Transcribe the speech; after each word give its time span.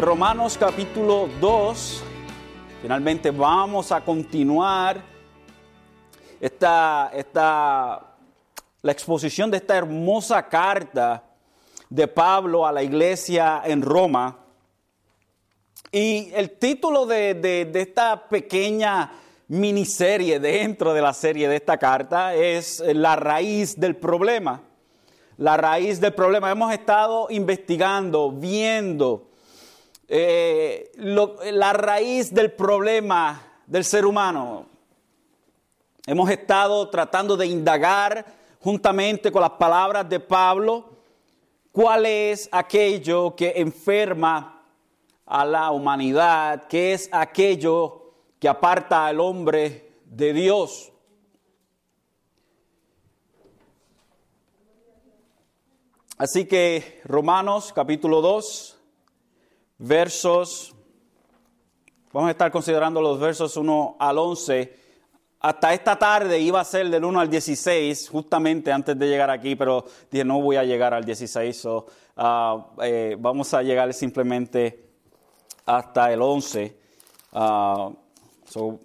Romanos 0.00 0.56
capítulo 0.58 1.28
2. 1.42 2.02
Finalmente 2.80 3.30
vamos 3.30 3.92
a 3.92 4.00
continuar 4.00 5.02
esta, 6.40 7.10
esta, 7.12 8.16
la 8.80 8.92
exposición 8.92 9.50
de 9.50 9.58
esta 9.58 9.76
hermosa 9.76 10.48
carta 10.48 11.22
de 11.90 12.08
Pablo 12.08 12.66
a 12.66 12.72
la 12.72 12.82
iglesia 12.82 13.60
en 13.62 13.82
Roma. 13.82 14.38
Y 15.92 16.30
el 16.32 16.52
título 16.52 17.04
de, 17.04 17.34
de, 17.34 17.66
de 17.66 17.82
esta 17.82 18.26
pequeña 18.26 19.12
miniserie 19.48 20.40
dentro 20.40 20.94
de 20.94 21.02
la 21.02 21.12
serie 21.12 21.46
de 21.46 21.56
esta 21.56 21.76
carta 21.76 22.34
es 22.34 22.82
La 22.94 23.16
raíz 23.16 23.78
del 23.78 23.96
problema. 23.96 24.62
La 25.36 25.58
raíz 25.58 26.00
del 26.00 26.14
problema. 26.14 26.50
Hemos 26.50 26.72
estado 26.72 27.26
investigando, 27.28 28.32
viendo 28.32 29.29
eh, 30.12 30.90
la 30.96 31.72
raíz 31.72 32.34
del 32.34 32.50
problema 32.50 33.62
del 33.64 33.84
ser 33.84 34.04
humano. 34.04 34.66
Hemos 36.04 36.28
estado 36.30 36.88
tratando 36.90 37.36
de 37.36 37.46
indagar 37.46 38.26
juntamente 38.58 39.30
con 39.30 39.42
las 39.42 39.52
palabras 39.52 40.08
de 40.08 40.18
Pablo 40.18 40.98
cuál 41.70 42.06
es 42.06 42.48
aquello 42.50 43.36
que 43.36 43.52
enferma 43.54 44.64
a 45.26 45.44
la 45.44 45.70
humanidad, 45.70 46.66
qué 46.66 46.92
es 46.92 47.08
aquello 47.12 48.14
que 48.40 48.48
aparta 48.48 49.06
al 49.06 49.20
hombre 49.20 49.92
de 50.06 50.32
Dios. 50.32 50.92
Así 56.18 56.46
que 56.46 57.00
Romanos 57.04 57.72
capítulo 57.72 58.20
2, 58.20 58.79
versos, 59.80 60.74
vamos 62.12 62.28
a 62.28 62.30
estar 62.30 62.52
considerando 62.52 63.02
los 63.02 63.18
versos 63.18 63.56
1 63.56 63.96
al 63.98 64.18
11. 64.18 64.78
Hasta 65.40 65.74
esta 65.74 65.98
tarde 65.98 66.38
iba 66.38 66.60
a 66.60 66.64
ser 66.64 66.88
del 66.88 67.04
1 67.04 67.18
al 67.18 67.28
16, 67.28 68.08
justamente 68.08 68.70
antes 68.70 68.98
de 68.98 69.08
llegar 69.08 69.30
aquí, 69.30 69.56
pero 69.56 69.84
dije 70.10 70.24
no 70.24 70.40
voy 70.40 70.56
a 70.56 70.64
llegar 70.64 70.94
al 70.94 71.04
16, 71.04 71.56
so, 71.56 71.86
uh, 72.16 72.82
eh, 72.82 73.16
vamos 73.18 73.52
a 73.54 73.62
llegar 73.62 73.92
simplemente 73.92 74.90
hasta 75.66 76.12
el 76.12 76.22
11. 76.22 76.78
Uh, 77.32 77.94
So, 78.50 78.80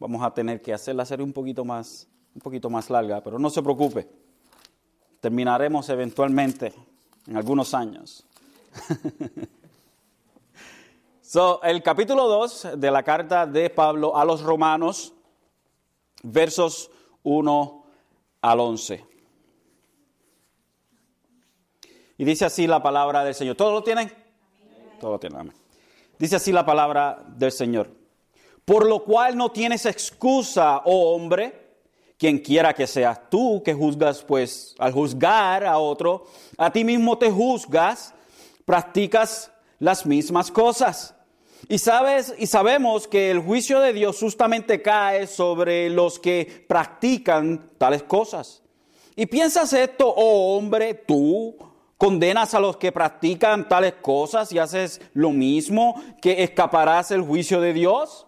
vamos 0.00 0.24
a 0.24 0.34
tener 0.34 0.60
que 0.60 0.72
hacer 0.72 0.96
la 0.96 1.04
serie 1.04 1.24
un 1.24 1.32
poquito 1.32 1.64
más, 1.64 2.08
un 2.34 2.40
poquito 2.40 2.68
más 2.68 2.90
larga, 2.90 3.22
pero 3.22 3.38
no 3.38 3.48
se 3.48 3.62
preocupe. 3.62 4.08
Terminaremos 5.20 5.88
eventualmente 5.88 6.74
en 7.28 7.36
algunos 7.36 7.74
años. 7.74 8.26
so, 11.34 11.60
el 11.64 11.82
capítulo 11.82 12.28
2 12.28 12.68
de 12.76 12.90
la 12.92 13.02
carta 13.02 13.44
de 13.44 13.68
Pablo 13.68 14.16
a 14.16 14.24
los 14.24 14.40
romanos, 14.40 15.12
versos 16.22 16.92
1 17.24 17.86
al 18.40 18.60
11. 18.60 19.04
Y 22.18 22.24
dice 22.24 22.44
así 22.44 22.68
la 22.68 22.80
palabra 22.80 23.24
del 23.24 23.34
Señor. 23.34 23.56
¿Todos 23.56 23.72
lo 23.72 23.82
tienen? 23.82 24.12
Todos 25.00 25.14
lo 25.14 25.18
tienen. 25.18 25.52
Dice 26.20 26.36
así 26.36 26.52
la 26.52 26.64
palabra 26.64 27.24
del 27.26 27.50
Señor. 27.50 27.90
Por 28.64 28.86
lo 28.86 29.02
cual 29.02 29.36
no 29.36 29.50
tienes 29.50 29.86
excusa, 29.86 30.82
oh 30.84 31.16
hombre, 31.16 31.80
quien 32.16 32.38
quiera 32.38 32.72
que 32.74 32.86
seas 32.86 33.28
tú 33.28 33.60
que 33.64 33.74
juzgas, 33.74 34.22
pues 34.22 34.76
al 34.78 34.92
juzgar 34.92 35.64
a 35.64 35.78
otro, 35.78 36.26
a 36.56 36.70
ti 36.70 36.84
mismo 36.84 37.18
te 37.18 37.28
juzgas, 37.28 38.14
practicas 38.64 39.50
las 39.80 40.06
mismas 40.06 40.52
cosas. 40.52 41.13
Y 41.68 41.78
sabes 41.78 42.34
y 42.38 42.46
sabemos 42.46 43.08
que 43.08 43.30
el 43.30 43.40
juicio 43.40 43.80
de 43.80 43.92
Dios 43.92 44.18
justamente 44.18 44.82
cae 44.82 45.26
sobre 45.26 45.88
los 45.88 46.18
que 46.18 46.64
practican 46.68 47.70
tales 47.78 48.02
cosas. 48.02 48.62
Y 49.16 49.26
piensas 49.26 49.72
esto, 49.72 50.08
oh 50.08 50.56
hombre, 50.56 50.94
tú 50.94 51.56
condenas 51.96 52.52
a 52.54 52.60
los 52.60 52.76
que 52.76 52.92
practican 52.92 53.68
tales 53.68 53.94
cosas 54.02 54.52
y 54.52 54.58
haces 54.58 55.00
lo 55.14 55.30
mismo 55.30 56.02
que 56.20 56.42
escaparás 56.42 57.10
el 57.12 57.22
juicio 57.22 57.60
de 57.60 57.72
Dios. 57.72 58.26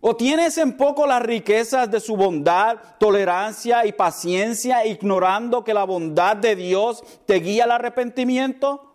¿O 0.00 0.14
tienes 0.16 0.56
en 0.58 0.76
poco 0.76 1.06
las 1.06 1.20
riquezas 1.20 1.90
de 1.90 1.98
su 1.98 2.16
bondad, 2.16 2.78
tolerancia 2.98 3.84
y 3.84 3.92
paciencia, 3.92 4.86
ignorando 4.86 5.64
que 5.64 5.74
la 5.74 5.82
bondad 5.82 6.36
de 6.36 6.54
Dios 6.54 7.02
te 7.26 7.34
guía 7.40 7.64
al 7.64 7.72
arrepentimiento? 7.72 8.94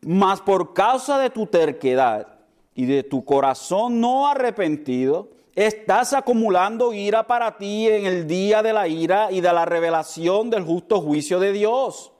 Mas 0.00 0.40
por 0.40 0.72
causa 0.72 1.18
de 1.18 1.28
tu 1.28 1.46
terquedad 1.46 2.39
y 2.80 2.86
de 2.86 3.02
tu 3.02 3.26
corazón 3.26 4.00
no 4.00 4.26
arrepentido, 4.26 5.28
estás 5.54 6.14
acumulando 6.14 6.94
ira 6.94 7.26
para 7.26 7.58
ti 7.58 7.86
en 7.86 8.06
el 8.06 8.26
día 8.26 8.62
de 8.62 8.72
la 8.72 8.88
ira 8.88 9.30
y 9.30 9.42
de 9.42 9.52
la 9.52 9.66
revelación 9.66 10.48
del 10.48 10.64
justo 10.64 11.02
juicio 11.02 11.38
de 11.38 11.52
Dios, 11.52 12.10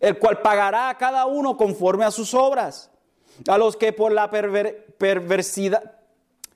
el 0.00 0.18
cual 0.18 0.40
pagará 0.40 0.88
a 0.88 0.98
cada 0.98 1.26
uno 1.26 1.56
conforme 1.56 2.04
a 2.04 2.10
sus 2.10 2.34
obras. 2.34 2.90
A 3.46 3.56
los 3.58 3.76
que 3.76 3.92
por 3.92 4.10
la 4.10 4.28
perversidad 4.28 6.00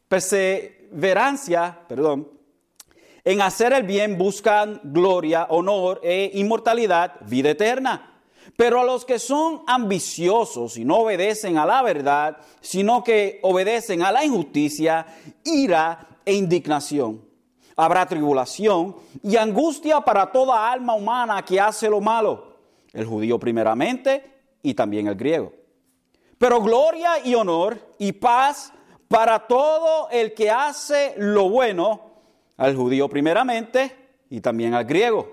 perseverancia, 0.09 1.79
perdón, 1.87 2.29
en 3.25 3.43
hacer 3.43 3.73
el 3.73 3.85
bien 3.85 4.19
buscan 4.19 4.81
gloria, 4.83 5.47
honor 5.51 6.01
e 6.03 6.33
inmortalidad, 6.35 7.13
vida 7.21 7.51
eterna. 7.51 8.16
Pero 8.57 8.81
a 8.81 8.85
los 8.85 9.05
que 9.05 9.19
son 9.19 9.63
ambiciosos 9.67 10.79
y 10.79 10.85
no 10.85 10.99
obedecen 10.99 11.59
a 11.59 11.67
la 11.67 11.83
verdad, 11.83 12.39
sino 12.61 13.05
que 13.05 13.39
obedecen 13.43 14.03
a 14.03 14.11
la 14.11 14.25
injusticia, 14.25 15.07
ira 15.45 16.09
e 16.25 16.33
indignación. 16.35 17.23
Habrá 17.77 18.07
tribulación 18.07 18.97
y 19.23 19.37
angustia 19.37 20.01
para 20.01 20.33
toda 20.33 20.73
alma 20.73 20.95
humana 20.95 21.45
que 21.45 21.61
hace 21.61 21.91
lo 21.91 22.01
malo, 22.01 22.57
el 22.95 23.05
judío 23.05 23.39
primeramente 23.39 24.25
y 24.63 24.73
también 24.73 25.07
el 25.07 25.17
griego. 25.17 25.53
Pero 26.39 26.63
gloria 26.63 27.19
y 27.23 27.35
honor 27.35 27.79
y 27.99 28.13
paz 28.13 28.73
para 29.09 29.47
todo 29.47 30.09
el 30.11 30.33
que 30.33 30.51
hace 30.51 31.15
lo 31.19 31.51
bueno, 31.51 32.01
al 32.57 32.75
judío 32.75 33.09
primeramente 33.09 33.95
y 34.31 34.41
también 34.41 34.73
al 34.73 34.87
griego, 34.87 35.31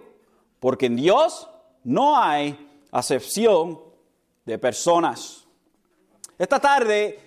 porque 0.59 0.87
en 0.87 0.97
Dios 0.97 1.49
no 1.85 2.17
hay 2.17 2.57
acepción 2.93 3.79
de 4.45 4.57
personas. 4.57 5.45
Esta 6.37 6.59
tarde, 6.59 7.19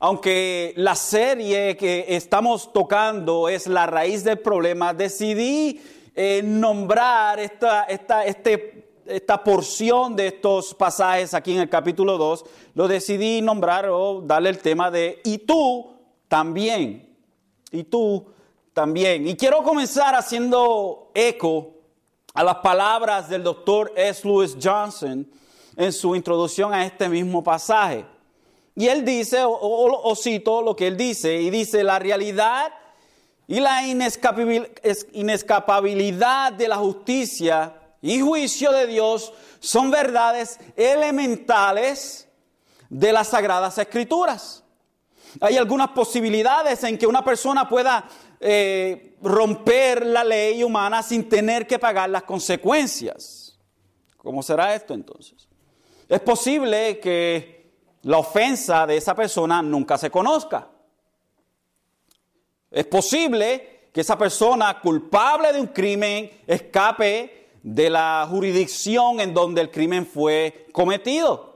aunque 0.00 0.72
la 0.76 0.94
serie 0.94 1.76
que 1.76 2.06
estamos 2.08 2.72
tocando 2.72 3.48
es 3.48 3.66
la 3.66 3.86
raíz 3.86 4.24
del 4.24 4.38
problema, 4.38 4.94
decidí 4.94 5.80
eh, 6.14 6.42
nombrar 6.42 7.38
esta, 7.38 7.84
esta, 7.84 8.24
este 8.24 8.82
esta 9.06 9.44
porción 9.44 10.16
de 10.16 10.28
estos 10.28 10.72
pasajes 10.74 11.34
aquí 11.34 11.52
en 11.52 11.60
el 11.60 11.68
capítulo 11.68 12.16
2, 12.16 12.44
lo 12.74 12.88
decidí 12.88 13.42
nombrar 13.42 13.86
o 13.90 14.22
darle 14.22 14.48
el 14.48 14.58
tema 14.58 14.90
de 14.90 15.20
y 15.24 15.38
tú 15.38 15.94
también. 16.26 17.14
Y 17.70 17.84
tú 17.84 18.24
también. 18.72 19.28
Y 19.28 19.36
quiero 19.36 19.62
comenzar 19.62 20.14
haciendo 20.14 21.10
eco 21.12 21.73
a 22.34 22.42
las 22.42 22.56
palabras 22.56 23.28
del 23.28 23.44
doctor 23.44 23.92
S. 23.94 24.26
Lewis 24.26 24.56
Johnson 24.60 25.24
en 25.76 25.92
su 25.92 26.16
introducción 26.16 26.74
a 26.74 26.84
este 26.84 27.08
mismo 27.08 27.44
pasaje. 27.44 28.04
Y 28.74 28.88
él 28.88 29.04
dice, 29.04 29.44
o, 29.44 29.52
o, 29.52 30.16
cito 30.16 30.60
lo 30.60 30.74
que 30.74 30.88
él 30.88 30.96
dice, 30.96 31.40
y 31.40 31.50
dice, 31.50 31.84
la 31.84 32.00
realidad 32.00 32.72
y 33.46 33.60
la 33.60 33.86
inescapabilidad 33.86 36.52
de 36.52 36.66
la 36.66 36.76
justicia 36.76 37.72
y 38.02 38.20
juicio 38.20 38.72
de 38.72 38.88
Dios 38.88 39.32
son 39.60 39.92
verdades 39.92 40.58
elementales 40.76 42.26
de 42.90 43.12
las 43.12 43.28
sagradas 43.28 43.78
escrituras. 43.78 44.64
Hay 45.40 45.56
algunas 45.56 45.90
posibilidades 45.90 46.82
en 46.84 46.98
que 46.98 47.06
una 47.06 47.24
persona 47.24 47.68
pueda 47.68 48.08
eh, 48.46 49.16
romper 49.22 50.04
la 50.04 50.22
ley 50.22 50.62
humana 50.62 51.02
sin 51.02 51.30
tener 51.30 51.66
que 51.66 51.78
pagar 51.78 52.10
las 52.10 52.24
consecuencias. 52.24 53.58
¿Cómo 54.18 54.42
será 54.42 54.74
esto 54.74 54.92
entonces? 54.92 55.48
Es 56.06 56.20
posible 56.20 57.00
que 57.00 57.72
la 58.02 58.18
ofensa 58.18 58.86
de 58.86 58.98
esa 58.98 59.14
persona 59.14 59.62
nunca 59.62 59.96
se 59.96 60.10
conozca. 60.10 60.68
Es 62.70 62.84
posible 62.84 63.88
que 63.90 64.02
esa 64.02 64.18
persona 64.18 64.78
culpable 64.78 65.50
de 65.50 65.60
un 65.62 65.68
crimen 65.68 66.30
escape 66.46 67.48
de 67.62 67.88
la 67.88 68.26
jurisdicción 68.28 69.20
en 69.20 69.32
donde 69.32 69.62
el 69.62 69.70
crimen 69.70 70.04
fue 70.04 70.66
cometido. 70.70 71.53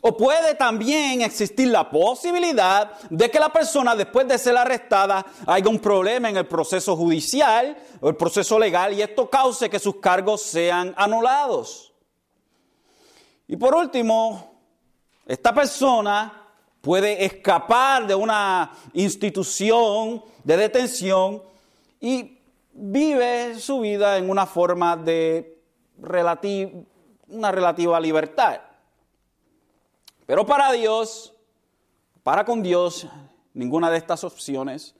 O 0.00 0.16
puede 0.16 0.54
también 0.54 1.20
existir 1.20 1.68
la 1.68 1.88
posibilidad 1.90 2.98
de 3.10 3.30
que 3.30 3.38
la 3.38 3.52
persona 3.52 3.94
después 3.94 4.26
de 4.26 4.38
ser 4.38 4.56
arrestada 4.56 5.24
haya 5.46 5.68
un 5.68 5.78
problema 5.78 6.30
en 6.30 6.36
el 6.38 6.46
proceso 6.46 6.96
judicial 6.96 7.76
o 8.00 8.08
el 8.08 8.16
proceso 8.16 8.58
legal 8.58 8.94
y 8.94 9.02
esto 9.02 9.28
cause 9.28 9.68
que 9.68 9.78
sus 9.78 9.96
cargos 9.96 10.42
sean 10.42 10.94
anulados. 10.96 11.92
Y 13.46 13.56
por 13.56 13.74
último, 13.74 14.60
esta 15.26 15.52
persona 15.54 16.48
puede 16.80 17.24
escapar 17.24 18.06
de 18.06 18.14
una 18.14 18.72
institución 18.94 20.24
de 20.42 20.56
detención 20.56 21.42
y 22.00 22.38
vive 22.72 23.58
su 23.60 23.80
vida 23.80 24.16
en 24.16 24.30
una 24.30 24.46
forma 24.46 24.96
de 24.96 25.60
una 27.28 27.52
relativa 27.52 28.00
libertad. 28.00 28.60
Pero 30.26 30.46
para 30.46 30.72
Dios, 30.72 31.32
para 32.22 32.44
con 32.44 32.62
Dios, 32.62 33.06
ninguna 33.54 33.90
de 33.90 33.98
estas 33.98 34.24
opciones 34.24 34.94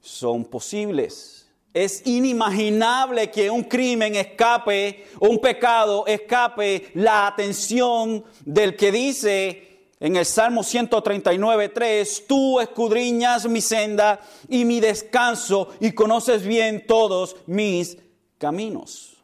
son 0.00 0.44
posibles. 0.44 1.48
Es 1.74 2.06
inimaginable 2.06 3.30
que 3.30 3.50
un 3.50 3.64
crimen 3.64 4.14
escape, 4.14 5.06
un 5.20 5.38
pecado 5.38 6.06
escape 6.06 6.90
la 6.94 7.26
atención 7.26 8.24
del 8.44 8.76
que 8.76 8.92
dice 8.92 9.72
en 10.02 10.16
el 10.16 10.26
Salmo 10.26 10.64
139, 10.64 11.68
3, 11.68 12.24
tú 12.26 12.58
escudriñas 12.58 13.48
mi 13.48 13.60
senda 13.60 14.20
y 14.48 14.64
mi 14.64 14.80
descanso 14.80 15.68
y 15.78 15.92
conoces 15.92 16.42
bien 16.42 16.86
todos 16.88 17.36
mis 17.46 17.96
caminos. 18.36 19.16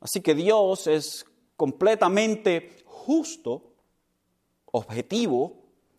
Así 0.00 0.22
que 0.22 0.34
Dios 0.34 0.86
es 0.86 1.26
completamente 1.56 2.84
justo, 2.86 3.73
objetivo 4.74 5.52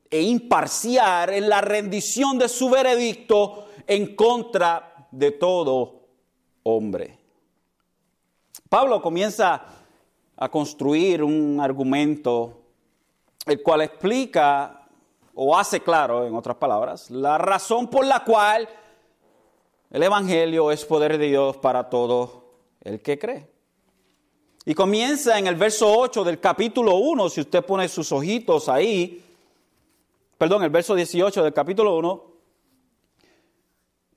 e 0.09 0.21
imparcial 0.21 1.29
en 1.29 1.49
la 1.49 1.61
rendición 1.61 2.37
de 2.37 2.49
su 2.49 2.69
veredicto 2.69 3.67
en 3.87 4.15
contra 4.15 5.07
de 5.11 5.31
todo 5.31 6.01
hombre. 6.63 7.17
Pablo 8.67 9.01
comienza 9.01 9.63
a 10.35 10.49
construir 10.49 11.23
un 11.23 11.59
argumento 11.61 12.63
el 13.45 13.63
cual 13.63 13.81
explica 13.81 14.87
o 15.35 15.57
hace 15.57 15.81
claro, 15.81 16.25
en 16.25 16.35
otras 16.35 16.57
palabras, 16.57 17.09
la 17.11 17.37
razón 17.37 17.89
por 17.89 18.05
la 18.05 18.23
cual 18.23 18.67
el 19.89 20.03
Evangelio 20.03 20.71
es 20.71 20.83
poder 20.83 21.17
de 21.17 21.27
Dios 21.27 21.57
para 21.57 21.89
todo 21.89 22.43
el 22.81 23.01
que 23.01 23.17
cree. 23.17 23.54
Y 24.65 24.73
comienza 24.73 25.37
en 25.37 25.45
el 25.45 25.55
verso 25.55 25.95
8 25.95 26.23
del 26.23 26.39
capítulo 26.39 26.95
1, 26.95 27.29
si 27.29 27.41
usted 27.41 27.63
pone 27.63 27.87
sus 27.87 28.11
ojitos 28.11 28.67
ahí, 28.67 29.23
perdón, 30.37 30.63
el 30.63 30.71
verso 30.71 30.95
18 30.95 31.43
del 31.43 31.53
capítulo 31.53 31.95
1, 31.97 32.23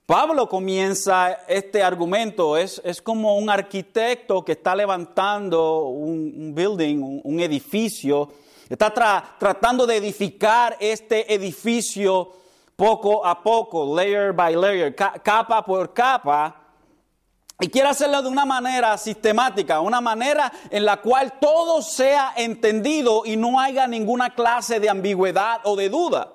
Pablo 0.07 0.49
comienza 0.49 1.33
este 1.47 1.83
argumento, 1.83 2.57
es, 2.57 2.81
es 2.83 2.99
como 2.99 3.37
un 3.37 3.47
arquitecto 3.47 4.43
que 4.43 4.53
está 4.53 4.75
levantando 4.75 5.83
un, 5.83 6.53
building, 6.55 7.21
un 7.23 7.39
edificio, 7.39 8.29
Está 8.69 8.93
tratando 9.39 9.87
de 9.87 9.97
edificar 9.97 10.77
este 10.79 11.33
edificio 11.33 12.31
poco 12.75 13.25
a 13.25 13.41
poco, 13.41 13.95
layer 13.95 14.31
by 14.31 14.55
layer, 14.55 14.93
capa 14.95 15.65
por 15.65 15.91
capa. 15.91 16.68
Y 17.61 17.67
quiere 17.67 17.89
hacerlo 17.89 18.21
de 18.21 18.29
una 18.29 18.45
manera 18.45 18.97
sistemática, 18.97 19.81
una 19.81 19.99
manera 19.99 20.51
en 20.69 20.85
la 20.85 21.01
cual 21.01 21.39
todo 21.39 21.81
sea 21.81 22.33
entendido 22.37 23.23
y 23.25 23.35
no 23.35 23.59
haya 23.59 23.85
ninguna 23.85 24.33
clase 24.33 24.79
de 24.79 24.89
ambigüedad 24.89 25.59
o 25.65 25.75
de 25.75 25.89
duda. 25.89 26.33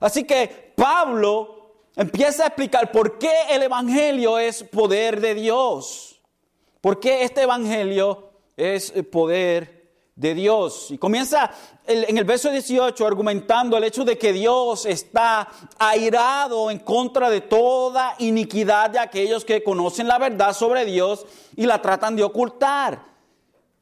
Así 0.00 0.24
que 0.24 0.72
Pablo 0.76 1.74
empieza 1.94 2.42
a 2.42 2.46
explicar 2.48 2.90
por 2.90 3.18
qué 3.18 3.32
el 3.50 3.62
Evangelio 3.62 4.36
es 4.38 4.64
poder 4.64 5.20
de 5.20 5.36
Dios. 5.36 6.20
¿Por 6.80 6.98
qué 6.98 7.22
este 7.22 7.42
Evangelio 7.42 8.32
es 8.56 8.90
poder 9.12 9.81
de 10.14 10.34
Dios. 10.34 10.90
Y 10.90 10.98
comienza 10.98 11.50
en 11.86 12.16
el 12.16 12.24
verso 12.24 12.50
18 12.50 13.06
argumentando 13.06 13.76
el 13.76 13.84
hecho 13.84 14.04
de 14.04 14.18
que 14.18 14.32
Dios 14.32 14.86
está 14.86 15.48
airado 15.78 16.70
en 16.70 16.78
contra 16.78 17.30
de 17.30 17.40
toda 17.40 18.14
iniquidad 18.18 18.90
de 18.90 18.98
aquellos 18.98 19.44
que 19.44 19.62
conocen 19.62 20.08
la 20.08 20.18
verdad 20.18 20.52
sobre 20.52 20.84
Dios 20.84 21.26
y 21.56 21.66
la 21.66 21.80
tratan 21.80 22.16
de 22.16 22.24
ocultar. 22.24 23.12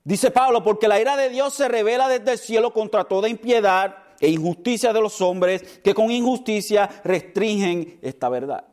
Dice 0.02 0.30
Pablo, 0.30 0.62
porque 0.62 0.88
la 0.88 1.00
ira 1.00 1.16
de 1.16 1.28
Dios 1.28 1.54
se 1.54 1.68
revela 1.68 2.08
desde 2.08 2.32
el 2.32 2.38
cielo 2.38 2.72
contra 2.72 3.04
toda 3.04 3.28
impiedad 3.28 3.96
e 4.18 4.28
injusticia 4.28 4.92
de 4.92 5.00
los 5.00 5.20
hombres 5.20 5.80
que 5.84 5.94
con 5.94 6.10
injusticia 6.10 6.88
restringen 7.04 7.98
esta 8.02 8.28
verdad. 8.28 8.69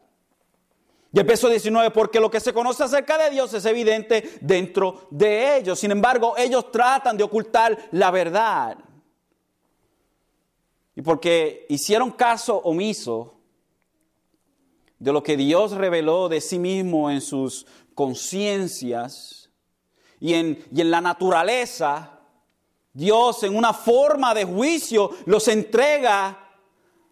Y 1.18 1.20
el 1.20 1.26
verso 1.26 1.50
19, 1.50 1.90
porque 1.90 2.20
lo 2.20 2.30
que 2.30 2.40
se 2.40 2.54
conoce 2.54 2.84
acerca 2.84 3.18
de 3.18 3.32
Dios 3.32 3.52
es 3.52 3.66
evidente 3.66 4.38
dentro 4.40 5.08
de 5.10 5.58
ellos. 5.58 5.80
Sin 5.80 5.90
embargo, 5.90 6.36
ellos 6.38 6.72
tratan 6.72 7.18
de 7.18 7.24
ocultar 7.24 7.76
la 7.94 8.12
verdad. 8.12 8.78
Y 10.96 11.02
porque 11.02 11.66
hicieron 11.70 12.12
caso 12.12 12.58
omiso 12.58 13.34
de 15.00 15.12
lo 15.12 15.24
que 15.24 15.36
Dios 15.36 15.72
reveló 15.72 16.30
de 16.30 16.40
sí 16.40 16.60
mismo 16.60 17.10
en 17.10 17.22
sus 17.22 17.66
conciencias 17.96 19.50
y 20.20 20.36
en, 20.36 20.64
y 20.72 20.82
en 20.82 20.92
la 20.92 21.02
naturaleza, 21.02 22.20
Dios 22.94 23.42
en 23.42 23.56
una 23.56 23.74
forma 23.74 24.36
de 24.36 24.46
juicio 24.46 25.10
los 25.26 25.48
entrega 25.48 26.60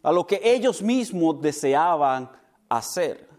a 0.04 0.12
lo 0.12 0.28
que 0.28 0.42
ellos 0.44 0.84
mismos 0.84 1.42
deseaban 1.42 2.30
hacer. 2.70 3.34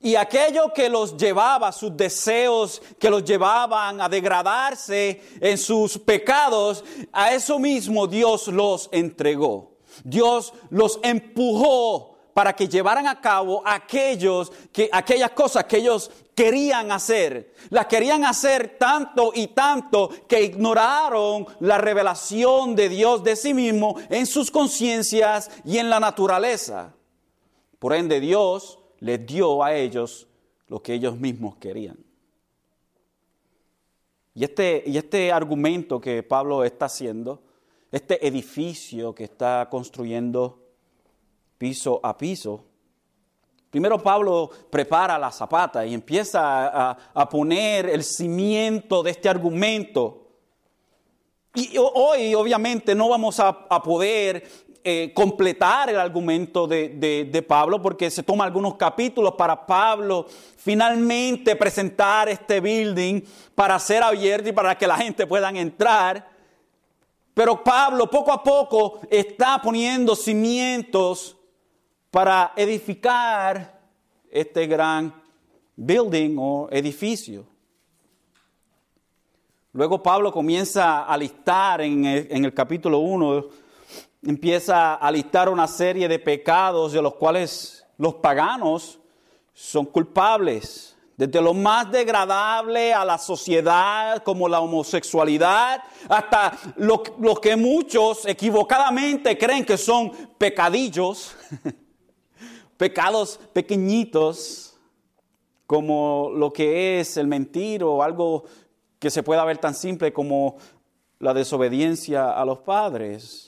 Y 0.00 0.14
aquello 0.14 0.72
que 0.72 0.88
los 0.88 1.16
llevaba, 1.16 1.72
sus 1.72 1.96
deseos 1.96 2.80
que 2.98 3.10
los 3.10 3.24
llevaban 3.24 4.00
a 4.00 4.08
degradarse 4.08 5.20
en 5.40 5.58
sus 5.58 5.98
pecados, 5.98 6.84
a 7.12 7.34
eso 7.34 7.58
mismo 7.58 8.06
Dios 8.06 8.46
los 8.48 8.88
entregó. 8.92 9.72
Dios 10.04 10.52
los 10.70 11.00
empujó 11.02 12.16
para 12.32 12.54
que 12.54 12.68
llevaran 12.68 13.08
a 13.08 13.20
cabo 13.20 13.62
aquellos 13.66 14.52
que, 14.70 14.88
aquellas 14.92 15.32
cosas 15.32 15.64
que 15.64 15.78
ellos 15.78 16.12
querían 16.36 16.92
hacer. 16.92 17.52
Las 17.70 17.86
querían 17.86 18.24
hacer 18.24 18.76
tanto 18.78 19.32
y 19.34 19.48
tanto 19.48 20.08
que 20.28 20.44
ignoraron 20.44 21.48
la 21.58 21.78
revelación 21.78 22.76
de 22.76 22.88
Dios 22.88 23.24
de 23.24 23.34
sí 23.34 23.54
mismo 23.54 23.96
en 24.08 24.24
sus 24.26 24.52
conciencias 24.52 25.50
y 25.64 25.78
en 25.78 25.90
la 25.90 25.98
naturaleza. 25.98 26.94
Por 27.80 27.92
ende, 27.92 28.20
Dios 28.20 28.77
les 29.00 29.24
dio 29.26 29.62
a 29.62 29.74
ellos 29.74 30.26
lo 30.68 30.82
que 30.82 30.94
ellos 30.94 31.18
mismos 31.18 31.56
querían. 31.56 31.98
Y 34.34 34.44
este, 34.44 34.84
y 34.86 34.96
este 34.96 35.32
argumento 35.32 36.00
que 36.00 36.22
Pablo 36.22 36.62
está 36.62 36.86
haciendo, 36.86 37.42
este 37.90 38.24
edificio 38.26 39.14
que 39.14 39.24
está 39.24 39.66
construyendo 39.70 40.62
piso 41.56 41.98
a 42.04 42.16
piso, 42.16 42.64
primero 43.70 44.00
Pablo 44.00 44.50
prepara 44.70 45.18
la 45.18 45.32
zapata 45.32 45.84
y 45.84 45.94
empieza 45.94 46.90
a, 46.90 47.28
poner 47.28 47.88
el 47.88 48.04
cimiento 48.04 49.02
de 49.02 49.10
este 49.10 49.28
argumento. 49.28 50.26
Y 51.54 51.76
hoy 51.76 52.34
obviamente 52.34 52.94
no 52.94 53.08
vamos 53.08 53.40
a, 53.40 53.48
a 53.48 53.82
poder 53.82 54.48
eh, 54.84 55.12
completar 55.12 55.90
el 55.90 55.98
argumento 55.98 56.66
de, 56.66 57.44
Pablo, 57.46 57.82
porque 57.82 58.10
se 58.10 58.22
toma 58.22 58.44
algunos 58.44 58.76
capítulos 58.76 59.34
para 59.34 59.66
Pablo 59.66 60.26
finalmente 60.56 61.56
presentar 61.56 62.28
este 62.28 62.60
building 62.60 63.20
para 63.54 63.78
ser 63.78 64.02
abierto 64.02 64.48
y 64.48 64.52
para 64.52 64.78
que 64.78 64.86
la 64.86 64.96
gente 64.96 65.26
pueda 65.26 65.50
entrar. 65.50 66.28
Pero 67.34 67.62
Pablo 67.62 68.08
poco 68.08 68.32
a 68.32 68.42
poco 68.42 69.00
está 69.10 69.60
poniendo 69.60 70.14
cimientos 70.14 71.36
para 72.10 72.52
edificar 72.56 73.80
este 74.30 74.66
gran 74.66 75.12
building 75.76 76.36
o 76.38 76.68
edificio. 76.70 77.44
Luego 79.72 80.02
Pablo 80.02 80.32
comienza 80.32 81.04
a 81.04 81.16
listar 81.16 81.80
en 81.80 82.04
el, 82.04 82.28
en 82.30 82.44
el 82.44 82.54
capítulo 82.54 82.98
1 82.98 83.67
empieza 84.22 84.94
a 84.94 85.10
listar 85.10 85.48
una 85.48 85.66
serie 85.66 86.08
de 86.08 86.18
pecados 86.18 86.92
de 86.92 87.02
los 87.02 87.14
cuales 87.14 87.86
los 87.96 88.14
paganos 88.16 88.98
son 89.52 89.86
culpables. 89.86 90.96
Desde 91.16 91.42
lo 91.42 91.52
más 91.52 91.90
degradable 91.90 92.94
a 92.94 93.04
la 93.04 93.18
sociedad, 93.18 94.22
como 94.22 94.48
la 94.48 94.60
homosexualidad, 94.60 95.82
hasta 96.08 96.56
lo, 96.76 97.02
que 97.02 97.56
muchos 97.56 98.24
equivocadamente 98.24 99.36
creen 99.36 99.64
que 99.64 99.76
son 99.76 100.12
pecadillos, 100.38 101.34
pecados 102.76 103.40
pequeñitos, 103.52 104.78
como 105.66 106.30
lo 106.32 106.52
que 106.52 107.00
es 107.00 107.16
el 107.16 107.26
mentir 107.26 107.82
o 107.82 108.02
algo 108.02 108.44
que 109.00 109.10
se 109.10 109.24
pueda 109.24 109.44
ver 109.44 109.58
tan 109.58 109.74
simple 109.74 110.12
como 110.12 110.56
la 111.18 111.34
desobediencia 111.34 112.30
a 112.30 112.44
los 112.44 112.60
padres. 112.60 113.47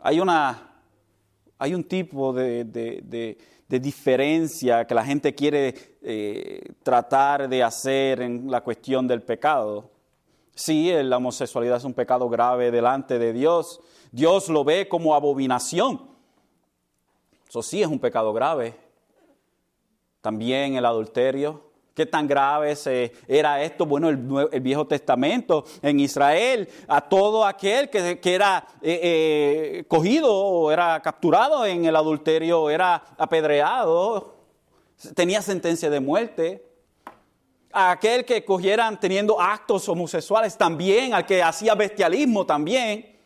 Hay, 0.00 0.20
una, 0.20 0.80
hay 1.58 1.74
un 1.74 1.84
tipo 1.84 2.32
de, 2.32 3.36
diferencia 3.68 4.86
que 4.86 4.94
la 4.94 5.04
gente 5.04 5.34
quiere 5.34 5.74
eh, 6.02 6.72
tratar 6.82 7.48
de 7.48 7.62
hacer 7.62 8.22
en 8.22 8.50
la 8.50 8.60
cuestión 8.60 9.06
del 9.08 9.22
pecado. 9.22 9.90
Sí, 10.54 10.92
la 10.92 11.16
homosexualidad 11.16 11.76
es 11.76 11.84
un 11.84 11.94
pecado 11.94 12.28
grave 12.28 12.70
delante 12.70 13.18
de 13.18 13.32
Dios. 13.32 13.80
Dios 14.10 14.48
lo 14.48 14.64
ve 14.64 14.88
como 14.88 15.14
abominación. 15.14 16.00
Eso 17.48 17.62
sí 17.62 17.82
es 17.82 17.88
un 17.88 17.98
pecado 17.98 18.32
grave. 18.32 18.76
También 20.20 20.76
el 20.76 20.84
adulterio. 20.84 21.67
¿Qué 21.98 22.06
tan 22.06 22.28
grave 22.28 22.76
era 23.26 23.60
esto? 23.60 23.84
Bueno, 23.84 24.08
el, 24.08 24.60
Viejo 24.60 24.86
Testamento 24.86 25.64
en 25.82 25.98
Israel, 25.98 26.68
a 26.86 27.00
todo 27.00 27.44
aquel 27.44 27.90
que, 27.90 28.20
era 28.22 28.64
eh, 28.80 29.00
eh, 29.02 29.84
cogido 29.88 30.32
o 30.32 30.70
era 30.70 31.02
capturado 31.02 31.66
en 31.66 31.86
el 31.86 31.96
adulterio, 31.96 32.70
era 32.70 33.02
apedreado, 33.18 34.36
tenía 35.16 35.42
sentencia 35.42 35.90
de 35.90 35.98
muerte 35.98 36.64
a 37.72 37.90
aquel 37.90 38.24
que 38.24 38.44
cogieran 38.44 39.00
teniendo 39.00 39.40
actos 39.40 39.88
homosexuales 39.88 40.56
también, 40.56 41.14
al 41.14 41.26
que 41.26 41.42
hacía 41.42 41.74
bestialismo 41.74 42.46
también. 42.46 43.18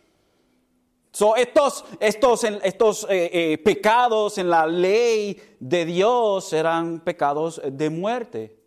So, 1.11 1.37
estos 1.37 1.85
estos, 2.01 2.45
estos 2.45 3.07
eh, 3.11 3.61
pecados 3.63 4.39
en 4.39 4.49
la 4.49 4.67
ley 4.67 5.39
de 5.61 5.85
Dios 5.85 6.55
eran 6.55 7.01
pecados 7.01 7.61
de 7.63 7.91
muerte. 7.91 8.62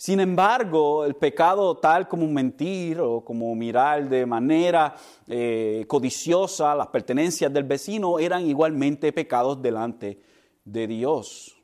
Sin 0.00 0.20
embargo, 0.20 1.04
el 1.04 1.16
pecado 1.16 1.76
tal 1.76 2.06
como 2.06 2.28
mentir 2.28 3.00
o 3.00 3.20
como 3.24 3.52
mirar 3.56 4.08
de 4.08 4.24
manera 4.26 4.94
eh, 5.26 5.84
codiciosa 5.88 6.72
las 6.76 6.86
pertenencias 6.86 7.52
del 7.52 7.64
vecino 7.64 8.20
eran 8.20 8.46
igualmente 8.46 9.12
pecados 9.12 9.60
delante 9.60 10.22
de 10.64 10.86
Dios. 10.86 11.60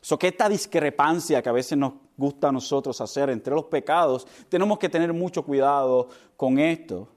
So 0.00 0.16
que 0.16 0.28
esta 0.28 0.48
discrepancia 0.48 1.42
que 1.42 1.48
a 1.48 1.52
veces 1.52 1.76
nos 1.76 1.94
gusta 2.16 2.50
a 2.50 2.52
nosotros 2.52 3.00
hacer 3.00 3.28
entre 3.28 3.56
los 3.56 3.64
pecados, 3.64 4.24
tenemos 4.48 4.78
que 4.78 4.88
tener 4.88 5.12
mucho 5.12 5.42
cuidado 5.42 6.10
con 6.36 6.60
esto, 6.60 7.08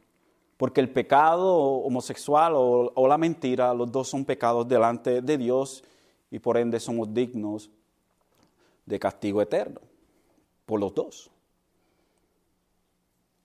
porque 0.57 0.81
el 0.81 0.89
pecado 0.89 1.55
homosexual 1.55 2.53
o, 2.55 3.07
la 3.07 3.19
mentira, 3.19 3.75
los 3.75 3.91
dos 3.91 4.07
son 4.07 4.25
pecados 4.25 4.67
delante 4.67 5.21
de 5.21 5.37
Dios 5.37 5.83
y 6.31 6.39
por 6.39 6.57
ende 6.57 6.79
somos 6.79 7.13
dignos 7.13 7.69
de 8.87 8.97
castigo 8.97 9.39
eterno 9.39 9.81
por 10.65 10.79
los 10.79 10.93
dos. 10.93 11.29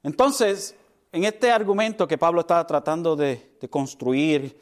Entonces, 0.02 0.74
en 1.12 1.24
este 1.24 1.50
argumento 1.50 2.08
que 2.08 2.16
Pablo 2.16 2.40
está 2.40 2.66
tratando 2.66 3.16
de, 3.16 3.58
construir 3.68 4.58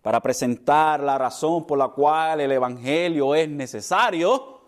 para 0.00 0.20
presentar 0.20 1.00
la 1.00 1.18
razón 1.18 1.66
por 1.66 1.76
la 1.76 1.88
cual 1.88 2.40
el 2.40 2.52
Evangelio 2.52 3.34
es 3.34 3.48
necesario, 3.48 4.60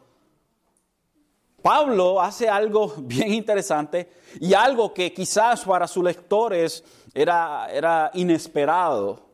Pablo 1.62 2.20
hace 2.20 2.48
algo 2.48 2.88
bien 2.98 3.32
interesante 3.32 4.10
y 4.40 4.52
algo 4.52 4.92
que 4.92 5.14
quizás 5.14 5.64
para 5.64 5.86
sus 5.86 6.04
lectores 6.04 6.84
era, 7.14 7.68
era 7.72 8.10
inesperado. 8.14 9.30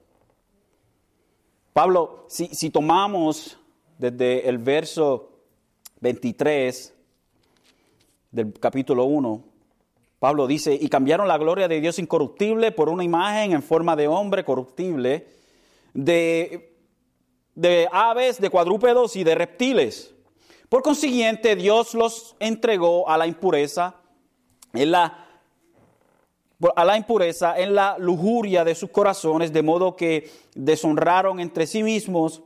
Pablo, 1.73 2.27
si 2.29 2.71
tomamos 2.71 3.57
desde 3.99 4.49
el 4.49 4.59
verso 4.59 5.31
23 6.01 6.98
del 8.31 8.53
capítulo 8.53 9.05
1, 9.05 9.45
Pablo 10.19 10.47
dice, 10.47 10.77
y 10.79 10.89
cambiaron 10.89 11.29
la 11.29 11.39
gloria 11.39 11.69
de 11.69 11.81
Dios 11.81 11.99
incorruptible 11.99 12.73
por 12.73 12.89
una 12.89 13.05
imagen 13.05 13.53
en 13.53 13.63
forma 13.63 13.95
de 13.95 14.09
hombre 14.09 14.45
corruptible, 14.45 15.29
de, 15.95 16.77
de 17.55 17.89
aves, 17.93 18.41
de 18.41 18.51
cuadrúpedos 18.51 19.15
y 19.15 19.23
de 19.23 19.35
reptiles. 19.37 20.15
Por 20.69 20.83
consiguiente, 20.83 21.55
Dios 21.55 21.95
los 21.95 22.37
entregó 22.41 23.09
a 23.09 23.17
la 23.17 23.27
impureza, 23.27 23.95
en 24.73 24.91
la, 24.91 25.27
a 26.75 26.85
la 26.85 26.97
impureza, 26.97 27.59
en 27.59 27.75
la 27.75 27.97
lujuria 27.99 28.65
de 28.65 28.75
sus 28.75 28.91
corazones, 28.91 29.53
de 29.53 29.63
modo 29.63 29.95
que 29.95 30.31
deshonraron 30.55 31.39
entre 31.39 31.67
sí 31.67 31.85
mismos, 31.85 32.43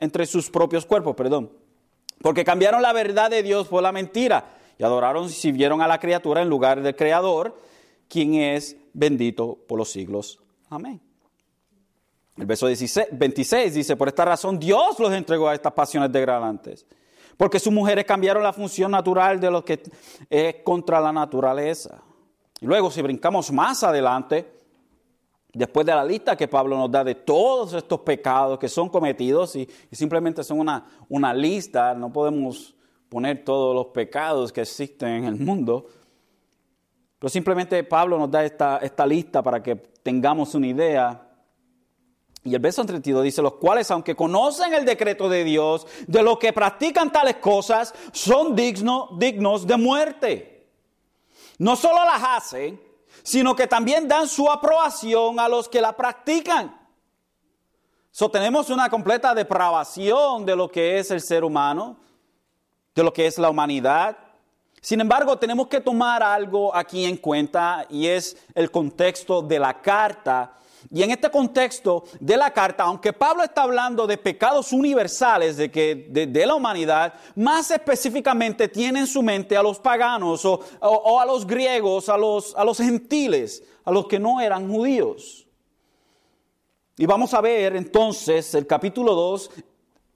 entre 0.00 0.26
sus 0.26 0.50
propios 0.50 0.84
cuerpos, 0.84 1.14
perdón. 1.14 1.52
Porque 2.20 2.44
cambiaron 2.44 2.82
la 2.82 2.92
verdad 2.92 3.30
de 3.30 3.44
Dios 3.44 3.68
por 3.68 3.82
la 3.82 3.92
mentira 3.92 4.58
y 4.82 4.84
adoraron 4.84 5.26
y 5.26 5.28
sirvieron 5.28 5.80
a 5.80 5.86
la 5.86 6.00
criatura 6.00 6.42
en 6.42 6.48
lugar 6.48 6.82
del 6.82 6.96
Creador, 6.96 7.56
quien 8.08 8.34
es 8.34 8.76
bendito 8.92 9.56
por 9.68 9.78
los 9.78 9.92
siglos. 9.92 10.40
Amén. 10.70 11.00
El 12.36 12.46
verso 12.46 12.66
26 12.66 13.74
dice, 13.74 13.94
por 13.94 14.08
esta 14.08 14.24
razón 14.24 14.58
Dios 14.58 14.98
los 14.98 15.12
entregó 15.12 15.48
a 15.48 15.54
estas 15.54 15.72
pasiones 15.72 16.10
degradantes 16.10 16.84
porque 17.36 17.60
sus 17.60 17.72
mujeres 17.72 18.04
cambiaron 18.04 18.42
la 18.42 18.52
función 18.52 18.90
natural 18.90 19.40
de 19.40 19.50
lo 19.50 19.64
que 19.64 19.82
es 20.28 20.56
contra 20.64 21.00
la 21.00 21.12
naturaleza. 21.12 22.02
Y 22.60 22.66
luego, 22.66 22.90
si 22.90 23.02
brincamos 23.02 23.50
más 23.50 23.82
adelante, 23.82 24.52
después 25.52 25.86
de 25.86 25.94
la 25.94 26.04
lista 26.04 26.36
que 26.36 26.46
Pablo 26.46 26.76
nos 26.76 26.90
da 26.90 27.02
de 27.02 27.14
todos 27.14 27.72
estos 27.72 28.00
pecados 28.00 28.58
que 28.58 28.68
son 28.68 28.88
cometidos, 28.88 29.56
y, 29.56 29.68
simplemente 29.90 30.44
son 30.44 30.60
una, 30.60 30.86
una 31.08 31.32
lista, 31.32 31.94
no 31.94 32.12
podemos 32.12 32.74
poner 33.12 33.44
todos 33.44 33.74
los 33.74 33.88
pecados 33.88 34.50
que 34.50 34.62
existen 34.62 35.08
en 35.10 35.24
el 35.24 35.36
mundo, 35.36 35.86
pero 37.18 37.28
simplemente 37.28 37.84
Pablo 37.84 38.18
nos 38.18 38.30
da 38.30 38.42
esta, 38.42 39.06
lista 39.06 39.42
para 39.42 39.62
que 39.62 39.76
tengamos 39.76 40.54
una 40.54 40.66
idea 40.68 41.28
y 42.42 42.54
el 42.54 42.60
verso 42.60 42.84
32 42.84 43.22
dice, 43.22 43.42
los 43.42 43.54
cuales, 43.54 43.90
aunque 43.90 44.16
conocen 44.16 44.72
el 44.72 44.86
decreto 44.86 45.28
de 45.28 45.44
Dios, 45.44 45.86
de 46.08 46.22
lo 46.22 46.38
que 46.38 46.54
practican 46.54 47.12
tales 47.12 47.36
cosas, 47.36 47.94
son 48.12 48.56
dignos 48.56 49.18
de 49.18 49.76
muerte. 49.76 50.66
No 51.58 51.76
solo 51.76 52.04
las 52.04 52.22
hacen, 52.24 52.82
sino 53.22 53.54
que 53.54 53.68
también 53.68 54.08
dan 54.08 54.26
su 54.26 54.50
aprobación 54.50 55.38
a 55.38 55.48
los 55.48 55.68
que 55.68 55.80
la 55.80 55.94
practican. 55.96 56.80
So, 58.10 58.28
tenemos 58.30 58.70
una 58.70 58.90
completa 58.90 59.34
depravación 59.34 60.44
de 60.44 60.56
lo 60.56 60.68
que 60.68 60.98
es 60.98 61.12
el 61.12 61.20
ser 61.20 61.44
humano, 61.44 62.01
de 62.94 63.02
lo 63.02 63.12
que 63.12 63.26
es 63.26 63.38
la 63.38 63.50
humanidad. 63.50 64.16
Sin 64.80 65.00
embargo, 65.00 65.38
tenemos 65.38 65.68
que 65.68 65.80
tomar 65.80 66.22
algo 66.22 66.74
aquí 66.74 67.04
en 67.04 67.16
cuenta 67.16 67.86
y 67.88 68.06
es 68.06 68.36
el 68.54 68.70
contexto 68.70 69.42
de 69.42 69.58
la 69.58 69.80
carta 69.80 70.58
y 70.90 71.02
en 71.02 71.10
este 71.10 71.30
contexto 71.30 72.04
de 72.18 72.36
la 72.36 72.50
carta, 72.52 72.84
aunque 72.84 73.12
Pablo 73.12 73.44
está 73.44 73.62
hablando 73.62 74.06
de 74.06 74.18
pecados 74.18 74.72
universales 74.72 75.56
de, 75.56 75.70
que, 75.70 76.06
de, 76.10 76.46
la 76.46 76.54
humanidad, 76.54 77.14
más 77.36 77.70
específicamente 77.70 78.68
tiene 78.68 79.00
en 79.00 79.06
su 79.06 79.22
mente 79.22 79.56
a 79.56 79.62
los 79.62 79.78
paganos 79.78 80.44
o, 80.44 81.20
a 81.20 81.26
los 81.26 81.46
griegos, 81.46 82.08
a 82.08 82.16
los, 82.16 82.54
a 82.56 82.64
los 82.64 82.78
gentiles, 82.78 83.62
a 83.84 83.92
los 83.92 84.06
que 84.06 84.18
no 84.18 84.40
eran 84.40 84.68
judíos. 84.68 85.46
Y 86.96 87.06
vamos 87.06 87.32
a 87.34 87.40
ver 87.40 87.76
entonces 87.76 88.54
el 88.54 88.66
capítulo 88.66 89.14
2, 89.14 89.50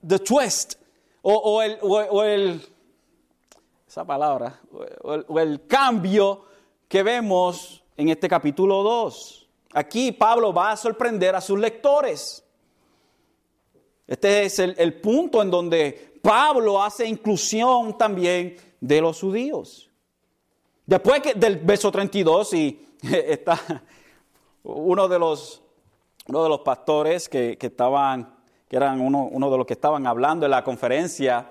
the 0.07 0.19
twist, 0.19 0.75
o, 1.29 1.61
el, 1.61 1.77
el, 2.25 2.61
esa 3.87 4.05
palabra, 4.05 4.59
o 5.01 5.39
el 5.39 5.67
cambio 5.67 6.45
que 6.87 7.03
vemos 7.03 7.83
en 7.97 8.09
este 8.09 8.29
capítulo 8.29 8.83
2. 8.83 9.47
Aquí 9.73 10.11
Pablo 10.11 10.53
va 10.53 10.71
a 10.71 10.77
sorprender 10.77 11.35
a 11.35 11.41
sus 11.41 11.59
lectores. 11.59 12.43
Este 14.07 14.45
es 14.45 14.59
el, 14.59 15.01
punto 15.01 15.41
en 15.41 15.51
donde 15.51 16.19
Pablo 16.21 16.81
hace 16.81 17.05
inclusión 17.05 17.97
también 17.97 18.55
de 18.79 19.01
los 19.01 19.19
judíos. 19.19 19.89
Después 20.85 21.21
del 21.35 21.57
verso 21.57 21.91
32, 21.91 22.53
y 22.53 22.87
está 23.01 23.59
uno 24.63 25.09
de 25.09 25.19
los, 25.19 25.61
uno 26.27 26.43
de 26.43 26.49
los 26.49 26.61
pastores 26.61 27.27
que, 27.27 27.57
estaban, 27.59 28.36
que 28.67 28.75
eran 28.75 28.99
uno, 28.99 29.27
uno, 29.31 29.49
de 29.49 29.57
los 29.57 29.65
que 29.65 29.73
estaban 29.73 30.07
hablando 30.07 30.45
en 30.45 30.51
la 30.51 30.63
conferencia, 30.63 31.47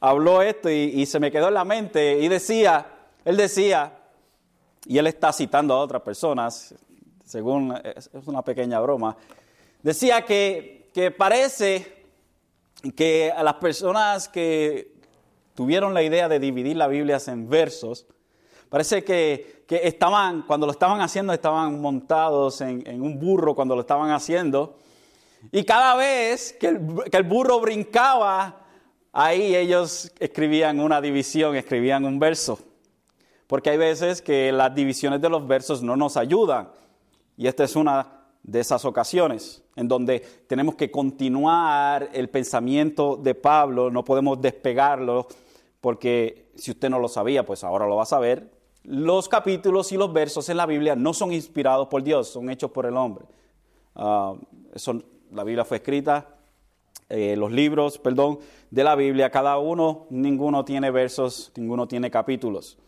habló 0.00 0.42
esto 0.42 0.70
y, 0.70 0.92
y 0.94 1.06
se 1.06 1.20
me 1.20 1.30
quedó 1.30 1.48
en 1.48 1.54
la 1.54 1.64
mente 1.64 2.18
y 2.18 2.28
decía, 2.28 2.86
él 3.24 3.36
decía, 3.36 3.92
y 4.86 4.98
él 4.98 5.06
está 5.06 5.32
citando 5.32 5.74
a 5.74 5.80
otras 5.80 6.02
personas, 6.02 6.74
según 7.24 7.74
es 7.84 8.10
una 8.26 8.42
pequeña 8.42 8.80
broma, 8.80 9.16
decía 9.82 10.22
que, 10.22 10.90
que 10.94 11.10
parece 11.10 12.04
que 12.94 13.32
a 13.32 13.42
las 13.42 13.54
personas 13.54 14.28
que 14.28 14.94
tuvieron 15.54 15.92
la 15.92 16.02
idea 16.02 16.28
de 16.28 16.38
dividir 16.38 16.76
la 16.76 16.86
Biblia 16.86 17.18
en 17.26 17.48
versos, 17.48 18.06
parece 18.68 19.02
que, 19.02 19.64
que 19.66 19.80
estaban, 19.88 20.42
cuando 20.42 20.66
lo 20.66 20.72
estaban 20.72 21.00
haciendo, 21.00 21.32
estaban 21.32 21.80
montados 21.80 22.60
en, 22.60 22.86
en, 22.86 23.02
un 23.02 23.18
burro 23.18 23.54
cuando 23.54 23.74
lo 23.74 23.80
estaban 23.80 24.10
haciendo, 24.10 24.76
y 25.52 25.64
cada 25.64 25.96
vez 25.96 26.52
que 26.58 26.68
el, 26.68 27.22
burro 27.24 27.60
brincaba, 27.60 28.66
ahí 29.12 29.54
ellos 29.54 30.12
escribían 30.18 30.80
una 30.80 31.00
división, 31.00 31.56
escribían 31.56 32.04
un 32.04 32.18
verso. 32.18 32.58
Porque 33.46 33.70
hay 33.70 33.76
veces 33.76 34.22
que 34.22 34.50
las 34.50 34.74
divisiones 34.74 35.20
de 35.20 35.28
los 35.28 35.46
versos 35.46 35.82
no 35.82 35.96
nos 35.96 36.16
ayudan. 36.16 36.68
Y 37.36 37.46
esta 37.46 37.64
es 37.64 37.76
una 37.76 38.24
de 38.42 38.60
esas 38.60 38.84
ocasiones 38.84 39.62
en 39.76 39.88
donde 39.88 40.20
tenemos 40.46 40.74
que 40.74 40.90
continuar 40.90 42.08
el 42.12 42.28
pensamiento 42.30 43.16
de 43.16 43.34
Pablo, 43.34 43.90
no 43.90 44.04
podemos 44.04 44.40
despegarlo, 44.40 45.26
porque 45.80 46.50
si 46.56 46.70
usted 46.70 46.88
no 46.88 46.98
lo 46.98 47.08
sabía, 47.08 47.44
pues 47.44 47.62
ahora 47.62 47.86
lo 47.86 47.96
va 47.96 48.04
a 48.04 48.06
saber. 48.06 48.50
los 48.84 49.28
capítulos 49.28 49.90
y 49.90 49.96
los 49.96 50.12
versos 50.12 50.48
en 50.48 50.56
la 50.56 50.64
Biblia 50.64 50.94
no 50.94 51.12
son 51.12 51.32
inspirados 51.32 51.88
por 51.88 52.02
Dios, 52.04 52.28
son 52.28 52.48
hechos 52.50 52.70
por 52.70 52.86
el 52.86 52.96
hombre. 52.96 53.26
Ah, 53.96 54.34
la 55.32 55.44
Biblia 55.44 55.64
fue 55.64 55.78
escrita, 55.78 56.36
eh, 57.08 57.36
los 57.36 57.52
libros, 57.52 57.98
perdón, 57.98 58.40
de 58.70 58.82
la 58.82 58.96
Biblia, 58.96 59.30
cada 59.30 59.58
uno, 59.58 60.06
ninguno 60.10 60.64
tiene 60.64 60.90
versos, 60.90 61.52
ninguno 61.56 61.86
tiene 61.86 62.10
capítulos 62.10 62.78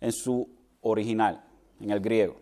en 0.00 0.12
su 0.12 0.48
original, 0.82 1.44
en 1.80 1.90
el 1.90 2.00
griego. 2.00 2.36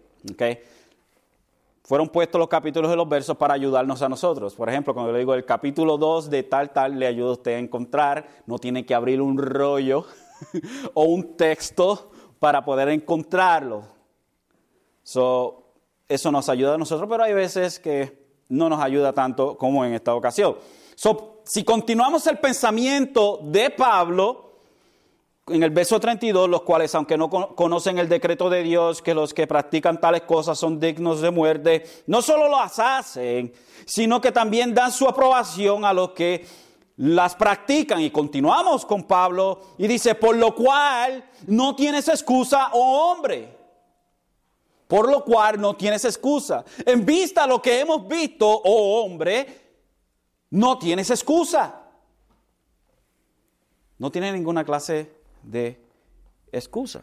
Fueron 1.84 2.08
puestos 2.08 2.38
los 2.38 2.48
capítulos 2.48 2.90
de 2.90 2.96
los 2.96 3.08
versos 3.08 3.36
para 3.36 3.54
ayudarnos 3.54 4.02
a 4.02 4.08
nosotros. 4.08 4.54
Por 4.54 4.68
ejemplo, 4.68 4.94
cuando 4.94 5.12
le 5.12 5.20
digo 5.20 5.34
el 5.34 5.44
capítulo 5.44 5.98
2 5.98 6.30
de 6.30 6.42
tal, 6.42 6.70
tal, 6.70 6.98
le 6.98 7.06
ayuda 7.06 7.30
a 7.30 7.32
usted 7.32 7.54
a 7.54 7.58
encontrar, 7.58 8.28
no 8.46 8.58
tiene 8.58 8.86
que 8.86 8.94
abrir 8.94 9.20
un 9.20 9.38
rollo 9.38 10.04
o 10.94 11.04
un 11.04 11.36
texto 11.36 12.10
para 12.38 12.64
poder 12.64 12.88
encontrarlo. 12.88 13.84
eso 15.04 16.30
nos 16.30 16.48
ayuda 16.48 16.74
a 16.74 16.78
nosotros, 16.78 17.08
pero 17.10 17.24
hay 17.24 17.32
veces 17.32 17.78
que 17.78 18.21
no 18.52 18.68
nos 18.68 18.80
ayuda 18.80 19.12
tanto 19.12 19.56
como 19.56 19.84
en 19.84 19.94
esta 19.94 20.14
ocasión. 20.14 20.56
si 21.44 21.64
continuamos 21.64 22.26
el 22.26 22.38
pensamiento 22.38 23.40
de 23.42 23.70
Pablo, 23.70 24.52
en 25.48 25.62
el 25.62 25.70
verso 25.70 25.98
32, 25.98 26.48
los 26.48 26.62
cuales, 26.62 26.94
aunque 26.94 27.16
no 27.16 27.28
conocen 27.30 27.98
el 27.98 28.08
decreto 28.08 28.48
de 28.50 28.62
Dios, 28.62 29.02
que 29.02 29.14
los 29.14 29.32
que 29.34 29.46
practican 29.46 30.00
tales 30.00 30.22
cosas 30.22 30.58
son 30.58 30.78
dignos 30.78 31.20
de 31.20 31.30
muerte, 31.30 31.84
no 32.06 32.20
solo 32.22 32.48
las 32.48 32.78
hacen, 32.78 33.52
sino 33.86 34.20
que 34.20 34.30
también 34.30 34.74
dan 34.74 34.92
su 34.92 35.08
aprobación 35.08 35.84
a 35.84 35.92
los 35.92 36.10
que 36.10 36.46
las 36.96 37.34
practican. 37.34 38.00
Y 38.02 38.10
continuamos 38.10 38.84
con 38.84 39.04
Pablo 39.04 39.60
y 39.78 39.88
dice, 39.88 40.14
por 40.14 40.36
lo 40.36 40.54
cual 40.54 41.24
no 41.46 41.74
tienes 41.74 42.06
excusa, 42.08 42.68
oh 42.72 43.12
hombre. 43.12 43.61
Por 44.92 45.10
lo 45.10 45.24
cual 45.24 45.58
no 45.58 45.74
tienes 45.74 46.04
excusa. 46.04 46.66
En 46.84 47.06
vista 47.06 47.44
de 47.44 47.48
lo 47.48 47.62
que 47.62 47.80
hemos 47.80 48.06
visto, 48.06 48.46
oh 48.46 49.02
hombre, 49.02 49.46
no 50.50 50.78
tienes 50.78 51.08
excusa. 51.08 51.80
No 53.96 54.12
tiene 54.12 54.30
ninguna 54.30 54.66
clase 54.66 55.10
de 55.42 55.80
excusa. 56.52 57.00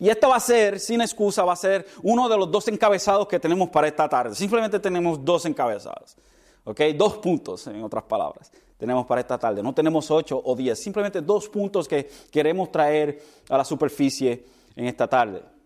Y 0.00 0.08
esto 0.08 0.30
va 0.30 0.34
a 0.34 0.40
ser, 0.40 0.80
sin 0.80 1.02
excusa, 1.02 1.44
va 1.44 1.52
a 1.52 1.56
ser 1.56 1.86
uno 2.02 2.28
de 2.28 2.36
los 2.36 2.50
dos 2.50 2.66
encabezados 2.66 3.28
que 3.28 3.38
tenemos 3.38 3.68
para 3.68 3.86
esta 3.86 4.08
tarde. 4.08 4.34
Simplemente 4.34 4.80
tenemos 4.80 5.24
dos 5.24 5.46
encabezados. 5.46 6.16
¿Ok? 6.64 6.80
Dos 6.96 7.18
puntos, 7.18 7.64
en 7.68 7.80
otras 7.84 8.02
palabras, 8.02 8.50
tenemos 8.76 9.06
para 9.06 9.20
esta 9.20 9.38
tarde. 9.38 9.62
No 9.62 9.72
tenemos 9.72 10.10
ocho 10.10 10.42
o 10.44 10.56
diez, 10.56 10.82
simplemente 10.82 11.20
dos 11.20 11.48
puntos 11.48 11.86
que 11.86 12.10
queremos 12.32 12.72
traer 12.72 13.22
a 13.48 13.56
la 13.56 13.64
superficie 13.64 14.44
en 14.74 14.86
esta 14.86 15.06
tarde. 15.06 15.57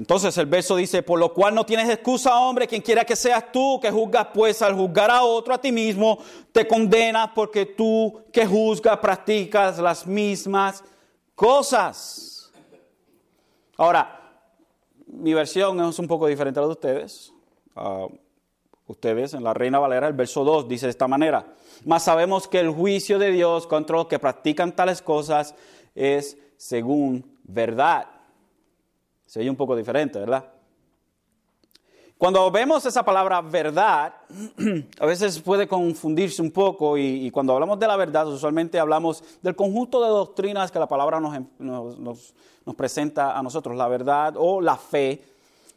Entonces 0.00 0.38
el 0.38 0.46
verso 0.46 0.76
dice, 0.76 1.02
por 1.02 1.18
lo 1.18 1.34
cual 1.34 1.54
no 1.54 1.66
tienes 1.66 1.86
excusa, 1.90 2.34
hombre, 2.40 2.66
quien 2.66 2.80
quiera 2.80 3.04
que 3.04 3.14
seas 3.14 3.52
tú, 3.52 3.78
que 3.82 3.90
juzgas, 3.90 4.28
pues 4.32 4.62
al 4.62 4.74
juzgar 4.74 5.10
a 5.10 5.24
otro, 5.24 5.52
a 5.52 5.60
ti 5.60 5.70
mismo, 5.70 6.18
te 6.52 6.66
condenas 6.66 7.32
porque 7.34 7.66
tú 7.66 8.22
que 8.32 8.46
juzgas 8.46 8.96
practicas 8.96 9.78
las 9.78 10.06
mismas 10.06 10.82
cosas. 11.34 12.50
Ahora, 13.76 14.40
mi 15.06 15.34
versión 15.34 15.78
es 15.82 15.98
un 15.98 16.08
poco 16.08 16.28
diferente 16.28 16.58
a 16.58 16.62
la 16.62 16.68
de 16.68 16.72
ustedes. 16.72 17.34
Ah, 17.76 18.06
ustedes 18.86 19.34
en 19.34 19.44
la 19.44 19.52
Reina 19.52 19.78
Valera, 19.80 20.08
el 20.08 20.14
verso 20.14 20.44
2 20.44 20.66
dice 20.66 20.86
de 20.86 20.92
esta 20.92 21.08
manera, 21.08 21.44
mas 21.84 22.04
sabemos 22.04 22.48
que 22.48 22.58
el 22.58 22.70
juicio 22.70 23.18
de 23.18 23.32
Dios 23.32 23.66
contra 23.66 23.96
los 23.96 24.06
que 24.06 24.18
practican 24.18 24.74
tales 24.74 25.02
cosas 25.02 25.54
es 25.94 26.38
según 26.56 27.38
verdad. 27.42 28.06
Se 29.30 29.38
oye 29.38 29.48
un 29.48 29.54
poco 29.54 29.76
diferente, 29.76 30.18
¿verdad? 30.18 30.44
Cuando 32.18 32.50
vemos 32.50 32.84
esa 32.84 33.04
palabra 33.04 33.40
verdad, 33.40 34.12
a 34.98 35.06
veces 35.06 35.38
puede 35.38 35.68
confundirse 35.68 36.42
un 36.42 36.50
poco 36.50 36.98
y, 36.98 37.30
cuando 37.30 37.52
hablamos 37.52 37.78
de 37.78 37.86
la 37.86 37.94
verdad, 37.94 38.26
usualmente 38.26 38.80
hablamos 38.80 39.22
del 39.40 39.54
conjunto 39.54 40.02
de 40.02 40.08
doctrinas 40.08 40.72
que 40.72 40.80
la 40.80 40.88
palabra 40.88 41.20
nos, 41.20 41.32
nos, 41.60 42.34
presenta 42.76 43.38
a 43.38 43.42
nosotros, 43.44 43.76
la 43.76 43.86
verdad 43.86 44.34
o 44.36 44.60
la 44.60 44.74
fe. 44.76 45.22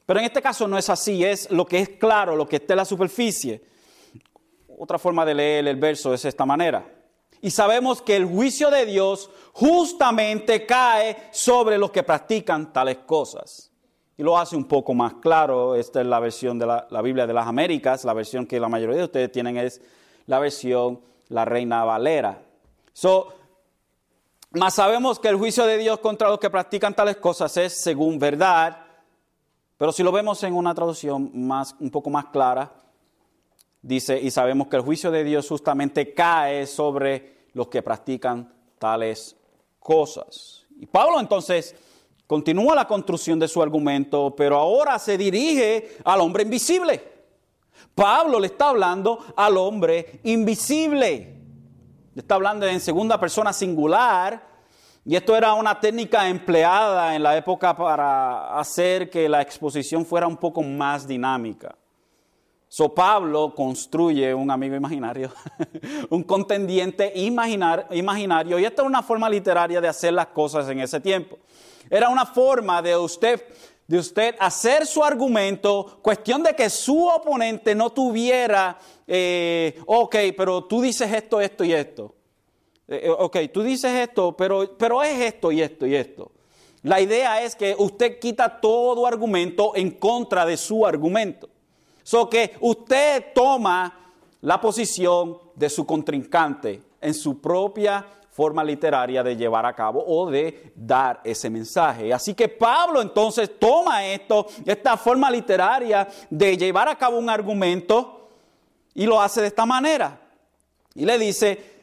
Pero 0.03 0.19
en 0.19 0.25
este 0.25 0.41
caso 0.41 0.67
no 0.67 0.75
es 0.75 0.89
así, 0.89 1.23
es 1.23 1.51
lo 1.51 1.67
que 1.67 1.77
es 1.77 1.89
claro, 1.89 2.35
lo 2.35 2.47
que 2.47 2.55
está 2.55 2.73
en 2.73 2.77
la 2.77 2.85
superficie. 2.85 3.63
Otra 4.79 4.97
forma 4.97 5.23
de 5.23 5.35
leer 5.35 5.67
el 5.67 5.75
verso 5.75 6.11
es 6.11 6.25
esta 6.25 6.47
manera. 6.47 7.02
Y 7.43 7.51
sabemos 7.51 8.01
que 8.01 8.15
el 8.15 8.25
juicio 8.25 8.71
de 8.71 8.86
Dios 8.86 9.29
justamente 9.51 10.65
cae 10.65 11.27
sobre 11.32 11.77
los 11.77 11.91
que 11.91 12.01
practican 12.01 12.71
tales 12.71 12.99
cosas. 13.06 13.69
Y 14.17 14.23
lo 14.23 14.38
hace 14.38 14.56
un 14.56 14.63
poco 14.63 14.93
más 14.93 15.15
claro. 15.15 15.75
Esta 15.75 15.99
es 15.99 16.08
la 16.08 16.21
versión 16.21 16.58
de 16.58 16.65
la, 16.65 17.01
Biblia 17.01 17.27
de 17.27 17.34
las 17.34 17.45
Américas. 17.45 18.06
La 18.06 18.13
versión 18.13 18.45
que 18.45 18.62
la 18.62 18.69
mayoría 18.69 18.95
de 18.95 19.03
ustedes 19.03 19.29
tienen 19.29 19.58
es 19.58 19.82
la 20.25 20.39
versión 20.39 21.01
La 21.27 21.43
Reina 21.43 21.84
Valera. 21.84 22.41
So, 22.93 23.34
más 24.51 24.75
sabemos 24.75 25.19
que 25.19 25.27
el 25.27 25.36
juicio 25.36 25.65
de 25.65 25.77
Dios 25.77 25.99
contra 25.99 26.29
los 26.29 26.39
que 26.39 26.49
practican 26.49 26.95
tales 26.95 27.17
cosas 27.17 27.58
es 27.58 27.73
según 27.73 28.19
verdad. 28.19 28.86
Pero 29.75 29.91
si 29.91 30.01
lo 30.01 30.13
vemos 30.13 30.41
en 30.45 30.53
una 30.53 30.73
traducción 30.73 31.29
más, 31.45 31.75
un 31.77 31.91
poco 31.91 32.10
más 32.10 32.27
clara, 32.27 32.71
dice, 33.82 34.17
y 34.17 34.32
sabemos 34.32 34.67
que 34.67 34.77
el 34.77 34.82
juicio 34.82 35.12
de 35.12 35.25
Dios 35.25 35.49
justamente 35.49 36.13
cae 36.13 36.65
sobre 36.67 37.33
los 37.53 37.67
que 37.67 37.81
practican 37.81 38.53
tales 38.79 39.35
cosas. 39.79 40.65
Y 40.79 40.85
Pablo 40.85 41.19
entonces 41.19 41.75
continúa 42.27 42.75
la 42.75 42.87
construcción 42.87 43.39
de 43.39 43.47
su 43.47 43.61
argumento, 43.61 44.33
pero 44.35 44.57
ahora 44.57 44.97
se 44.99 45.17
dirige 45.17 45.97
al 46.03 46.21
hombre 46.21 46.43
invisible. 46.43 47.13
Pablo 47.95 48.39
le 48.39 48.47
está 48.47 48.69
hablando 48.69 49.19
al 49.35 49.57
hombre 49.57 50.19
invisible. 50.23 51.41
Le 52.15 52.21
está 52.21 52.35
hablando 52.35 52.65
en 52.65 52.79
segunda 52.79 53.19
persona 53.19 53.53
singular. 53.53 54.51
Y 55.05 55.15
esto 55.15 55.35
era 55.35 55.53
una 55.53 55.79
técnica 55.79 56.27
empleada 56.29 57.15
en 57.15 57.23
la 57.23 57.35
época 57.35 57.75
para 57.75 58.57
hacer 58.57 59.09
que 59.09 59.27
la 59.27 59.41
exposición 59.41 60.05
fuera 60.05 60.27
un 60.27 60.37
poco 60.37 60.63
más 60.63 61.05
dinámica. 61.05 61.75
So 62.73 62.89
Pablo 62.89 63.53
construye 63.53 64.33
un 64.33 64.49
amigo 64.49 64.75
imaginario, 64.75 65.31
un 66.09 66.23
contendiente 66.23 67.13
imaginario, 67.15 68.57
y 68.57 68.65
esta 68.65 68.81
es 68.81 68.88
una 68.88 69.03
forma 69.03 69.29
literaria 69.29 69.79
de 69.79 69.88
hacer 69.88 70.12
las 70.12 70.25
cosas 70.29 70.67
en 70.69 70.79
ese 70.79 70.99
tiempo. 70.99 71.38
Era 71.88 72.09
una 72.09 72.25
forma 72.25 72.81
de 72.81 72.97
usted, 72.97 73.45
de 73.86 73.99
usted 73.99 74.36
hacer 74.39 74.88
su 74.88 75.03
argumento, 75.03 75.99
cuestión 76.01 76.41
de 76.41 76.55
que 76.55 76.67
su 76.71 77.05
oponente 77.05 77.75
no 77.75 77.91
tuviera, 77.91 78.79
eh, 79.05 79.79
ok, 79.86 80.15
pero 80.36 80.63
tú 80.63 80.81
dices 80.81 81.13
esto, 81.13 81.41
esto 81.41 81.63
y 81.63 81.73
esto. 81.73 82.15
Eh, 82.88 83.01
eh, 83.03 83.09
ok, 83.12 83.38
tú 83.53 83.62
dices 83.62 83.91
esto, 83.93 84.36
pero, 84.36 84.75
pero 84.79 85.03
es 85.03 85.21
esto 85.21 85.51
y 85.51 85.62
esto 85.62 85.86
y 85.86 85.93
esto. 85.93 86.31
La 86.81 86.99
idea 86.99 87.43
es 87.43 87.55
que 87.55 87.75
usted 87.77 88.17
quita 88.17 88.59
todo 88.59 89.05
argumento 89.05 89.75
en 89.75 89.91
contra 89.91 90.43
de 90.43 90.57
su 90.57 90.88
argumento. 90.88 91.52
So 92.03 92.29
que 92.29 92.55
usted 92.59 93.33
toma 93.33 94.11
la 94.41 94.59
posición 94.59 95.37
de 95.55 95.69
su 95.69 95.85
contrincante 95.85 96.81
en 96.99 97.13
su 97.13 97.39
propia 97.39 98.05
forma 98.29 98.63
literaria 98.63 99.23
de 99.23 99.35
llevar 99.35 99.65
a 99.65 99.73
cabo 99.73 100.03
o 100.05 100.29
de 100.29 100.73
dar 100.75 101.21
ese 101.23 101.49
mensaje. 101.49 102.11
Así 102.11 102.33
que 102.33 102.49
Pablo 102.49 103.01
entonces 103.01 103.59
toma 103.59 104.05
esto, 104.05 104.47
esta 104.65 104.97
forma 104.97 105.29
literaria 105.29 106.07
de 106.29 106.57
llevar 106.57 106.89
a 106.89 106.97
cabo 106.97 107.17
un 107.17 107.29
argumento 107.29 108.29
y 108.95 109.05
lo 109.05 109.21
hace 109.21 109.41
de 109.41 109.47
esta 109.47 109.65
manera. 109.65 110.19
Y 110.95 111.05
le 111.05 111.17
dice, 111.19 111.73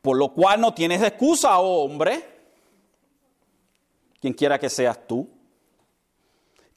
por 0.00 0.16
lo 0.16 0.32
cual 0.32 0.60
no 0.60 0.72
tienes 0.72 1.02
excusa, 1.02 1.58
oh 1.58 1.84
hombre, 1.84 2.24
quien 4.20 4.32
quiera 4.32 4.58
que 4.58 4.70
seas 4.70 5.06
tú, 5.06 5.28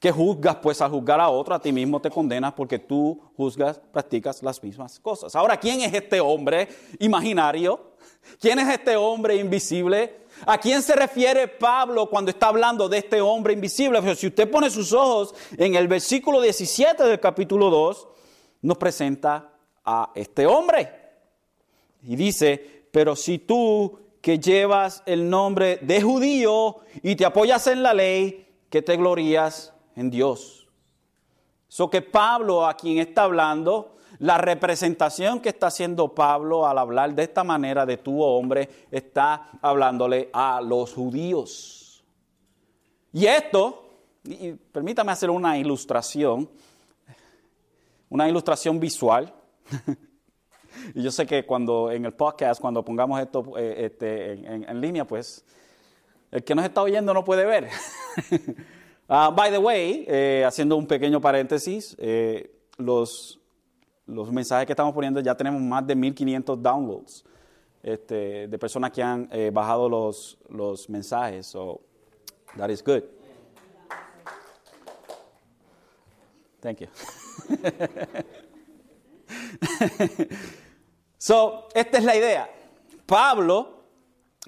que 0.02 0.10
juzgas, 0.10 0.56
pues 0.56 0.80
al 0.80 0.90
juzgar 0.90 1.20
a 1.20 1.28
otro, 1.28 1.54
a 1.54 1.62
ti 1.62 1.70
mismo 1.70 2.00
te 2.00 2.10
condenas 2.10 2.54
porque 2.54 2.80
tú 2.80 3.20
juzgas, 3.36 3.80
practicas 3.92 4.42
las 4.42 4.60
mismas 4.60 4.98
cosas. 4.98 5.36
Ahora, 5.36 5.56
¿quién 5.56 5.80
es 5.80 5.94
este 5.94 6.20
hombre 6.20 6.68
imaginario? 6.98 7.92
¿Quién 8.40 8.58
es 8.58 8.68
este 8.68 8.96
hombre 8.96 9.36
invisible? 9.36 10.22
¿A 10.44 10.58
quién 10.58 10.82
se 10.82 10.96
refiere 10.96 11.46
Pablo 11.46 12.10
cuando 12.10 12.32
está 12.32 12.48
hablando 12.48 12.88
de 12.88 12.98
este 12.98 13.20
hombre 13.20 13.52
invisible? 13.52 14.02
Pues 14.02 14.18
si 14.18 14.26
usted 14.26 14.50
pone 14.50 14.70
sus 14.70 14.92
ojos 14.92 15.36
en 15.56 15.76
el 15.76 15.86
versículo 15.86 16.40
17 16.40 17.04
del 17.04 17.20
capítulo 17.20 17.70
2, 17.70 18.08
nos 18.62 18.78
presenta 18.78 19.52
a 19.84 20.10
este 20.16 20.48
hombre. 20.48 20.92
Y 22.02 22.16
dice, 22.16 22.88
pero 22.90 23.14
si 23.14 23.38
tú 23.38 24.00
que 24.20 24.40
llevas 24.40 25.04
el 25.06 25.30
nombre 25.30 25.76
de 25.76 26.02
judío 26.02 26.78
y 27.04 27.14
te 27.14 27.24
apoyas 27.24 27.68
en 27.68 27.84
la 27.84 27.94
ley, 27.94 28.48
que 28.68 28.82
te 28.82 28.96
glorías 28.96 29.72
en 29.96 30.10
Dios. 30.10 30.68
So 31.68 31.88
que 31.88 32.02
Pablo, 32.02 32.66
a 32.66 32.76
quien 32.76 32.98
está 32.98 33.24
hablando, 33.24 33.96
la 34.18 34.38
representación 34.38 35.40
que 35.40 35.48
está 35.48 35.68
haciendo 35.68 36.14
Pablo 36.14 36.66
al 36.66 36.78
hablar 36.78 37.14
de 37.14 37.24
esta 37.24 37.44
manera 37.44 37.86
de 37.86 37.96
tu 37.96 38.22
hombre, 38.22 38.68
está 38.90 39.50
hablándole 39.60 40.30
a 40.32 40.60
los 40.60 40.92
judíos. 40.92 42.04
Y 43.12 43.26
esto, 43.26 44.00
permítame 44.70 45.12
hacer 45.12 45.28
una 45.30 45.58
ilustración, 45.58 46.48
una 48.08 48.28
ilustración 48.28 48.78
visual. 48.78 49.34
y 50.94 51.02
yo 51.02 51.10
sé 51.10 51.26
que 51.26 51.44
cuando 51.44 51.90
en 51.90 52.04
el 52.04 52.12
podcast, 52.12 52.60
cuando 52.60 52.84
pongamos 52.84 53.20
esto 53.20 53.58
eh, 53.58 53.86
este, 53.86 54.32
en, 54.32 54.80
línea, 54.80 55.06
pues 55.06 55.44
el 56.30 56.44
que 56.44 56.54
nos 56.54 56.64
está 56.64 56.82
oyendo 56.82 57.12
no 57.12 57.24
puede 57.24 57.44
ver. 57.44 57.68
Ah, 59.14 59.30
by 59.30 59.50
the 59.50 59.58
way, 59.58 60.06
eh, 60.08 60.42
haciendo 60.42 60.74
un 60.74 60.86
pequeño 60.86 61.20
paréntesis, 61.20 61.94
eh, 61.98 62.50
los, 62.78 63.38
los 64.06 64.32
mensajes 64.32 64.64
que 64.64 64.72
estamos 64.72 64.94
poniendo 64.94 65.20
ya 65.20 65.36
tenemos 65.36 65.60
más 65.60 65.86
de 65.86 65.94
1500 65.94 66.62
downloads 66.62 67.22
este, 67.82 68.48
de 68.48 68.58
personas 68.58 68.90
que 68.90 69.02
han 69.02 69.28
bajado 69.52 69.86
los, 69.86 70.38
los 70.48 70.88
mensajes. 70.88 71.46
So, 71.46 71.82
that 72.56 72.70
is 72.70 72.82
good. 72.82 73.02
Thank 76.62 76.80
you. 76.80 76.88
so, 81.18 81.68
esta 81.74 81.98
es 81.98 82.04
la 82.04 82.16
idea. 82.16 82.48
Pablo, 83.04 83.81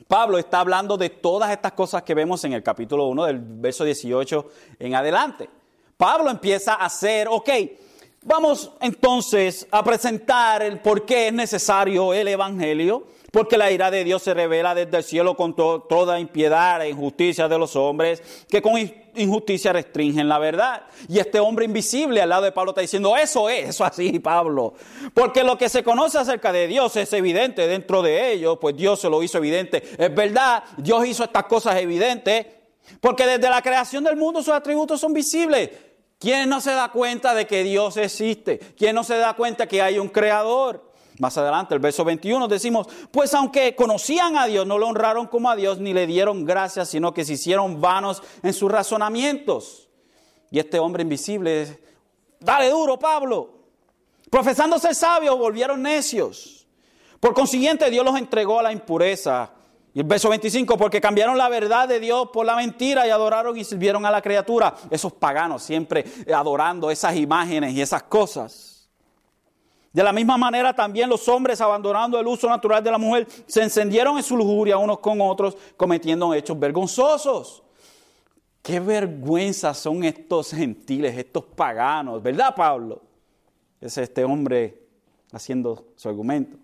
Pablo 0.09 0.39
está 0.39 0.61
hablando 0.61 0.97
de 0.97 1.09
todas 1.09 1.51
estas 1.53 1.73
cosas 1.73 2.03
que 2.03 2.15
vemos 2.15 2.45
en 2.45 2.53
el 2.53 2.63
capítulo 2.63 3.07
1 3.07 3.25
del 3.27 3.39
verso 3.41 3.85
18 3.85 4.51
en 4.81 4.95
adelante. 4.97 5.49
Pablo 5.97 6.31
empieza 6.31 6.75
a 6.75 6.87
hacer, 6.87 7.29
ok, 7.31 7.49
vamos 8.23 8.73
entonces 8.81 9.69
a 9.71 9.85
presentar 9.85 10.63
el 10.63 10.81
por 10.81 11.07
qué 11.07 11.29
es 11.29 11.33
necesario 11.33 12.13
el 12.13 12.27
Evangelio, 12.27 13.07
porque 13.35 13.59
la 13.59 13.73
ira 13.73 13.91
de 13.91 14.05
Dios 14.05 14.23
se 14.23 14.33
revela 14.33 14.77
desde 14.77 14.97
el 14.97 15.03
cielo 15.03 15.37
con 15.37 15.57
toda 15.57 16.21
impiedad 16.21 16.81
e 16.81 16.91
injusticia 16.91 17.49
de 17.49 17.59
los 17.59 17.75
hombres, 17.75 18.23
que 18.49 18.63
con 18.63 18.75
injusticia 19.17 19.73
restringen 19.73 20.29
la 20.29 20.39
verdad. 20.39 20.83
Y 21.09 21.19
este 21.19 21.41
hombre 21.41 21.65
invisible 21.65 22.23
al 22.23 22.29
lado 22.29 22.45
de 22.45 22.53
Pablo 22.53 22.71
está 22.71 22.83
diciendo, 22.83 23.17
eso 23.17 23.49
es, 23.51 23.71
eso 23.71 23.85
así, 23.85 24.21
Pablo. 24.21 24.75
Porque 25.13 25.43
lo 25.43 25.59
que 25.59 25.69
se 25.69 25.83
conoce 25.83 26.17
acerca 26.17 26.53
de 26.53 26.69
Dios 26.69 26.95
es 26.95 27.13
evidente 27.13 27.67
dentro 27.67 28.03
de 28.03 28.31
ellos, 28.31 28.57
pues 28.61 28.77
Dios 28.77 29.01
se 29.01 29.11
lo 29.11 29.21
hizo 29.21 29.39
evidente. 29.39 29.83
Es 29.99 30.15
verdad, 30.15 30.63
Dios 30.77 31.05
hizo 31.05 31.25
estas 31.25 31.47
cosas 31.47 31.75
evidentes, 31.79 32.47
porque 33.01 33.27
desde 33.27 33.51
la 33.51 33.63
creación 33.63 34.05
del 34.05 34.15
mundo 34.15 34.45
sus 34.45 34.55
atributos 34.55 35.01
son 35.01 35.13
visibles. 35.13 35.71
¿Quién 36.21 36.49
no 36.49 36.61
se 36.61 36.71
da 36.71 36.93
cuenta 36.93 37.35
de 37.35 37.49
que 37.49 37.65
Dios 37.65 37.97
existe? 37.97 38.61
¿Quién 38.79 38.95
no 38.95 39.03
se 39.03 39.17
da 39.17 39.35
cuenta 39.35 39.67
que 39.67 39.83
hay 39.83 39.99
un 39.99 40.09
creador? 40.09 40.94
Más 41.19 41.39
adelante, 41.39 41.75
el 41.75 41.81
verso 41.81 42.05
21, 42.05 42.49
decimos, 42.49 42.89
pues 43.13 43.33
aunque 43.35 43.77
conocían 43.77 44.37
a 44.37 44.47
Dios, 44.47 44.67
no 44.67 44.79
lo 44.79 44.89
honraron 44.89 45.29
como 45.29 45.49
a 45.49 45.55
Dios, 45.55 45.79
ni 45.79 45.93
le 45.93 46.07
dieron 46.07 46.45
gracias, 46.45 46.89
sino 46.89 47.15
que 47.15 47.25
se 47.25 47.35
hicieron 47.35 47.81
vanos 47.81 48.21
en 48.43 48.53
sus 48.53 48.71
razonamientos. 48.71 49.89
Y 50.51 50.59
este 50.59 50.79
hombre 50.79 51.03
invisible, 51.03 51.81
dale 52.41 52.69
duro, 52.71 52.99
Pablo. 52.99 53.51
Profesando 54.29 54.79
ser 54.81 54.97
sabios, 54.97 55.39
volvieron 55.39 55.83
necios. 55.83 56.67
Por 57.21 57.33
consiguiente, 57.33 57.89
Dios 57.91 58.05
los 58.05 58.17
entregó 58.17 58.59
a 58.59 58.65
la 58.65 58.73
impureza. 58.73 59.53
Y 59.95 60.01
el 60.01 60.07
verso 60.07 60.29
25, 60.29 60.77
porque 60.77 61.01
cambiaron 61.01 61.39
la 61.39 61.49
verdad 61.49 61.87
de 61.87 62.01
Dios 62.01 62.31
por 62.33 62.45
la 62.45 62.57
mentira 62.57 63.07
y 63.07 63.11
adoraron 63.11 63.57
y 63.57 63.63
sirvieron 63.63 64.05
a 64.05 64.11
la 64.11 64.21
criatura. 64.21 64.75
Esos 64.91 65.13
paganos 65.13 65.63
siempre 65.63 66.05
adorando 66.35 66.91
esas 66.91 67.15
imágenes 67.15 67.73
y 67.73 67.81
esas 67.81 68.03
cosas. 68.03 68.74
De 69.95 70.03
la 70.03 70.13
misma 70.13 70.37
manera 70.37 70.75
también 70.75 71.09
los 71.09 71.29
hombres, 71.29 71.61
abandonando 71.61 72.19
el 72.19 72.27
uso 72.27 72.49
natural 72.49 72.83
de 72.83 72.91
la 72.91 72.99
mujer, 72.99 73.29
se 73.47 73.63
encendieron 73.63 74.17
en 74.17 74.25
su 74.25 74.37
lujuria 74.37 74.77
unos 74.77 74.99
con 74.99 75.21
otros, 75.21 75.57
cometiendo 75.77 76.35
hechos 76.35 76.59
vergonzosos. 76.59 77.63
Qué 78.61 78.81
vergüenza 78.81 79.73
son 79.73 80.03
estos 80.03 80.51
gentiles, 80.51 81.17
estos 81.17 81.45
paganos, 81.45 82.21
¿verdad, 82.21 82.57
Pablo? 82.57 83.03
Es 83.81 83.97
este 83.97 84.25
hombre 84.25 84.83
haciendo 85.31 85.87
su 85.95 86.09
argumento. 86.09 86.57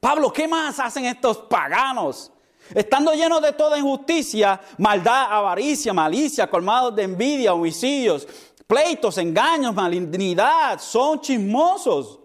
Pablo, 0.00 0.32
¿qué 0.32 0.48
más 0.48 0.80
hacen 0.80 1.04
estos 1.04 1.38
paganos? 1.38 2.32
Estando 2.74 3.14
llenos 3.14 3.40
de 3.40 3.52
toda 3.52 3.78
injusticia, 3.78 4.60
maldad, 4.78 5.26
avaricia, 5.30 5.92
malicia, 5.92 6.50
colmados 6.50 6.96
de 6.96 7.04
envidia, 7.04 7.54
homicidios, 7.54 8.26
pleitos, 8.66 9.18
engaños, 9.18 9.74
malignidad, 9.74 10.80
son 10.80 11.20
chismosos, 11.20 12.18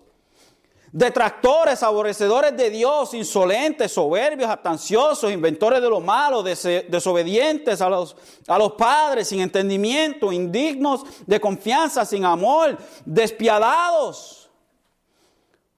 detractores, 0.91 1.83
aborrecedores 1.83 2.55
de 2.57 2.69
Dios, 2.69 3.13
insolentes, 3.13 3.91
soberbios, 3.91 4.49
atanciosos, 4.49 5.31
inventores 5.31 5.81
de 5.81 5.89
lo 5.89 6.01
malo, 6.01 6.43
desobedientes 6.43 7.81
a 7.81 7.89
los, 7.89 8.15
a 8.47 8.57
los 8.57 8.73
padres, 8.73 9.27
sin 9.27 9.41
entendimiento, 9.41 10.31
indignos 10.31 11.03
de 11.25 11.39
confianza, 11.39 12.05
sin 12.05 12.25
amor, 12.25 12.77
despiadados. 13.05 14.49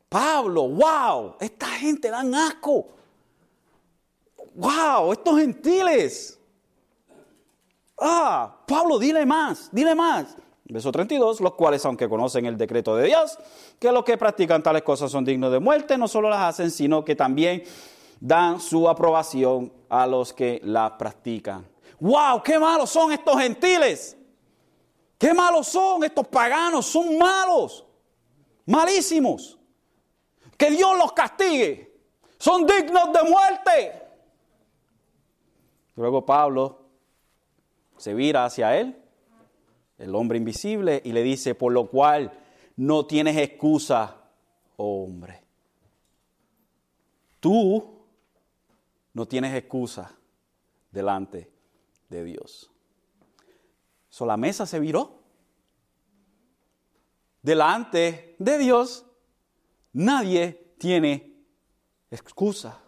Pablo, 0.10 0.68
wow, 0.68 1.36
esta 1.40 1.68
gente 1.68 2.10
dan 2.10 2.34
asco. 2.34 2.88
Wow, 4.56 5.12
estos 5.12 5.40
gentiles. 5.40 6.40
Ah, 8.00 8.56
Pablo, 8.68 9.00
dile 9.00 9.26
más, 9.26 9.70
dile 9.72 9.96
más. 9.96 10.36
Verso 10.66 10.92
32, 10.92 11.42
los 11.42 11.54
cuales, 11.56 11.86
aunque 11.86 12.08
conocen 12.08 12.46
el 12.46 12.58
decreto 12.58 12.96
de 12.96 13.08
Dios, 13.08 13.38
que 13.80 13.92
los 13.92 14.04
que 14.06 14.18
practican 14.18 14.64
tales 14.64 14.84
cosas 14.84 15.12
son 15.12 15.26
dignos 15.26 15.52
de 15.52 15.60
muerte, 15.60 15.98
no 15.98 16.08
solo 16.08 16.30
las 16.30 16.40
hacen, 16.40 16.72
sino 16.72 17.04
que 17.04 17.16
también 17.16 17.64
dan 18.20 18.62
su 18.62 18.88
aprobación 18.88 19.74
a 19.90 20.08
los 20.08 20.32
que 20.32 20.62
las 20.64 20.92
practican. 20.92 21.68
¡Wow! 22.00 22.42
¡Qué 22.44 22.58
malos 22.58 22.90
son 22.90 23.12
estos 23.12 23.38
gentiles! 23.38 24.18
¡Qué 25.18 25.34
malos 25.34 25.68
son 25.68 26.04
estos 26.06 26.28
paganos! 26.28 26.86
Son 26.86 27.18
malos, 27.18 27.86
malísimos. 28.66 29.60
Que 30.58 30.72
Dios 30.72 30.98
los 30.98 31.12
castigue. 31.12 31.94
Son 32.38 32.66
dignos 32.66 33.12
de 33.12 33.24
muerte. 33.30 34.02
Luego 35.96 36.26
Pablo 36.26 36.80
se 37.98 38.14
vira 38.14 38.46
hacia 38.46 38.78
él 38.78 39.03
el 40.04 40.16
hombre 40.16 40.38
invisible, 40.38 41.02
y 41.04 41.12
le 41.12 41.24
dice, 41.24 41.56
por 41.56 41.72
lo 41.72 41.90
cual 41.90 42.32
no 42.76 43.06
tienes 43.06 43.38
excusa, 43.38 44.22
oh 44.78 45.04
hombre. 45.04 45.42
Tú 47.40 48.06
no 49.14 49.26
tienes 49.28 49.56
excusa 49.56 50.16
delante 50.92 51.52
de 52.10 52.24
Dios. 52.24 52.70
So, 54.10 54.26
la 54.26 54.38
mesa 54.38 54.66
se 54.66 54.80
viró. 54.80 55.20
Delante 57.42 58.36
de 58.40 58.58
Dios 58.58 59.06
nadie 59.92 60.74
tiene 60.78 61.44
excusa. 62.12 62.80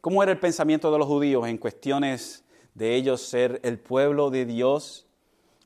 ¿Cómo 0.00 0.22
era 0.22 0.32
el 0.32 0.40
pensamiento 0.40 0.90
de 0.90 0.98
los 0.98 1.06
judíos 1.06 1.46
en 1.46 1.58
cuestiones 1.58 2.44
de 2.78 2.94
ellos 2.94 3.20
ser 3.22 3.60
el 3.64 3.80
pueblo 3.80 4.30
de 4.30 4.46
Dios. 4.46 5.04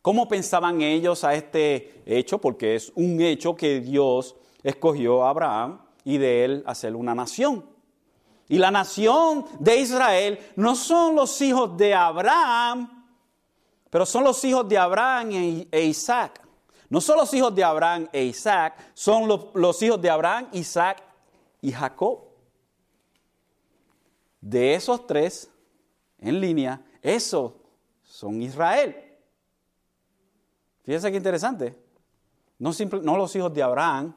¿Cómo 0.00 0.28
pensaban 0.28 0.80
ellos 0.80 1.24
a 1.24 1.34
este 1.34 2.02
hecho? 2.06 2.38
Porque 2.38 2.74
es 2.74 2.90
un 2.94 3.20
hecho 3.20 3.54
que 3.54 3.80
Dios 3.80 4.34
escogió 4.62 5.22
a 5.22 5.28
Abraham 5.28 5.82
y 6.04 6.16
de 6.16 6.44
él 6.44 6.64
hacer 6.66 6.96
una 6.96 7.14
nación. 7.14 7.66
Y 8.48 8.56
la 8.56 8.70
nación 8.70 9.44
de 9.60 9.76
Israel 9.76 10.38
no 10.56 10.74
son 10.74 11.14
los 11.14 11.38
hijos 11.42 11.76
de 11.76 11.92
Abraham, 11.92 13.04
pero 13.90 14.06
son 14.06 14.24
los 14.24 14.42
hijos 14.44 14.66
de 14.66 14.78
Abraham 14.78 15.66
e, 15.70 15.84
Isaac. 15.84 16.40
No 16.88 17.02
son 17.02 17.18
los 17.18 17.32
hijos 17.34 17.54
de 17.54 17.62
Abraham 17.62 18.08
e 18.10 18.24
Isaac, 18.24 18.92
son 18.94 19.28
los 19.52 19.82
hijos 19.82 20.00
de 20.00 20.08
Abraham, 20.08 20.48
Isaac 20.52 21.02
y 21.60 21.72
Jacob. 21.72 22.20
De 24.40 24.74
esos 24.74 25.06
tres, 25.06 25.50
en 26.18 26.40
línea, 26.40 26.80
eso 27.02 27.56
son 28.02 28.40
Israel. 28.40 28.96
Fíjense 30.84 31.10
qué 31.10 31.16
interesante. 31.16 31.76
No, 32.58 33.16
los 33.16 33.34
hijos 33.34 33.52
de 33.52 33.62
Abraham, 33.62 34.14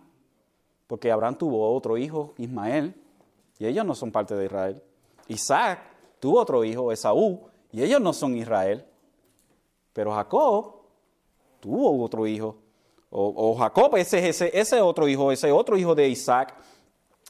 porque 0.87 1.11
Abraham 1.11 1.35
tuvo 1.35 1.73
otro 1.73 1.97
hijo, 1.97 2.35
Ismael, 2.37 2.93
y 3.57 3.65
ellos 3.65 3.85
no 3.85 3.95
son 3.95 4.11
parte 4.11 4.35
de 4.35 4.45
Israel. 4.45 4.83
Isaac 5.27 5.79
tuvo 6.19 6.39
otro 6.39 6.63
hijo, 6.63 6.91
Esaú, 6.91 7.41
y 7.71 7.81
ellos 7.81 7.99
no 7.99 8.13
son 8.13 8.37
Israel. 8.37 8.85
Pero 9.93 10.11
Jacob 10.13 10.75
tuvo 11.59 12.03
otro 12.03 12.27
hijo, 12.27 12.57
o, 13.09 13.55
Jacob, 13.55 13.95
ese, 13.95 14.27
ese, 14.27 14.51
ese 14.53 14.81
otro 14.81 15.07
hijo, 15.07 15.31
ese 15.31 15.51
otro 15.51 15.77
hijo 15.77 15.95
de 15.95 16.09
Isaac, 16.09 16.53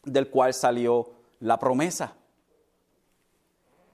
del 0.03 0.29
cual 0.29 0.53
salió 0.53 1.11
la 1.39 1.59
promesa. 1.59 2.15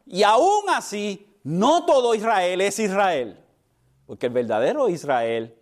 Y 0.06 0.24
aún 0.24 0.70
así, 0.70 1.31
no 1.44 1.86
todo 1.86 2.14
Israel 2.16 2.62
es 2.62 2.80
Israel, 2.80 3.44
porque 4.06 4.28
el 4.28 4.34
verdadero 4.34 4.90
Israel 4.90 5.56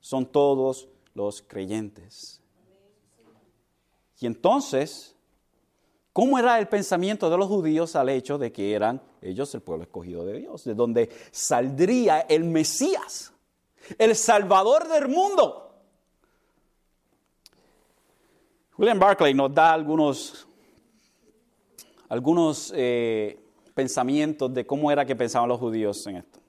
son 0.00 0.26
todos 0.26 0.88
los 1.14 1.42
creyentes. 1.42 2.40
Y 4.20 4.26
entonces, 4.26 5.14
¿cómo 6.12 6.38
era 6.38 6.58
el 6.58 6.68
pensamiento 6.68 7.28
de 7.30 7.36
los 7.36 7.48
judíos 7.48 7.94
al 7.94 8.08
hecho 8.08 8.38
de 8.38 8.52
que 8.52 8.72
eran 8.72 9.02
ellos 9.20 9.54
el 9.54 9.60
pueblo 9.60 9.84
escogido 9.84 10.24
de 10.24 10.38
Dios, 10.40 10.64
de 10.64 10.74
donde 10.74 11.10
saldría 11.30 12.20
el 12.20 12.44
Mesías, 12.44 13.32
el 13.98 14.16
Salvador 14.16 14.88
del 14.88 15.08
mundo? 15.08 15.64
William 18.78 18.98
Barclay 18.98 19.34
nos 19.34 19.52
da 19.52 19.72
algunos, 19.72 20.46
algunos 22.08 22.72
eh, 22.76 23.38
pensamientos 23.78 24.52
de 24.52 24.66
cómo 24.66 24.90
era 24.90 25.04
que 25.06 25.14
pensaban 25.14 25.48
los 25.48 25.60
judíos 25.60 26.04
en 26.08 26.16
esto. 26.16 26.40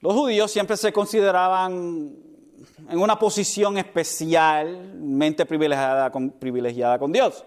Los 0.00 0.14
judíos 0.14 0.50
siempre 0.50 0.76
se 0.76 0.92
consideraban 0.92 2.12
en 2.90 2.98
una 2.98 3.16
posición 3.16 3.78
especialmente 3.78 5.46
privilegiada 5.46 6.10
con, 6.10 6.30
privilegiada 6.32 6.98
con 6.98 7.12
Dios. 7.12 7.44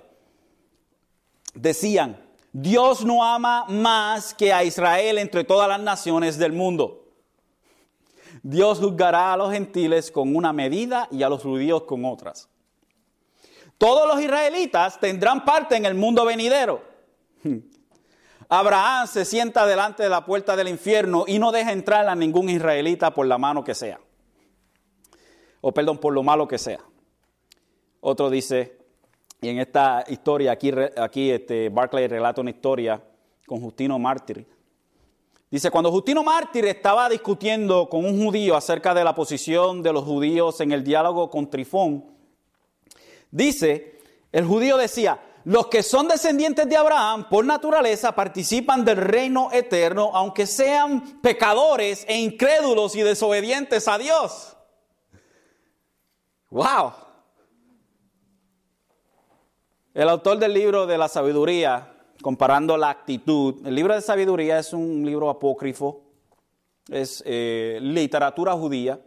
Decían, 1.53 2.17
Dios 2.53 3.03
no 3.03 3.25
ama 3.25 3.65
más 3.67 4.33
que 4.33 4.53
a 4.53 4.63
Israel 4.63 5.17
entre 5.17 5.43
todas 5.43 5.67
las 5.67 5.81
naciones 5.81 6.37
del 6.37 6.53
mundo. 6.53 7.09
Dios 8.41 8.79
juzgará 8.79 9.33
a 9.33 9.37
los 9.37 9.51
gentiles 9.51 10.11
con 10.11 10.33
una 10.33 10.53
medida 10.53 11.09
y 11.11 11.23
a 11.23 11.27
los 11.27 11.43
judíos 11.43 11.83
con 11.83 12.05
otras. 12.05 12.47
Todos 13.77 14.07
los 14.07 14.21
israelitas 14.23 14.97
tendrán 14.97 15.43
parte 15.43 15.75
en 15.75 15.85
el 15.85 15.95
mundo 15.95 16.23
venidero. 16.23 16.81
Abraham 18.49 19.07
se 19.07 19.25
sienta 19.25 19.65
delante 19.65 20.03
de 20.03 20.09
la 20.09 20.25
puerta 20.25 20.55
del 20.55 20.67
infierno 20.67 21.25
y 21.27 21.39
no 21.39 21.51
deja 21.51 21.71
entrar 21.71 22.07
a 22.07 22.15
ningún 22.15 22.49
israelita 22.49 23.13
por 23.13 23.25
la 23.25 23.37
mano 23.37 23.63
que 23.63 23.73
sea. 23.73 23.99
O 25.61 25.73
perdón, 25.73 25.97
por 25.97 26.13
lo 26.13 26.21
malo 26.21 26.47
que 26.47 26.57
sea. 26.57 26.79
Otro 28.01 28.29
dice, 28.29 28.77
y 29.41 29.49
en 29.49 29.59
esta 29.59 30.03
historia, 30.07 30.51
aquí, 30.51 30.71
aquí 30.97 31.31
este 31.31 31.69
Barclay 31.69 32.07
relata 32.07 32.41
una 32.41 32.51
historia 32.51 33.01
con 33.47 33.59
Justino 33.61 33.97
Mártir. 33.97 34.47
Dice, 35.49 35.71
cuando 35.71 35.91
Justino 35.91 36.23
Mártir 36.23 36.65
estaba 36.65 37.09
discutiendo 37.09 37.87
con 37.89 38.05
un 38.05 38.23
judío 38.23 38.55
acerca 38.55 38.93
de 38.93 39.03
la 39.03 39.15
posición 39.15 39.81
de 39.81 39.93
los 39.93 40.03
judíos 40.03 40.59
en 40.61 40.71
el 40.71 40.83
diálogo 40.83 41.29
con 41.29 41.49
Trifón, 41.49 42.05
dice, 43.31 43.99
el 44.31 44.45
judío 44.45 44.77
decía, 44.77 45.19
los 45.45 45.67
que 45.67 45.83
son 45.83 46.07
descendientes 46.07 46.67
de 46.67 46.75
Abraham 46.75 47.29
por 47.29 47.45
naturaleza 47.45 48.15
participan 48.15 48.83
del 48.83 48.97
reino 48.97 49.49
eterno, 49.51 50.09
aunque 50.13 50.47
sean 50.47 51.21
pecadores 51.21 52.03
e 52.07 52.17
incrédulos 52.17 52.95
y 52.95 53.03
desobedientes 53.03 53.87
a 53.87 53.99
Dios. 53.99 54.57
¡Wow! 56.49 56.93
El 59.93 60.09
autor 60.09 60.39
del 60.39 60.53
libro 60.53 60.87
de 60.87 60.97
la 60.97 61.07
sabiduría, 61.07 61.93
comparando 62.23 62.75
la 62.75 62.89
actitud, 62.89 63.65
el 63.67 63.75
libro 63.75 63.93
de 63.93 64.01
sabiduría 64.01 64.57
es 64.57 64.73
un 64.73 65.05
libro 65.05 65.29
apócrifo, 65.29 66.01
es 66.89 67.23
eh, 67.25 67.77
literatura 67.81 68.53
judía, 68.53 68.99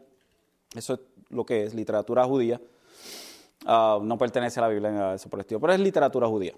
eso 0.74 0.94
es 0.94 1.00
lo 1.30 1.44
que 1.44 1.64
es 1.64 1.74
literatura 1.74 2.24
judía. 2.24 2.60
Ah, 3.66 3.98
no 4.00 4.16
pertenece 4.16 4.60
a 4.60 4.62
la 4.62 4.68
Biblia 4.68 4.90
en 4.90 5.14
ese 5.14 5.28
por 5.28 5.44
pero 5.44 5.72
es 5.72 5.80
literatura 5.80 6.26
judía. 6.26 6.54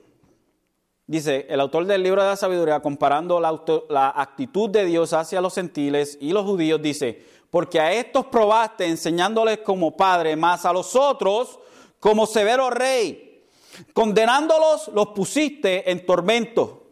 Dice, 1.07 1.47
el 1.49 1.59
autor 1.61 1.87
del 1.87 2.03
libro 2.03 2.23
de 2.23 2.29
la 2.29 2.37
sabiduría, 2.37 2.81
comparando 2.81 3.41
la, 3.41 3.61
la, 3.89 4.11
actitud 4.11 4.71
de 4.71 4.85
Dios 4.85 5.13
hacia 5.13 5.41
los 5.41 5.55
gentiles 5.55 6.17
y 6.21 6.31
los 6.33 6.45
judíos, 6.45 6.81
dice, 6.81 7.25
porque 7.51 7.81
a 7.81 7.93
estos 7.93 8.27
probaste 8.27 8.87
enseñándoles 8.87 9.59
como 9.59 9.97
padre, 9.97 10.37
más 10.37 10.65
a 10.65 10.73
los 10.73 10.95
otros 10.95 11.59
como 11.99 12.27
severo 12.27 12.71
rey. 12.71 13.45
Condenándolos, 13.93 14.89
los 14.95 15.09
pusiste 15.09 15.91
en 15.91 16.07
tormento. 16.07 16.85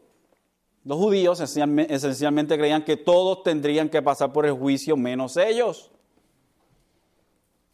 Los 0.84 0.98
judíos 0.98 1.38
esencialmente 1.38 2.58
creían 2.58 2.84
que 2.84 2.96
todos 2.96 3.44
tendrían 3.44 3.88
que 3.88 4.02
pasar 4.02 4.32
por 4.32 4.46
el 4.46 4.52
juicio 4.52 4.96
menos 4.96 5.36
ellos 5.36 5.92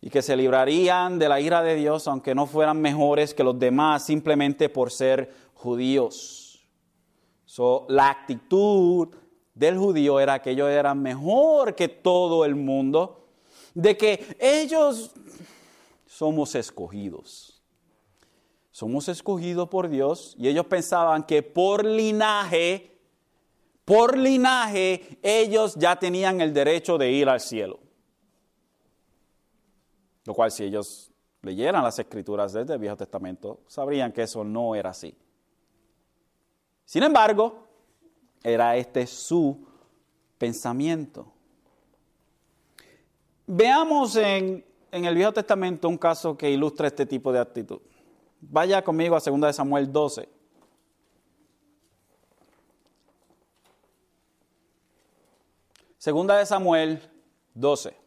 y 0.04 0.10
que 0.10 0.20
se 0.20 0.36
librarían 0.36 1.18
de 1.18 1.30
la 1.30 1.40
ira 1.40 1.62
de 1.62 1.76
Dios 1.76 2.06
aunque 2.08 2.34
no 2.34 2.44
fueran 2.44 2.78
mejores 2.78 3.32
que 3.32 3.42
los 3.42 3.58
demás 3.58 4.04
simplemente 4.04 4.68
por 4.68 4.90
ser 4.90 5.32
judíos. 5.54 6.62
la 7.88 8.10
actitud 8.10 9.08
del 9.54 9.78
judío 9.78 10.20
era 10.20 10.42
que 10.42 10.50
ellos 10.50 10.68
eran 10.68 11.00
mejor 11.00 11.74
que 11.74 11.88
todo 11.88 12.44
el 12.44 12.54
mundo, 12.54 13.28
de 13.72 13.96
que 13.96 14.36
ellos 14.40 15.12
somos 16.06 16.54
escogidos. 16.54 17.62
Somos 18.72 19.08
escogidos 19.08 19.70
por 19.70 19.88
Dios 19.88 20.36
y 20.38 20.48
ellos 20.48 20.66
pensaban 20.66 21.22
que 21.22 21.42
por 21.42 21.82
linaje, 21.82 23.00
por 23.86 24.18
linaje, 24.18 25.18
ellos 25.22 25.76
ya 25.76 25.96
tenían 25.96 26.42
el 26.42 26.52
derecho 26.52 26.98
de 26.98 27.10
ir 27.10 27.26
al 27.30 27.40
cielo. 27.40 27.83
Lo 30.24 30.34
cual 30.34 30.50
si 30.50 30.64
ellos 30.64 31.10
leyeran 31.42 31.82
las 31.82 31.98
escrituras 31.98 32.52
desde 32.52 32.74
el 32.74 32.78
Viejo 32.78 32.96
Testamento, 32.96 33.60
sabrían 33.66 34.12
que 34.12 34.22
eso 34.22 34.42
no 34.44 34.74
era 34.74 34.90
así. 34.90 35.14
Sin 36.84 37.02
embargo, 37.02 37.66
era 38.42 38.76
este 38.76 39.06
su 39.06 39.66
pensamiento. 40.38 41.32
Veamos 43.46 44.16
en, 44.16 44.64
en, 44.90 45.04
el 45.04 45.14
Viejo 45.14 45.32
Testamento 45.32 45.88
un 45.88 45.98
caso 45.98 46.36
que 46.36 46.50
ilustra 46.50 46.86
este 46.86 47.04
tipo 47.06 47.32
de 47.32 47.40
actitud. 47.40 47.80
Vaya 48.40 48.82
conmigo 48.82 49.16
a 49.16 49.20
2 49.20 49.40
de 49.40 49.52
Samuel 49.52 49.92
12. 49.92 50.28
Segunda 55.98 56.36
de 56.36 56.44
Samuel 56.44 57.00
12. 57.54 58.03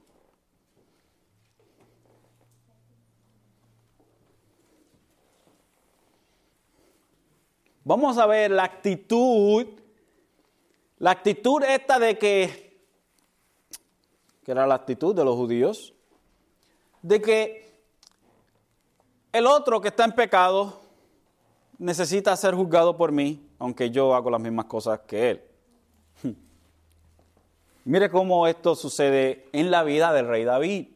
Vamos 7.87 8.17
a 8.17 8.25
ver 8.25 8.51
la 8.51 8.65
actitud, 8.65 9.65
la 10.97 11.11
actitud 11.11 11.63
esta 11.63 11.97
de 11.97 12.17
que, 12.17 12.81
que 14.43 14.51
era 14.51 14.67
la 14.67 14.75
actitud 14.75 15.15
de 15.15 15.23
los 15.23 15.37
judíos, 15.37 15.93
de 17.01 17.21
que 17.21 17.81
el 19.31 19.47
otro 19.47 19.79
que 19.79 19.87
está 19.87 20.03
en 20.03 20.11
pecado 20.11 20.81
necesita 21.77 22.35
ser 22.35 22.55
juzgado 22.55 22.97
por 22.97 23.13
mí, 23.13 23.47
aunque 23.57 23.89
yo 23.89 24.13
hago 24.13 24.31
las 24.31 24.41
mismas 24.41 24.65
cosas 24.65 24.99
que 25.07 25.29
él. 25.29 25.43
Mire 27.85 28.11
cómo 28.11 28.47
esto 28.47 28.75
sucede 28.75 29.47
en 29.53 29.71
la 29.71 29.83
vida 29.83 30.11
del 30.11 30.27
rey 30.27 30.43
David. 30.43 30.87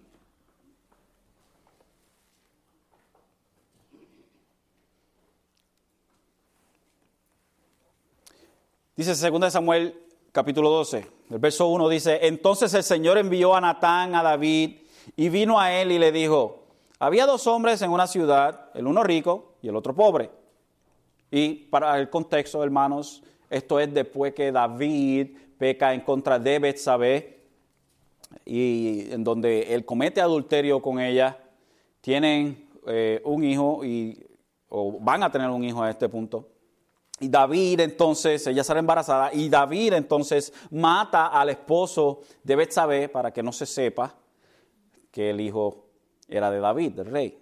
Dice 8.93 9.30
2 9.30 9.54
Samuel 9.54 9.95
capítulo 10.34 10.69
12, 10.69 11.08
el 11.30 11.39
verso 11.39 11.69
1 11.69 11.88
dice, 11.88 12.27
entonces 12.27 12.73
el 12.73 12.84
Señor 12.84 13.17
envió 13.17 13.56
a 13.56 13.62
Natán 13.62 14.15
a 14.15 14.21
David 14.21 14.80
y 15.15 15.30
vino 15.30 15.62
a 15.62 15.71
él 15.71 15.93
y 15.93 15.97
le 15.97 16.12
dijo, 16.12 16.65
había 16.99 17.25
dos 17.25 17.47
hombres 17.47 17.82
en 17.82 17.91
una 17.91 18.06
ciudad, 18.06 18.69
el 18.73 18.86
uno 18.88 19.01
rico 19.01 19.54
y 19.62 19.69
el 19.69 19.77
otro 19.77 19.95
pobre. 19.95 20.30
Y 21.32 21.54
para 21.54 21.97
el 21.99 22.10
contexto, 22.10 22.62
hermanos, 22.62 23.23
esto 23.49 23.80
es 23.80 23.93
después 23.93 24.34
que 24.34 24.51
David 24.51 25.38
peca 25.58 25.93
en 25.93 26.01
contra 26.01 26.38
de 26.38 26.60
Betsabé 26.60 27.39
y 28.45 29.10
en 29.10 29.23
donde 29.23 29.73
él 29.73 29.86
comete 29.86 30.19
adulterio 30.19 30.82
con 30.82 30.99
ella, 30.99 31.39
tienen 32.01 32.67
eh, 32.86 33.21
un 33.23 33.45
hijo 33.45 33.86
y 33.86 34.21
o 34.67 34.99
van 34.99 35.23
a 35.23 35.32
tener 35.32 35.49
un 35.49 35.63
hijo 35.63 35.82
a 35.82 35.89
este 35.89 36.10
punto. 36.10 36.47
Y 37.21 37.29
David 37.29 37.81
entonces, 37.81 38.45
ella 38.47 38.63
sale 38.63 38.79
embarazada, 38.79 39.31
y 39.31 39.47
David 39.47 39.93
entonces 39.93 40.51
mata 40.71 41.27
al 41.27 41.49
esposo 41.49 42.21
de 42.43 42.55
Betsabé 42.55 43.10
para 43.10 43.31
que 43.31 43.43
no 43.43 43.51
se 43.51 43.67
sepa 43.67 44.15
que 45.12 45.29
el 45.29 45.39
hijo 45.39 45.86
era 46.27 46.49
de 46.49 46.60
David, 46.60 46.93
del 46.93 47.05
rey. 47.05 47.38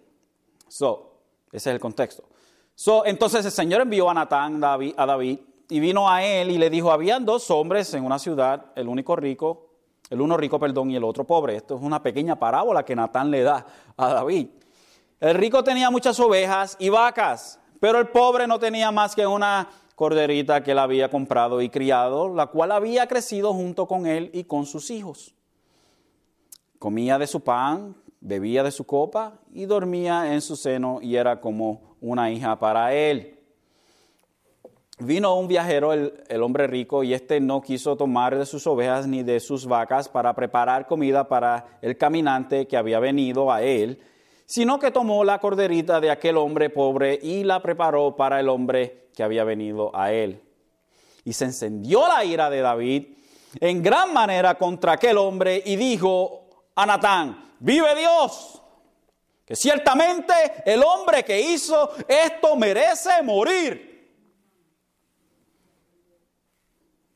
So, 0.67 1.13
ese 1.47 1.69
es 1.69 1.73
el 1.73 1.79
contexto. 1.79 2.25
So, 2.75 3.05
entonces 3.05 3.45
el 3.45 3.51
Señor 3.51 3.81
envió 3.81 4.09
a 4.09 4.13
Natán 4.13 4.61
a 4.61 5.05
David 5.05 5.39
y 5.69 5.79
vino 5.79 6.09
a 6.09 6.25
él 6.25 6.51
y 6.51 6.57
le 6.57 6.69
dijo, 6.69 6.91
habían 6.91 7.25
dos 7.25 7.49
hombres 7.49 7.93
en 7.93 8.03
una 8.03 8.19
ciudad, 8.19 8.73
el 8.75 8.89
único 8.89 9.15
rico, 9.15 9.69
el 10.09 10.19
uno 10.19 10.35
rico, 10.35 10.59
perdón, 10.59 10.91
y 10.91 10.97
el 10.97 11.05
otro 11.05 11.23
pobre. 11.23 11.55
Esto 11.55 11.77
es 11.77 11.81
una 11.81 12.03
pequeña 12.03 12.37
parábola 12.37 12.83
que 12.83 12.97
Natán 12.97 13.31
le 13.31 13.43
da 13.43 13.65
a 13.95 14.13
David. 14.13 14.47
El 15.21 15.35
rico 15.35 15.63
tenía 15.63 15.89
muchas 15.89 16.19
ovejas 16.19 16.75
y 16.79 16.89
vacas 16.89 17.58
pero 17.79 17.99
el 17.99 18.07
pobre 18.07 18.47
no 18.47 18.59
tenía 18.59 18.91
más 18.91 19.15
que 19.15 19.25
una 19.25 19.69
corderita 19.95 20.63
que 20.63 20.71
él 20.71 20.79
había 20.79 21.09
comprado 21.09 21.61
y 21.61 21.69
criado, 21.69 22.33
la 22.33 22.47
cual 22.47 22.71
había 22.71 23.07
crecido 23.07 23.53
junto 23.53 23.87
con 23.87 24.05
él 24.05 24.29
y 24.33 24.45
con 24.45 24.65
sus 24.65 24.89
hijos. 24.89 25.33
Comía 26.77 27.17
de 27.17 27.27
su 27.27 27.41
pan 27.41 27.95
bebía 28.21 28.63
de 28.63 28.71
su 28.71 28.85
copa 28.85 29.39
y 29.53 29.65
dormía 29.65 30.33
en 30.33 30.41
su 30.41 30.55
seno 30.55 30.99
y 31.01 31.15
era 31.15 31.39
como 31.39 31.95
una 32.01 32.31
hija 32.31 32.59
para 32.59 32.93
él. 32.93 33.35
Vino 34.99 35.33
un 35.35 35.47
viajero, 35.47 35.93
el, 35.93 36.43
hombre 36.43 36.67
rico, 36.67 37.03
y 37.05 37.13
éste 37.13 37.39
no 37.39 37.61
quiso 37.61 37.95
tomar 37.95 38.37
de 38.37 38.45
sus 38.45 38.67
ovejas 38.67 39.07
ni 39.07 39.23
de 39.23 39.39
sus 39.39 39.65
vacas 39.65 40.09
para 40.09 40.33
preparar 40.33 40.87
comida 40.87 41.29
para 41.29 41.79
el 41.81 41.95
caminante 41.95 42.67
que 42.67 42.75
había 42.75 42.99
venido 42.99 43.49
a 43.49 43.61
él, 43.61 44.01
sino 44.49 44.79
que 44.79 44.89
tomó 44.89 45.23
la 45.23 45.37
corderita 45.37 46.01
de 46.01 46.09
aquel 46.09 46.35
hombre 46.35 46.71
pobre 46.71 47.19
y 47.21 47.43
la 47.43 47.61
preparó 47.61 48.15
para 48.15 48.39
el 48.39 48.49
hombre 48.49 49.09
que 49.15 49.21
había 49.21 49.43
venido 49.43 49.95
a 49.95 50.11
él. 50.11 50.41
Y 51.23 51.33
se 51.33 51.45
encendió 51.45 52.07
la 52.07 52.25
ira 52.25 52.49
de 52.49 52.61
David 52.61 53.13
en 53.59 53.83
gran 53.83 54.11
manera 54.11 54.55
contra 54.55 54.93
aquel 54.93 55.19
hombre 55.19 55.61
y 55.63 55.75
dijo 55.75 56.49
a 56.73 56.83
Natán, 56.87 57.53
vive 57.59 57.93
Dios, 57.93 58.59
que 59.45 59.55
ciertamente 59.55 60.33
el 60.65 60.81
hombre 60.81 61.23
que 61.23 61.39
hizo 61.39 61.91
esto 62.07 62.55
merece 62.55 63.21
morir. 63.21 63.87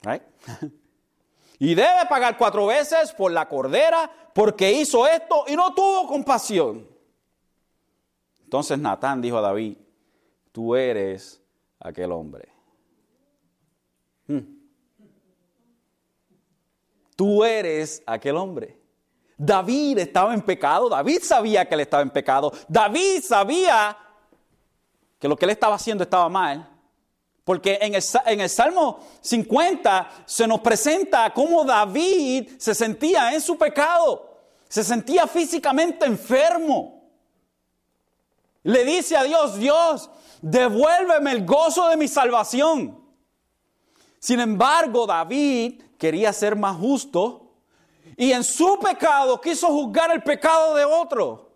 y 1.58 1.74
debe 1.74 2.06
pagar 2.08 2.38
cuatro 2.38 2.68
veces 2.68 3.12
por 3.12 3.32
la 3.32 3.50
cordera 3.50 4.12
porque 4.36 4.72
hizo 4.72 5.08
esto 5.08 5.46
y 5.48 5.56
no 5.56 5.74
tuvo 5.74 6.06
compasión. 6.06 6.93
Entonces 8.54 8.78
Natán 8.78 9.20
dijo 9.20 9.40
a 9.40 9.42
David, 9.42 9.76
tú 10.52 10.76
eres 10.76 11.42
aquel 11.80 12.12
hombre. 12.12 12.50
Hmm. 14.28 14.42
Tú 17.16 17.44
eres 17.44 18.04
aquel 18.06 18.38
hombre. 18.38 18.78
David 19.36 19.98
estaba 19.98 20.36
en 20.36 20.42
pecado, 20.44 20.88
David 20.88 21.24
sabía 21.24 21.68
que 21.68 21.74
él 21.74 21.82
estaba 21.82 22.04
en 22.04 22.12
pecado, 22.12 22.54
David 22.68 23.24
sabía 23.24 23.98
que 25.18 25.28
lo 25.28 25.36
que 25.36 25.46
él 25.46 25.52
estaba 25.52 25.74
haciendo 25.74 26.04
estaba 26.04 26.30
mal. 26.30 26.70
Porque 27.44 27.80
en 27.82 27.96
el, 27.96 28.04
en 28.28 28.40
el, 28.40 28.50
Salmo 28.50 29.00
50 29.22 30.26
se 30.28 30.46
nos 30.46 30.60
presenta 30.60 31.34
cómo 31.34 31.66
David 31.66 32.52
se 32.60 32.76
sentía 32.76 33.34
en 33.34 33.42
su 33.42 33.58
pecado, 33.58 34.44
se 34.70 34.84
sentía 34.84 35.26
físicamente 35.26 36.06
enfermo. 36.06 37.03
Le 38.64 38.86
dice 38.86 39.18
a 39.18 39.24
Dios, 39.24 39.58
Dios, 39.58 40.10
devuélveme 40.42 41.32
el 41.32 41.46
gozo 41.46 41.90
de 41.90 41.98
mi 41.98 42.08
salvación. 42.08 43.04
Sin 44.20 44.40
embargo, 44.40 45.06
David 45.06 45.82
quería 45.98 46.32
ser 46.32 46.56
más 46.56 46.78
justo 46.78 47.52
y 48.16 48.32
en 48.32 48.44
su 48.44 48.80
pecado 48.80 49.40
quiso 49.42 49.68
juzgar 49.68 50.12
el 50.12 50.24
pecado 50.24 50.76
de 50.76 50.86
otro. 50.86 51.52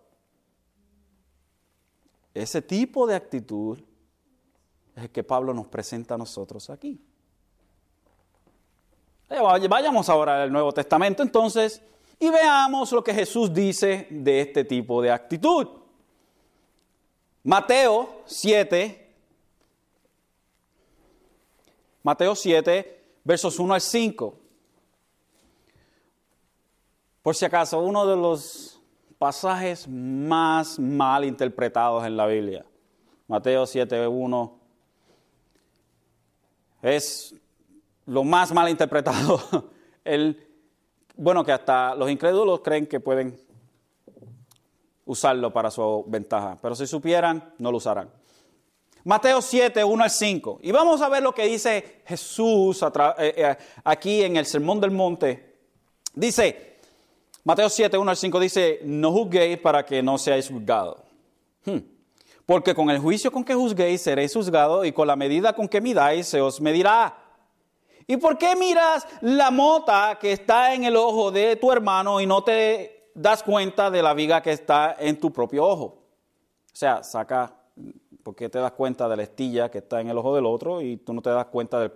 Ese 2.34 2.60
tipo 2.62 3.06
de 3.06 3.16
actitud 3.16 3.78
es 4.94 5.04
el 5.04 5.10
que 5.10 5.24
Pablo 5.24 5.54
nos 5.54 5.66
presenta 5.66 6.14
a 6.14 6.18
nosotros 6.18 6.68
aquí. 6.70 7.00
Eh, 9.30 9.68
vayamos 9.68 10.08
ahora 10.08 10.42
al 10.42 10.52
Nuevo 10.52 10.72
Testamento 10.72 11.22
entonces 11.22 11.82
y 12.18 12.30
veamos 12.30 12.92
lo 12.92 13.02
que 13.04 13.14
Jesús 13.14 13.52
dice 13.52 14.08
de 14.10 14.40
este 14.40 14.64
tipo 14.64 15.00
de 15.02 15.10
actitud. 15.10 15.68
Mateo 17.48 18.24
7, 18.26 19.08
Mateo 22.02 22.34
7, 22.34 23.04
versos 23.24 23.58
1 23.58 23.72
al 23.72 23.80
5. 23.80 24.38
Por 27.22 27.34
si 27.34 27.46
acaso, 27.46 27.80
uno 27.80 28.06
de 28.06 28.16
los 28.16 28.78
pasajes 29.16 29.88
más 29.88 30.78
mal 30.78 31.24
interpretados 31.24 32.04
en 32.04 32.18
la 32.18 32.26
Biblia. 32.26 32.66
Mateo 33.26 33.64
7, 33.64 34.06
1 34.06 34.60
es 36.82 37.34
lo 38.04 38.24
más 38.24 38.52
mal 38.52 38.68
interpretado. 38.68 39.40
Bueno, 41.20 41.44
que 41.44 41.50
hasta 41.52 41.96
los 41.96 42.10
incrédulos 42.10 42.60
creen 42.60 42.86
que 42.86 43.00
pueden 43.00 43.47
usarlo 45.08 45.52
para 45.52 45.70
su 45.70 46.04
ventaja, 46.06 46.56
pero 46.60 46.76
si 46.76 46.86
supieran, 46.86 47.52
no 47.58 47.72
lo 47.72 47.78
usarán. 47.78 48.10
Mateo 49.04 49.40
7, 49.40 49.82
1 49.82 50.04
al 50.04 50.10
5. 50.10 50.60
Y 50.62 50.70
vamos 50.70 51.00
a 51.00 51.08
ver 51.08 51.22
lo 51.22 51.34
que 51.34 51.46
dice 51.46 52.02
Jesús 52.06 52.82
eh, 52.82 53.34
eh, 53.36 53.56
aquí 53.84 54.22
en 54.22 54.36
el 54.36 54.44
Sermón 54.44 54.80
del 54.80 54.90
Monte. 54.90 55.56
Dice, 56.14 56.76
Mateo 57.42 57.70
7, 57.70 57.96
1 57.96 58.10
al 58.10 58.16
5 58.16 58.40
dice, 58.40 58.80
no 58.84 59.10
juzguéis 59.10 59.58
para 59.58 59.84
que 59.84 60.02
no 60.02 60.18
seáis 60.18 60.48
juzgados. 60.48 60.98
Hmm. 61.64 61.78
Porque 62.44 62.74
con 62.74 62.90
el 62.90 62.98
juicio 62.98 63.32
con 63.32 63.44
que 63.44 63.54
juzguéis 63.54 64.02
seréis 64.02 64.34
juzgados 64.34 64.86
y 64.86 64.92
con 64.92 65.06
la 65.06 65.16
medida 65.16 65.54
con 65.54 65.68
que 65.68 65.80
midáis 65.80 66.26
se 66.26 66.42
os 66.42 66.60
medirá. 66.60 67.16
¿Y 68.06 68.18
por 68.18 68.36
qué 68.36 68.56
miras 68.56 69.06
la 69.22 69.50
mota 69.50 70.18
que 70.20 70.32
está 70.32 70.74
en 70.74 70.84
el 70.84 70.96
ojo 70.96 71.30
de 71.30 71.56
tu 71.56 71.72
hermano 71.72 72.20
y 72.20 72.26
no 72.26 72.44
te 72.44 72.97
das 73.20 73.42
cuenta 73.42 73.90
de 73.90 74.02
la 74.02 74.14
viga 74.14 74.40
que 74.42 74.52
está 74.52 74.96
en 74.98 75.18
tu 75.18 75.32
propio 75.32 75.64
ojo? 75.64 75.84
O 75.84 76.76
sea, 76.76 77.02
saca, 77.02 77.54
¿por 78.22 78.36
qué 78.36 78.48
te 78.48 78.58
das 78.58 78.72
cuenta 78.72 79.08
de 79.08 79.16
la 79.16 79.24
estilla 79.24 79.70
que 79.70 79.78
está 79.78 80.00
en 80.00 80.08
el 80.08 80.18
ojo 80.18 80.34
del 80.34 80.46
otro 80.46 80.80
y 80.80 80.96
tú 80.98 81.12
no 81.12 81.20
te 81.20 81.30
das 81.30 81.46
cuenta 81.46 81.80
del 81.80 81.92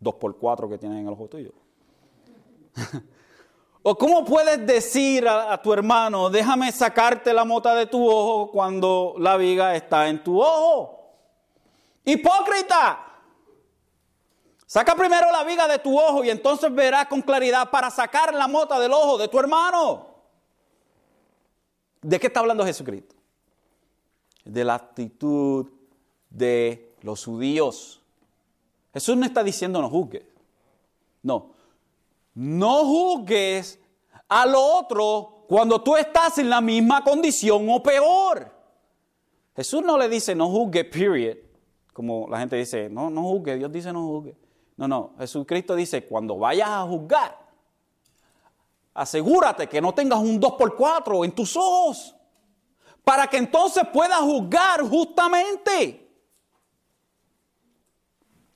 2x4 0.00 0.70
que 0.70 0.78
tiene 0.78 1.00
en 1.00 1.06
el 1.06 1.12
ojo 1.12 1.28
tuyo? 1.28 1.52
¿O 3.84 3.98
cómo 3.98 4.24
puedes 4.24 4.64
decir 4.64 5.28
a, 5.28 5.60
tu 5.60 5.72
hermano, 5.72 6.30
déjame 6.30 6.70
sacarte 6.70 7.32
la 7.32 7.44
mota 7.44 7.74
de 7.74 7.86
tu 7.86 8.08
ojo 8.08 8.50
cuando 8.52 9.14
la 9.18 9.36
viga 9.36 9.74
está 9.74 10.08
en 10.08 10.22
tu 10.22 10.40
ojo? 10.40 11.00
Hipócrita. 12.04 13.08
Saca 14.66 14.94
primero 14.94 15.30
la 15.32 15.42
viga 15.44 15.66
de 15.66 15.80
tu 15.80 15.98
ojo 15.98 16.24
y 16.24 16.30
entonces 16.30 16.72
verás 16.72 17.06
con 17.06 17.20
claridad 17.22 17.70
para 17.70 17.90
sacar 17.90 18.32
la 18.32 18.46
mota 18.46 18.78
del 18.78 18.92
ojo 18.92 19.18
de 19.18 19.28
tu 19.28 19.38
hermano. 19.38 20.11
¿De 22.02 22.18
qué 22.18 22.26
está 22.26 22.40
hablando 22.40 22.66
Jesucristo? 22.66 23.14
De 24.44 24.64
la 24.64 24.74
actitud 24.74 25.70
de 26.28 26.94
los 27.02 27.24
judíos. 27.24 28.00
Jesús 28.92 29.16
no 29.16 29.24
está 29.24 29.42
diciendo 29.42 29.80
no 29.80 29.88
juzgues. 29.88 30.24
No, 31.22 31.52
no 32.34 32.84
juzgues 32.84 33.78
al 34.28 34.54
otro 34.56 35.44
cuando 35.46 35.80
tú 35.80 35.96
estás 35.96 36.38
en 36.38 36.50
la 36.50 36.60
misma 36.60 37.04
condición 37.04 37.68
o 37.70 37.82
peor. 37.82 38.50
Jesús 39.54 39.82
no 39.82 39.96
le 39.96 40.08
dice 40.08 40.34
no 40.34 40.48
juzgue, 40.48 40.84
period. 40.84 41.36
Como 41.92 42.26
la 42.28 42.40
gente 42.40 42.56
dice, 42.56 42.88
no, 42.88 43.10
no 43.10 43.22
juzgue, 43.22 43.56
Dios 43.56 43.70
dice 43.70 43.92
no 43.92 44.06
juzgue. 44.06 44.34
No, 44.76 44.88
no, 44.88 45.12
Jesucristo 45.18 45.76
dice, 45.76 46.06
cuando 46.06 46.38
vayas 46.38 46.68
a 46.68 46.82
juzgar, 46.82 47.38
asegúrate 48.94 49.68
que 49.68 49.80
no 49.80 49.94
tengas 49.94 50.18
un 50.18 50.40
2x4 50.40 51.24
en 51.24 51.32
tus 51.32 51.56
ojos, 51.56 52.14
para 53.04 53.26
que 53.26 53.36
entonces 53.36 53.84
puedas 53.92 54.20
juzgar 54.20 54.82
justamente. 54.82 55.98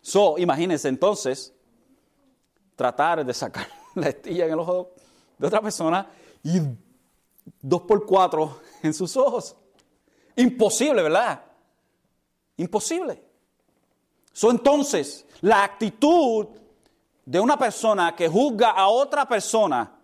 So, 0.01 0.39
imagínense 0.39 0.89
entonces, 0.89 1.53
tratar 2.77 3.25
de 3.25 3.35
sacar 3.35 3.67
la 3.95 4.09
estilla 4.11 4.47
en 4.47 4.53
el 4.53 4.59
ojo 4.61 4.93
de 5.39 5.47
otra 5.47 5.61
persona 5.61 6.09
y 6.43 6.61
dos 7.61 7.83
por 7.83 8.07
cuatro 8.07 8.61
en 8.83 8.95
sus 8.95 9.17
ojos. 9.17 9.57
Imposible, 10.37 11.03
¿verdad? 11.03 11.43
Imposible. 12.59 13.23
So, 14.33 14.51
entonces, 14.51 15.27
la 15.41 15.65
actitud 15.65 16.49
de 17.25 17.41
una 17.41 17.59
persona 17.59 18.15
que 18.15 18.29
juzga 18.29 18.71
a 18.71 18.89
otra 18.89 19.27
persona 19.27 19.96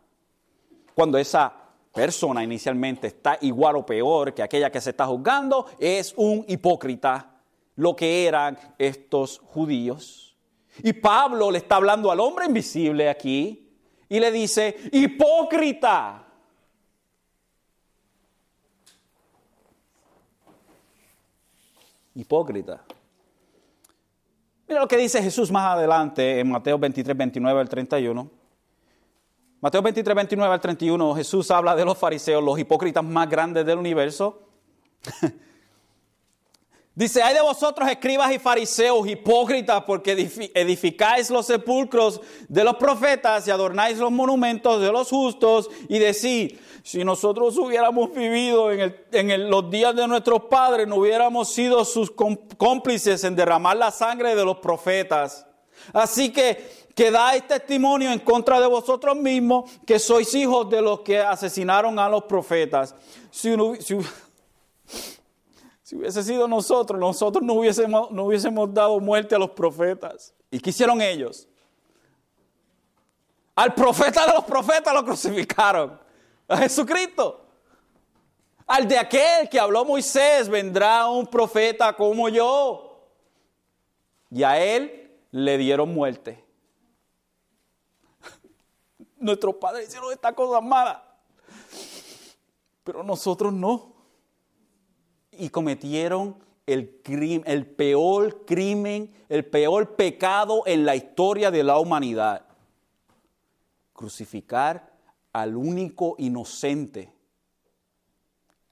cuando 0.94 1.18
esa 1.18 1.52
persona 1.92 2.42
inicialmente 2.42 3.06
está 3.08 3.38
igual 3.42 3.76
o 3.76 3.86
peor 3.86 4.32
que 4.32 4.42
aquella 4.42 4.70
que 4.70 4.80
se 4.80 4.90
está 4.90 5.06
juzgando 5.06 5.66
es 5.78 6.14
un 6.16 6.44
hipócrita, 6.48 7.30
lo 7.76 7.94
que 7.94 8.26
eran 8.26 8.58
estos 8.78 9.38
judíos. 9.38 10.36
Y 10.82 10.92
Pablo 10.94 11.50
le 11.50 11.58
está 11.58 11.76
hablando 11.76 12.10
al 12.10 12.20
hombre 12.20 12.46
invisible 12.46 13.08
aquí 13.08 13.70
y 14.08 14.20
le 14.20 14.30
dice, 14.30 14.76
hipócrita. 14.92 16.26
Hipócrita. 22.14 22.84
Mira 24.68 24.80
lo 24.80 24.88
que 24.88 24.96
dice 24.96 25.22
Jesús 25.22 25.50
más 25.50 25.76
adelante 25.76 26.40
en 26.40 26.50
Mateo 26.50 26.78
23, 26.78 27.16
29 27.16 27.60
al 27.60 27.68
31. 27.68 28.41
Mateo 29.62 29.80
23, 29.80 30.16
29 30.16 30.54
al 30.54 30.60
31, 30.60 31.14
Jesús 31.14 31.48
habla 31.52 31.76
de 31.76 31.84
los 31.84 31.96
fariseos, 31.96 32.42
los 32.42 32.58
hipócritas 32.58 33.04
más 33.04 33.30
grandes 33.30 33.64
del 33.64 33.78
universo. 33.78 34.40
Dice, 36.96 37.22
hay 37.22 37.32
de 37.32 37.42
vosotros 37.42 37.88
escribas 37.88 38.32
y 38.32 38.40
fariseos, 38.40 39.06
hipócritas, 39.06 39.84
porque 39.84 40.50
edificáis 40.52 41.30
los 41.30 41.46
sepulcros 41.46 42.20
de 42.48 42.64
los 42.64 42.74
profetas 42.74 43.46
y 43.46 43.52
adornáis 43.52 43.98
los 43.98 44.10
monumentos 44.10 44.82
de 44.82 44.90
los 44.90 45.08
justos 45.08 45.70
y 45.88 46.00
decís, 46.00 46.58
si 46.82 47.04
nosotros 47.04 47.56
hubiéramos 47.56 48.12
vivido 48.12 48.72
en, 48.72 49.48
los 49.48 49.70
días 49.70 49.94
de 49.94 50.08
nuestros 50.08 50.42
padres, 50.50 50.88
no 50.88 50.96
hubiéramos 50.96 51.54
sido 51.54 51.84
sus 51.84 52.10
cómplices 52.10 53.22
en 53.22 53.36
derramar 53.36 53.76
la 53.76 53.92
sangre 53.92 54.34
de 54.34 54.44
los 54.44 54.56
profetas. 54.56 55.46
Así 55.92 56.32
que 56.32 56.82
que 56.94 57.10
dais 57.10 57.46
testimonio 57.46 58.12
en 58.12 58.18
contra 58.18 58.60
de 58.60 58.66
vosotros 58.66 59.16
mismos 59.16 59.70
que 59.86 59.98
sois 59.98 60.34
hijos 60.34 60.68
de 60.68 60.82
los 60.82 61.00
que 61.00 61.18
asesinaron 61.18 61.98
a 61.98 62.08
los 62.08 62.24
profetas. 62.24 62.94
Si, 63.30 63.54
si 65.82 65.96
hubiese 65.96 66.22
sido 66.22 66.46
nosotros, 66.46 67.00
nosotros 67.00 67.42
no 67.42 67.54
hubiésemos, 67.54 68.10
no 68.10 68.24
hubiésemos 68.24 68.72
dado 68.72 69.00
muerte 69.00 69.34
a 69.34 69.38
los 69.38 69.50
profetas. 69.50 70.34
¿Y 70.50 70.60
qué 70.60 70.70
hicieron 70.70 71.00
ellos? 71.00 71.48
Al 73.54 73.74
profeta 73.74 74.26
de 74.26 74.32
los 74.34 74.44
profetas 74.44 74.92
lo 74.92 75.04
crucificaron. 75.04 75.98
A 76.48 76.56
Jesucristo. 76.58 77.40
Al 78.66 78.86
de 78.86 78.98
aquel 78.98 79.48
que 79.48 79.58
habló 79.58 79.84
Moisés, 79.84 80.48
vendrá 80.48 81.06
un 81.06 81.26
profeta 81.26 81.94
como 81.94 82.28
yo. 82.28 83.08
Y 84.30 84.42
a 84.42 84.58
él 84.58 85.01
le 85.32 85.58
dieron 85.58 85.92
muerte. 85.92 86.44
Nuestros 89.18 89.56
padres 89.56 89.88
hicieron 89.88 90.12
esta 90.12 90.32
cosa 90.32 90.60
mala. 90.60 91.04
Pero 92.84 93.02
nosotros 93.02 93.52
no 93.52 93.92
y 95.32 95.48
cometieron 95.48 96.36
el, 96.66 97.00
el 97.44 97.66
peor 97.66 98.44
crimen, 98.44 99.12
el 99.28 99.44
peor 99.44 99.96
pecado 99.96 100.62
en 100.66 100.84
la 100.84 100.94
historia 100.94 101.50
de 101.50 101.64
la 101.64 101.78
humanidad. 101.78 102.46
Crucificar 103.92 104.92
al 105.32 105.56
único 105.56 106.14
inocente, 106.18 107.12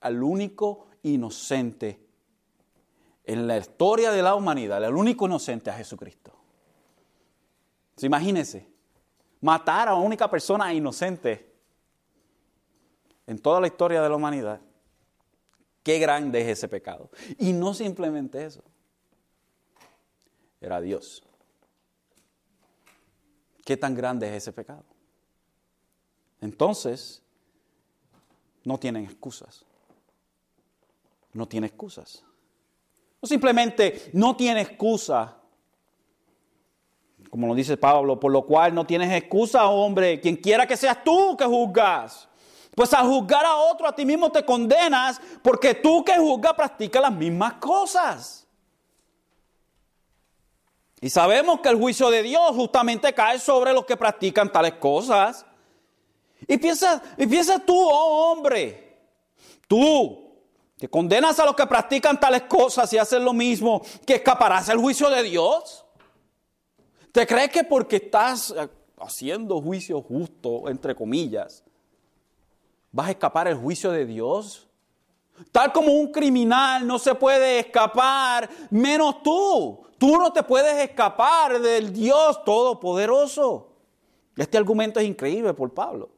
al 0.00 0.22
único 0.22 0.86
inocente 1.02 2.06
en 3.24 3.46
la 3.46 3.58
historia 3.58 4.10
de 4.10 4.22
la 4.22 4.34
humanidad, 4.34 4.82
el 4.84 4.94
único 4.94 5.26
inocente 5.26 5.70
a 5.70 5.74
Jesucristo. 5.74 6.39
Imagínense, 8.06 8.66
matar 9.40 9.88
a 9.88 9.94
una 9.94 10.04
única 10.04 10.30
persona 10.30 10.72
inocente 10.72 11.50
en 13.26 13.38
toda 13.38 13.60
la 13.60 13.66
historia 13.66 14.02
de 14.02 14.08
la 14.08 14.16
humanidad. 14.16 14.60
Qué 15.82 15.98
grande 15.98 16.40
es 16.42 16.48
ese 16.58 16.68
pecado. 16.68 17.10
Y 17.38 17.52
no 17.52 17.74
simplemente 17.74 18.44
eso. 18.44 18.62
Era 20.60 20.80
Dios. 20.80 21.22
¿Qué 23.64 23.76
tan 23.76 23.94
grande 23.94 24.28
es 24.28 24.34
ese 24.42 24.52
pecado? 24.52 24.84
Entonces, 26.40 27.22
no 28.64 28.78
tienen 28.78 29.04
excusas. 29.04 29.64
No 31.32 31.46
tiene 31.46 31.68
excusas. 31.68 32.24
No 33.22 33.28
simplemente 33.28 34.10
no 34.12 34.36
tiene 34.36 34.62
excusa, 34.62 35.39
como 37.30 37.46
lo 37.46 37.54
dice 37.54 37.76
Pablo, 37.76 38.18
por 38.18 38.32
lo 38.32 38.42
cual 38.42 38.74
no 38.74 38.84
tienes 38.84 39.12
excusa, 39.12 39.66
hombre, 39.66 40.20
quien 40.20 40.36
quiera 40.36 40.66
que 40.66 40.76
seas 40.76 41.02
tú 41.04 41.36
que 41.36 41.44
juzgas. 41.44 42.28
Pues 42.74 42.92
al 42.92 43.06
juzgar 43.06 43.46
a 43.46 43.56
otro, 43.56 43.86
a 43.86 43.94
ti 43.94 44.04
mismo 44.04 44.30
te 44.30 44.44
condenas 44.44 45.20
porque 45.42 45.74
tú 45.74 46.04
que 46.04 46.16
juzgas 46.18 46.54
practicas 46.54 47.00
las 47.02 47.12
mismas 47.12 47.54
cosas. 47.54 48.46
Y 51.00 51.08
sabemos 51.08 51.60
que 51.60 51.68
el 51.68 51.76
juicio 51.76 52.10
de 52.10 52.22
Dios 52.22 52.50
justamente 52.54 53.12
cae 53.14 53.38
sobre 53.38 53.72
los 53.72 53.86
que 53.86 53.96
practican 53.96 54.52
tales 54.52 54.74
cosas. 54.74 55.46
Y 56.46 56.58
piensa, 56.58 57.00
y 57.16 57.26
tú, 57.64 57.78
oh 57.78 58.32
hombre, 58.32 58.98
tú 59.66 60.30
que 60.78 60.88
condenas 60.88 61.38
a 61.38 61.44
los 61.44 61.54
que 61.54 61.66
practican 61.66 62.18
tales 62.18 62.42
cosas 62.42 62.90
y 62.92 62.98
hacen 62.98 63.24
lo 63.24 63.34
mismo, 63.34 63.82
que 64.06 64.14
escaparás 64.14 64.66
del 64.66 64.78
juicio 64.78 65.10
de 65.10 65.22
Dios. 65.22 65.84
¿Te 67.12 67.26
crees 67.26 67.50
que 67.50 67.64
porque 67.64 67.96
estás 67.96 68.54
haciendo 68.98 69.60
juicio 69.60 70.00
justo, 70.02 70.68
entre 70.68 70.94
comillas, 70.94 71.64
¿Vas 72.92 73.08
a 73.08 73.10
escapar 73.10 73.46
el 73.46 73.56
juicio 73.56 73.92
de 73.92 74.04
Dios? 74.04 74.66
Tal 75.52 75.72
como 75.72 75.92
un 75.92 76.10
criminal 76.10 76.86
no 76.86 76.98
se 76.98 77.14
puede 77.14 77.60
escapar, 77.60 78.48
menos 78.70 79.22
tú. 79.22 79.86
Tú 79.96 80.18
no 80.18 80.32
te 80.32 80.42
puedes 80.42 80.76
escapar 80.88 81.60
del 81.60 81.92
Dios 81.92 82.42
Todopoderoso. 82.44 83.68
Este 84.36 84.58
argumento 84.58 84.98
es 84.98 85.06
increíble 85.06 85.54
por 85.54 85.72
Pablo. 85.72 86.10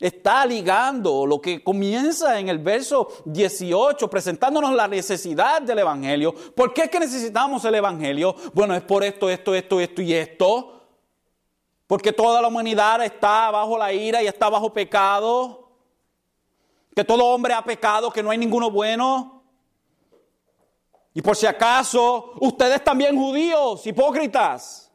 Está 0.00 0.46
ligando 0.46 1.26
lo 1.26 1.40
que 1.40 1.62
comienza 1.62 2.38
en 2.38 2.48
el 2.48 2.58
verso 2.58 3.08
18, 3.24 4.08
presentándonos 4.08 4.72
la 4.74 4.86
necesidad 4.86 5.62
del 5.62 5.80
Evangelio. 5.80 6.32
¿Por 6.32 6.72
qué 6.72 6.82
es 6.82 6.90
que 6.90 7.00
necesitamos 7.00 7.64
el 7.64 7.74
Evangelio? 7.74 8.34
Bueno, 8.54 8.74
es 8.74 8.82
por 8.82 9.02
esto, 9.02 9.28
esto, 9.28 9.54
esto, 9.54 9.80
esto 9.80 10.02
y 10.02 10.14
esto. 10.14 10.82
Porque 11.86 12.12
toda 12.12 12.40
la 12.40 12.48
humanidad 12.48 13.04
está 13.04 13.50
bajo 13.50 13.76
la 13.76 13.92
ira 13.92 14.22
y 14.22 14.26
está 14.26 14.48
bajo 14.48 14.72
pecado 14.72 15.68
que 16.98 17.04
todo 17.04 17.26
hombre 17.26 17.54
ha 17.54 17.62
pecado, 17.62 18.10
que 18.10 18.24
no 18.24 18.30
hay 18.30 18.38
ninguno 18.38 18.72
bueno. 18.72 19.44
Y 21.14 21.22
por 21.22 21.36
si 21.36 21.46
acaso, 21.46 22.32
ustedes 22.40 22.82
también 22.82 23.16
judíos, 23.16 23.86
hipócritas. 23.86 24.87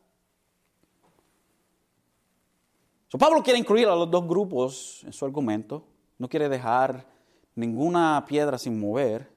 Pablo 3.19 3.43
quiere 3.43 3.59
incluir 3.59 3.87
a 3.87 3.95
los 3.95 4.09
dos 4.09 4.27
grupos 4.27 5.03
en 5.03 5.13
su 5.13 5.25
argumento. 5.25 5.83
No 6.17 6.27
quiere 6.27 6.49
dejar 6.49 7.05
ninguna 7.55 8.23
piedra 8.27 8.57
sin 8.57 8.79
mover. 8.79 9.31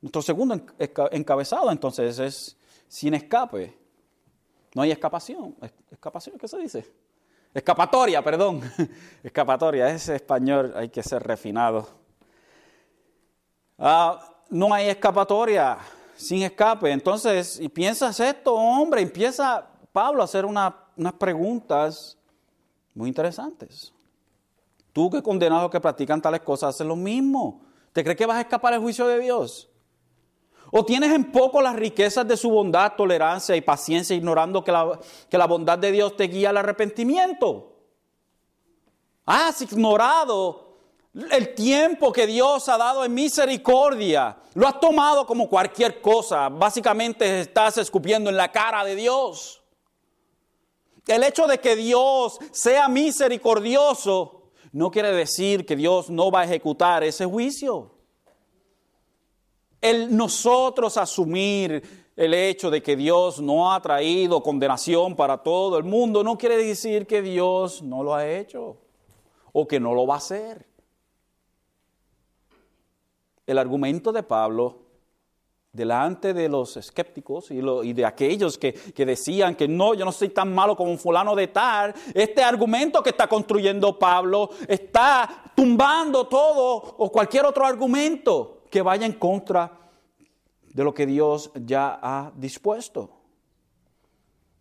Nuestro 0.00 0.22
segundo 0.22 0.60
encabezado 1.10 1.70
entonces 1.70 2.18
es 2.18 2.56
sin 2.88 3.14
escape. 3.14 3.76
No 4.74 4.82
hay 4.82 4.90
escapación. 4.90 5.56
¿Escapación 5.90 6.38
qué 6.38 6.48
se 6.48 6.58
dice? 6.58 6.92
Escapatoria, 7.54 8.22
perdón. 8.22 8.62
Escapatoria, 9.22 9.88
ese 9.90 10.16
español 10.16 10.72
hay 10.76 10.88
que 10.88 11.02
ser 11.02 11.22
refinado. 11.22 11.88
Ah, 13.78 14.36
no 14.48 14.72
hay 14.72 14.88
escapatoria 14.88 15.78
sin 16.14 16.42
escape. 16.42 16.90
Entonces, 16.90 17.58
y 17.60 17.68
piensas 17.68 18.20
esto, 18.20 18.54
hombre, 18.54 19.02
empieza 19.02 19.71
Pablo 19.92 20.22
hacer 20.22 20.44
unas 20.46 20.72
preguntas 21.18 22.18
muy 22.94 23.08
interesantes. 23.08 23.92
Tú 24.92 25.10
que 25.10 25.22
condenado 25.22 25.70
que 25.70 25.80
practican 25.80 26.20
tales 26.20 26.40
cosas, 26.40 26.74
haces 26.74 26.86
lo 26.86 26.96
mismo. 26.96 27.62
¿Te 27.92 28.02
crees 28.02 28.16
que 28.16 28.26
vas 28.26 28.38
a 28.38 28.42
escapar 28.42 28.72
del 28.72 28.82
juicio 28.82 29.06
de 29.06 29.20
Dios? 29.20 29.68
¿O 30.70 30.84
tienes 30.84 31.12
en 31.12 31.30
poco 31.30 31.60
las 31.60 31.76
riquezas 31.76 32.26
de 32.26 32.36
su 32.36 32.50
bondad, 32.50 32.94
tolerancia 32.96 33.54
y 33.54 33.60
paciencia, 33.60 34.16
ignorando 34.16 34.64
que 34.64 34.72
la, 34.72 34.98
que 35.28 35.36
la 35.36 35.46
bondad 35.46 35.78
de 35.78 35.92
Dios 35.92 36.16
te 36.16 36.24
guía 36.24 36.50
al 36.50 36.56
arrepentimiento? 36.56 37.76
Has 39.26 39.60
ignorado 39.60 40.78
el 41.30 41.54
tiempo 41.54 42.12
que 42.12 42.26
Dios 42.26 42.68
ha 42.70 42.78
dado 42.78 43.04
en 43.04 43.12
misericordia. 43.12 44.38
Lo 44.54 44.66
has 44.66 44.80
tomado 44.80 45.26
como 45.26 45.48
cualquier 45.48 46.00
cosa. 46.00 46.48
Básicamente 46.48 47.40
estás 47.40 47.76
escupiendo 47.76 48.30
en 48.30 48.36
la 48.36 48.50
cara 48.50 48.84
de 48.84 48.96
Dios. 48.96 49.61
El 51.06 51.24
hecho 51.24 51.46
de 51.46 51.58
que 51.58 51.76
Dios 51.76 52.38
sea 52.52 52.88
misericordioso 52.88 54.50
no 54.72 54.90
quiere 54.90 55.12
decir 55.12 55.66
que 55.66 55.76
Dios 55.76 56.10
no 56.10 56.30
va 56.30 56.40
a 56.40 56.44
ejecutar 56.44 57.04
ese 57.04 57.26
juicio 57.26 57.92
el 59.82 60.16
nosotros 60.16 60.96
asumir 60.96 62.10
el 62.16 62.32
hecho 62.32 62.70
de 62.70 62.82
que 62.82 62.96
Dios 62.96 63.40
no 63.40 63.72
ha 63.72 63.82
traído 63.82 64.42
condenación 64.42 65.16
para 65.16 65.42
todo 65.42 65.76
el 65.76 65.84
mundo 65.84 66.22
no 66.22 66.38
quiere 66.38 66.56
decir 66.56 67.06
que 67.06 67.20
Dios 67.20 67.82
no 67.82 68.02
lo 68.02 68.14
ha 68.14 68.26
hecho 68.26 68.78
o 69.52 69.66
que 69.66 69.80
no 69.80 69.92
lo 69.92 70.06
va 70.06 70.14
a 70.14 70.18
hacer. 70.18 70.66
El 73.44 73.58
argumento 73.58 74.12
de 74.12 74.22
Pablo 74.22 74.81
delante 75.72 76.34
de 76.34 76.50
los 76.50 76.76
escépticos 76.76 77.50
y, 77.50 77.92
de 77.94 78.04
aquellos 78.04 78.58
que, 78.58 78.72
decían 78.94 79.54
que 79.54 79.66
no, 79.66 79.94
yo 79.94 80.04
no 80.04 80.12
soy 80.12 80.28
tan 80.28 80.54
malo 80.54 80.76
como 80.76 80.90
un 80.90 80.98
fulano 80.98 81.34
de 81.34 81.46
tal, 81.48 81.94
este 82.12 82.42
argumento 82.42 83.02
que 83.02 83.08
está 83.08 83.26
construyendo 83.26 83.98
Pablo 83.98 84.50
está 84.68 85.50
tumbando 85.56 86.26
todo 86.26 86.74
o 86.98 87.10
cualquier 87.10 87.46
otro 87.46 87.64
argumento 87.64 88.64
que 88.70 88.82
vaya 88.82 89.06
en 89.06 89.14
contra 89.14 89.72
de 90.62 90.84
lo 90.84 90.92
que 90.92 91.06
Dios 91.06 91.50
ya 91.54 91.98
ha 92.02 92.32
dispuesto. 92.36 93.08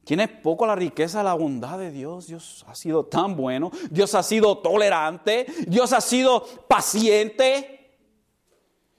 Tiene 0.06 0.30
poco 0.30 0.66
la 0.66 0.76
riqueza, 0.76 1.24
la 1.24 1.34
bondad 1.34 1.78
de 1.78 1.92
Dios. 1.92 2.28
Dios 2.28 2.66
ha 2.68 2.74
sido 2.74 3.06
tan 3.06 3.36
bueno. 3.36 3.70
Dios 3.90 4.16
ha 4.16 4.24
sido 4.24 4.58
tolerante. 4.58 5.46
Dios 5.68 5.94
ha 5.94 6.02
sido 6.02 6.44
paciente. 6.68 7.81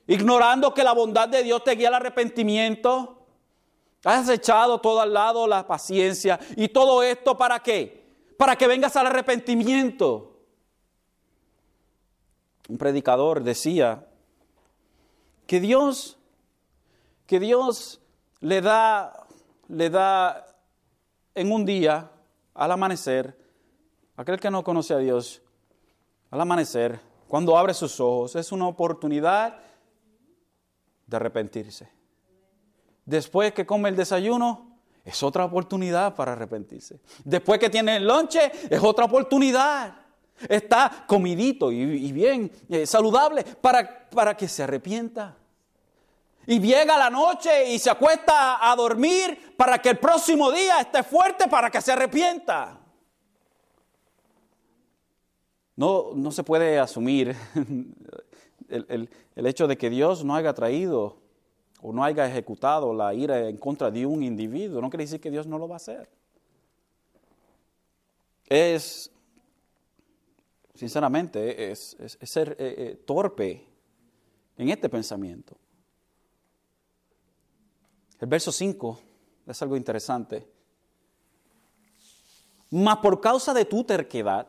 Ignorando 0.06 0.74
que 0.74 0.84
la 0.84 0.92
bondad 0.92 1.28
de 1.28 1.42
Dios 1.42 1.62
te 1.64 1.72
guía 1.72 1.88
al 1.88 1.94
arrepentimiento. 1.94 3.18
Has 4.04 4.28
echado 4.28 4.80
todo 4.80 5.00
al 5.00 5.12
lado 5.12 5.46
la 5.46 5.66
paciencia. 5.66 6.38
¿Y 6.56 6.68
todo 6.68 7.02
esto 7.02 7.36
para 7.36 7.60
qué? 7.60 8.06
Para 8.36 8.56
que 8.56 8.66
vengas 8.66 8.96
al 8.96 9.06
arrepentimiento. 9.06 10.40
Un 12.68 12.78
predicador 12.78 13.42
decía 13.42 14.06
que 15.46 15.60
Dios, 15.60 16.18
que 17.26 17.38
Dios 17.38 18.00
le 18.40 18.60
da, 18.60 19.26
le 19.68 19.90
da 19.90 20.46
en 21.34 21.52
un 21.52 21.64
día, 21.64 22.10
al 22.54 22.72
amanecer, 22.72 23.38
aquel 24.16 24.38
que 24.38 24.50
no 24.50 24.62
conoce 24.62 24.94
a 24.94 24.98
Dios, 24.98 25.42
al 26.30 26.40
amanecer, 26.40 27.00
cuando 27.28 27.56
abre 27.56 27.72
sus 27.72 27.98
ojos, 28.00 28.36
es 28.36 28.52
una 28.52 28.66
oportunidad 28.66 29.58
de 31.12 31.16
arrepentirse. 31.16 31.88
Después 33.04 33.52
que 33.52 33.64
come 33.64 33.88
el 33.88 33.96
desayuno, 33.96 34.72
es 35.04 35.22
otra 35.22 35.44
oportunidad 35.44 36.14
para 36.14 36.32
arrepentirse. 36.32 37.00
Después 37.24 37.60
que 37.60 37.70
tiene 37.70 37.96
el 37.96 38.06
lonche, 38.06 38.50
es 38.68 38.82
otra 38.82 39.04
oportunidad. 39.04 39.96
Está 40.48 41.04
comidito 41.06 41.70
y, 41.70 42.10
bien 42.10 42.50
eh, 42.68 42.86
saludable 42.86 43.44
para, 43.44 44.08
para 44.08 44.36
que 44.36 44.48
se 44.48 44.62
arrepienta. 44.62 45.36
Y 46.46 46.58
llega 46.58 46.98
la 46.98 47.10
noche 47.10 47.72
y 47.72 47.78
se 47.78 47.90
acuesta 47.90 48.68
a 48.68 48.74
dormir 48.74 49.54
para 49.56 49.78
que 49.78 49.90
el 49.90 49.98
próximo 49.98 50.50
día 50.50 50.80
esté 50.80 51.02
fuerte 51.04 51.46
para 51.48 51.70
que 51.70 51.80
se 51.80 51.92
arrepienta. 51.92 52.80
No, 55.76 56.10
no 56.14 56.32
se 56.32 56.42
puede 56.42 56.78
asumir 56.78 57.36
el, 58.68 58.86
el, 58.88 59.10
hecho 59.36 59.66
de 59.66 59.76
que 59.76 59.90
Dios 59.90 60.24
no 60.24 60.34
haya 60.34 60.52
traído 60.52 61.18
o 61.80 61.92
no 61.92 62.04
haya 62.04 62.26
ejecutado 62.26 62.94
la 62.94 63.12
ira 63.12 63.48
en 63.48 63.56
contra 63.56 63.90
de 63.90 64.06
un 64.06 64.22
individuo. 64.22 64.80
No 64.80 64.88
quiere 64.88 65.04
decir 65.04 65.20
que 65.20 65.30
Dios 65.30 65.46
no 65.46 65.58
lo 65.58 65.68
va 65.68 65.74
a 65.74 65.76
hacer. 65.76 66.08
Es, 68.48 69.10
sinceramente, 70.74 71.70
es, 71.72 71.96
ser 72.22 72.56
eh, 72.58 72.74
eh, 72.78 73.02
torpe 73.04 73.66
en 74.56 74.68
este 74.68 74.88
pensamiento. 74.88 75.56
El 78.20 78.28
verso 78.28 78.52
5 78.52 79.00
es 79.48 79.62
algo 79.62 79.76
interesante. 79.76 80.46
Mas 82.70 82.98
por 82.98 83.20
causa 83.20 83.52
de 83.52 83.64
tu 83.64 83.82
terquedad 83.82 84.46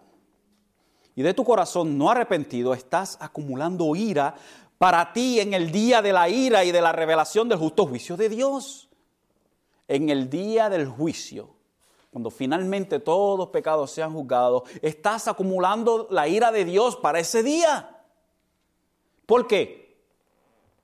y 1.15 1.23
de 1.23 1.33
tu 1.33 1.43
corazón 1.43 1.97
no 1.97 2.09
arrepentido, 2.09 2.73
estás 2.73 3.17
acumulando 3.19 3.95
ira 3.95 4.35
para 4.83 5.13
ti 5.13 5.39
en 5.39 5.53
el 5.53 5.71
día 5.71 6.01
de 6.01 6.11
la 6.11 6.27
ira 6.27 6.65
y 6.65 6.73
de 6.73 6.81
la 6.81 6.91
revelación 6.91 7.47
del 7.47 7.57
justo 7.57 7.85
juicio 7.85 8.17
de 8.17 8.27
Dios. 8.27 8.89
En 9.87 10.09
el 10.09 10.29
día 10.29 10.67
del 10.67 10.89
juicio, 10.89 11.55
cuando 12.11 12.29
finalmente 12.29 12.99
todos 12.99 13.39
los 13.39 13.47
pecados 13.47 13.91
sean 13.91 14.11
juzgados, 14.11 14.63
estás 14.81 15.29
acumulando 15.29 16.09
la 16.11 16.27
ira 16.27 16.51
de 16.51 16.65
Dios 16.65 16.97
para 16.97 17.21
ese 17.21 17.43
día. 17.43 18.03
¿Por 19.25 19.47
qué? 19.47 20.03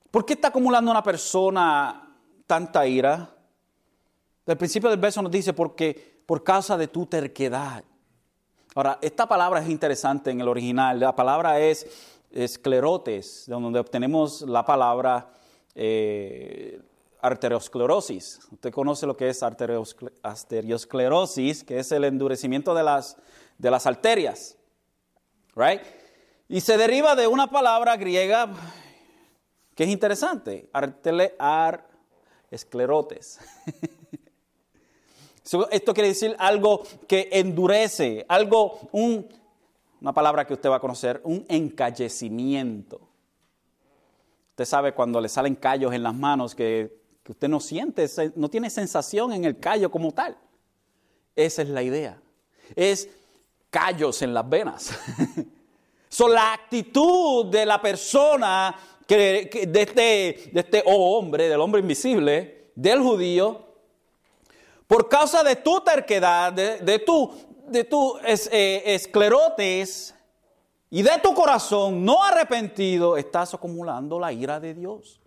¿Por 0.10 0.26
qué 0.26 0.32
está 0.32 0.48
acumulando 0.48 0.92
una 0.92 1.04
persona 1.04 2.16
tanta 2.48 2.88
ira? 2.88 3.36
Del 4.46 4.58
principio 4.58 4.90
del 4.90 5.00
verso 5.00 5.22
nos 5.22 5.32
dice, 5.34 5.52
porque 5.52 6.22
por 6.26 6.42
causa 6.42 6.78
de 6.78 6.88
tu 6.88 7.06
terquedad. 7.06 7.84
Ahora, 8.76 8.98
esta 9.02 9.28
palabra 9.28 9.60
es 9.60 9.68
interesante 9.68 10.32
en 10.32 10.40
el 10.40 10.48
original. 10.48 11.02
La 11.02 11.14
palabra 11.14 11.60
es 11.60 12.19
esclerotes, 12.32 13.46
de 13.48 13.54
donde 13.54 13.80
obtenemos 13.80 14.42
la 14.42 14.66
palabra 14.66 15.32
eh, 15.76 16.82
arteriosclerosis. 17.22 18.40
Usted 18.52 18.72
conoce 18.72 19.06
lo 19.06 19.16
que 19.18 19.30
es 19.30 19.44
arteriosclerosis, 19.44 21.64
que 21.64 21.78
es 21.80 21.92
el 21.92 22.06
endurecimiento 22.06 22.74
de 22.74 22.84
las, 22.84 23.18
de 23.58 23.72
las 23.72 23.86
arterias. 23.86 24.58
Right? 25.56 25.82
Y 26.48 26.62
se 26.62 26.78
deriva 26.78 27.16
de 27.16 27.28
una 27.28 27.48
palabra 27.48 27.98
griega 27.98 28.54
que 29.76 29.84
es 29.86 29.90
interesante, 29.90 30.70
artele, 30.74 31.36
ar, 31.40 31.88
esclerotes. 32.52 33.40
Esto 35.72 35.94
quiere 35.94 36.10
decir 36.10 36.36
algo 36.38 36.84
que 37.08 37.30
endurece, 37.32 38.26
algo, 38.28 38.78
un, 38.92 39.28
una 40.02 40.14
palabra 40.14 40.46
que 40.46 40.54
usted 40.54 40.70
va 40.70 40.78
a 40.78 40.80
conocer, 40.80 41.22
un 41.24 41.46
encallecimiento. 41.50 43.02
Usted 44.52 44.66
sabe 44.66 44.94
cuando 44.94 45.20
le 45.22 45.30
salen 45.30 45.56
callos 45.56 45.94
en 45.94 46.04
las 46.04 46.14
manos 46.14 46.56
que, 46.56 47.00
que 47.24 47.32
usted 47.32 47.48
no 47.48 47.60
siente, 47.60 48.08
no 48.36 48.50
tiene 48.50 48.70
sensación 48.70 49.32
en 49.34 49.46
el 49.46 49.60
callo 49.60 49.90
como 49.92 50.12
tal. 50.12 50.38
Esa 51.36 51.62
es 51.62 51.70
la 51.70 51.84
idea. 51.84 52.22
Es 52.76 53.10
callos 53.70 54.22
en 54.22 54.34
las 54.34 54.48
venas. 54.48 54.92
Son 56.10 56.34
la 56.34 56.54
actitud 56.54 57.46
de 57.46 57.66
la 57.66 57.82
persona 57.82 58.76
que, 59.06 59.68
de, 59.68 59.82
este, 59.82 60.52
de 60.52 60.60
este 60.60 60.84
oh, 60.86 61.18
hombre, 61.18 61.48
del 61.48 61.62
hombre 61.62 61.82
invisible, 61.82 62.72
del 62.76 63.00
judío, 63.00 63.70
por 64.88 65.08
causa 65.08 65.44
de 65.44 65.56
tu 65.56 65.82
terquedad, 65.82 66.52
de, 66.52 67.00
tu, 67.00 67.32
de 67.70 67.84
tu 67.84 68.18
eh, 68.26 68.84
esclerotes 68.86 70.16
y 70.90 71.04
de 71.04 71.20
tu 71.22 71.34
corazón 71.34 72.04
no 72.04 72.24
arrepentido, 72.24 73.18
estás 73.18 73.54
acumulando 73.54 74.20
la 74.20 74.34
ira 74.34 74.60
de 74.60 74.74
Dios. 74.74 75.20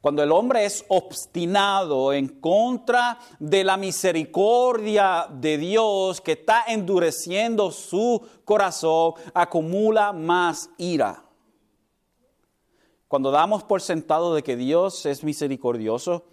Cuando 0.00 0.22
el 0.22 0.32
hombre 0.32 0.66
es 0.66 0.84
obstinado 0.88 2.12
en 2.12 2.28
contra 2.28 3.18
de 3.38 3.64
la 3.64 3.78
misericordia 3.78 5.26
de 5.30 5.56
Dios 5.56 6.20
que 6.20 6.32
está 6.32 6.64
endureciendo 6.68 7.70
su 7.70 8.20
corazón, 8.44 9.14
acumula 9.32 10.12
más 10.12 10.68
ira. 10.76 11.24
Cuando 13.08 13.30
damos 13.30 13.64
por 13.64 13.80
sentado 13.80 14.34
de 14.34 14.42
que 14.42 14.56
Dios 14.56 15.06
es 15.06 15.24
misericordioso, 15.24 16.24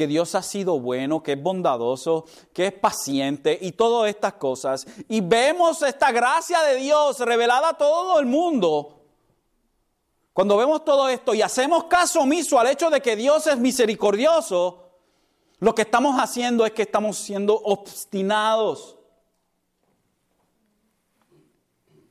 que 0.00 0.06
Dios 0.06 0.34
ha 0.34 0.42
sido 0.42 0.80
bueno, 0.80 1.22
que 1.22 1.32
es 1.32 1.42
bondadoso, 1.42 2.24
que 2.54 2.68
es 2.68 2.72
paciente 2.72 3.58
y 3.60 3.72
todas 3.72 4.08
estas 4.08 4.32
cosas, 4.32 4.86
y 5.10 5.20
vemos 5.20 5.82
esta 5.82 6.10
gracia 6.10 6.62
de 6.62 6.76
Dios 6.76 7.18
revelada 7.18 7.68
a 7.68 7.76
todo 7.76 8.18
el 8.18 8.24
mundo, 8.24 9.02
cuando 10.32 10.56
vemos 10.56 10.86
todo 10.86 11.06
esto 11.10 11.34
y 11.34 11.42
hacemos 11.42 11.84
caso 11.84 12.20
omiso 12.20 12.58
al 12.58 12.68
hecho 12.68 12.88
de 12.88 13.02
que 13.02 13.14
Dios 13.14 13.46
es 13.46 13.58
misericordioso, 13.58 14.84
lo 15.58 15.74
que 15.74 15.82
estamos 15.82 16.16
haciendo 16.18 16.64
es 16.64 16.72
que 16.72 16.80
estamos 16.80 17.18
siendo 17.18 17.56
obstinados. 17.56 18.96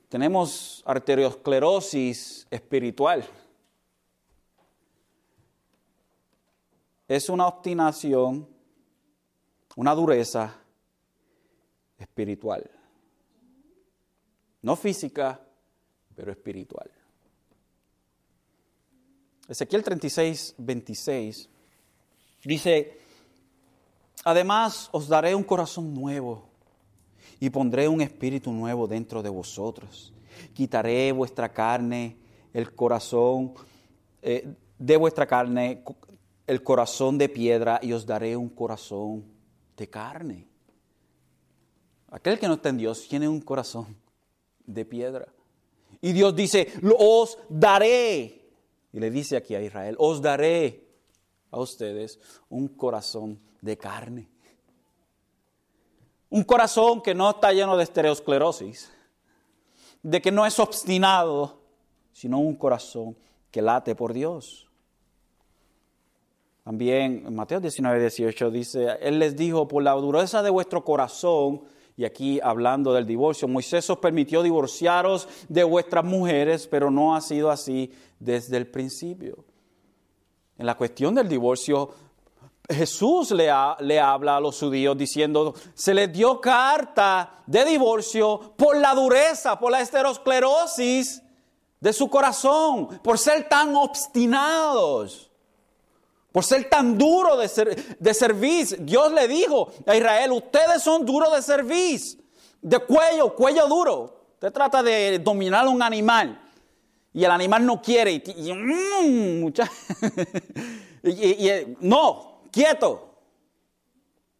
Tenemos 0.09 0.83
arteriosclerosis 0.85 2.45
espiritual. 2.51 3.27
Es 7.09 7.27
una 7.27 7.47
obstinación, 7.47 8.47
una 9.75 9.95
dureza 9.95 10.55
espiritual. 11.97 12.69
No 14.61 14.75
física, 14.75 15.41
pero 16.15 16.31
espiritual. 16.31 16.89
Ezequiel 19.47 19.83
36, 19.83 20.53
26 20.59 21.49
dice, 22.43 22.99
además 24.23 24.87
os 24.91 25.07
daré 25.07 25.33
un 25.33 25.43
corazón 25.43 25.91
nuevo 25.91 26.47
y 27.39 27.49
pondré 27.49 27.87
un 27.87 28.01
espíritu 28.01 28.51
nuevo 28.51 28.87
dentro 28.87 29.23
de 29.23 29.29
vosotros. 29.29 30.13
Quitaré 30.53 31.11
vuestra 31.11 31.51
carne, 31.51 32.17
el 32.53 32.75
corazón 32.75 33.55
eh, 34.21 34.53
de 34.77 34.97
vuestra 34.97 35.25
carne, 35.25 35.83
el 36.49 36.63
corazón 36.63 37.19
de 37.19 37.29
piedra 37.29 37.79
y 37.83 37.93
os 37.93 38.07
daré 38.07 38.35
un 38.35 38.49
corazón 38.49 39.23
de 39.77 39.87
carne. 39.87 40.47
Aquel 42.09 42.39
que 42.39 42.47
no 42.47 42.55
está 42.55 42.69
en 42.69 42.77
Dios 42.77 43.07
tiene 43.07 43.29
un 43.29 43.39
corazón 43.39 43.95
de 44.65 44.83
piedra. 44.83 45.27
Y 46.01 46.11
Dios 46.11 46.35
dice, 46.35 46.73
os 46.97 47.37
daré. 47.49 48.49
Y 48.91 48.99
le 48.99 49.11
dice 49.11 49.37
aquí 49.37 49.53
a 49.53 49.61
Israel, 49.61 49.95
os 49.99 50.23
daré 50.23 50.87
a 51.51 51.59
ustedes 51.59 52.19
un 52.49 52.67
corazón 52.69 53.39
de 53.61 53.77
carne. 53.77 54.27
Un 56.31 56.43
corazón 56.43 57.03
que 57.03 57.13
no 57.13 57.29
está 57.29 57.53
lleno 57.53 57.77
de 57.77 57.83
estereosclerosis, 57.83 58.91
de 60.01 60.19
que 60.19 60.31
no 60.31 60.47
es 60.47 60.57
obstinado, 60.57 61.61
sino 62.11 62.39
un 62.39 62.55
corazón 62.55 63.15
que 63.51 63.61
late 63.61 63.93
por 63.93 64.13
Dios. 64.13 64.68
También 66.69 67.33
Mateo 67.33 67.59
19, 67.59 67.99
18 67.99 68.51
dice, 68.51 68.99
Él 69.01 69.17
les 69.17 69.35
dijo, 69.35 69.67
por 69.67 69.81
la 69.81 69.93
dureza 69.93 70.43
de 70.43 70.51
vuestro 70.51 70.85
corazón 70.85 71.63
y 71.97 72.05
aquí 72.05 72.39
hablando 72.43 72.93
del 72.93 73.07
divorcio, 73.07 73.47
Moisés 73.47 73.89
os 73.89 73.97
permitió 73.97 74.43
divorciaros 74.43 75.27
de 75.47 75.63
vuestras 75.63 76.05
mujeres, 76.05 76.67
pero 76.67 76.91
no 76.91 77.15
ha 77.15 77.21
sido 77.21 77.49
así 77.49 77.91
desde 78.19 78.57
el 78.57 78.67
principio. 78.67 79.43
En 80.59 80.67
la 80.67 80.77
cuestión 80.77 81.15
del 81.15 81.27
divorcio, 81.27 81.89
Jesús 82.69 83.31
le, 83.31 83.49
le, 83.79 83.99
habla 83.99 84.37
a 84.37 84.39
los 84.39 84.59
judíos 84.59 84.95
diciendo, 84.95 85.55
se 85.73 85.95
les 85.95 86.13
dio 86.13 86.39
carta 86.39 87.41
de 87.47 87.65
divorcio 87.65 88.53
por 88.55 88.77
la 88.77 88.93
dureza, 88.93 89.57
por 89.57 89.71
la 89.71 89.81
esterosclerosis 89.81 91.23
de 91.79 91.93
su 91.93 92.11
corazón, 92.11 92.99
por 93.01 93.17
ser 93.17 93.49
tan 93.49 93.75
obstinados 93.75 95.28
por 96.31 96.43
ser 96.43 96.69
tan 96.69 96.97
duro 96.97 97.37
de, 97.37 97.47
ser, 97.47 97.97
de 97.97 98.13
servir. 98.13 98.85
Dios 98.85 99.11
le 99.11 99.27
dijo 99.27 99.71
a 99.85 99.95
Israel, 99.95 100.31
ustedes 100.31 100.83
son 100.83 101.05
duros 101.05 101.33
de 101.33 101.41
servir, 101.41 101.99
de 102.61 102.79
cuello, 102.79 103.35
cuello 103.35 103.67
duro. 103.67 104.27
Usted 104.33 104.51
trata 104.53 104.83
de 104.83 105.19
dominar 105.19 105.65
a 105.65 105.69
un 105.69 105.81
animal 105.81 106.39
y 107.13 107.23
el 107.23 107.31
animal 107.31 107.65
no 107.65 107.81
quiere. 107.81 108.23
Y, 108.23 108.53
mm, 108.53 109.51
no, 111.81 112.41
quieto. 112.51 113.05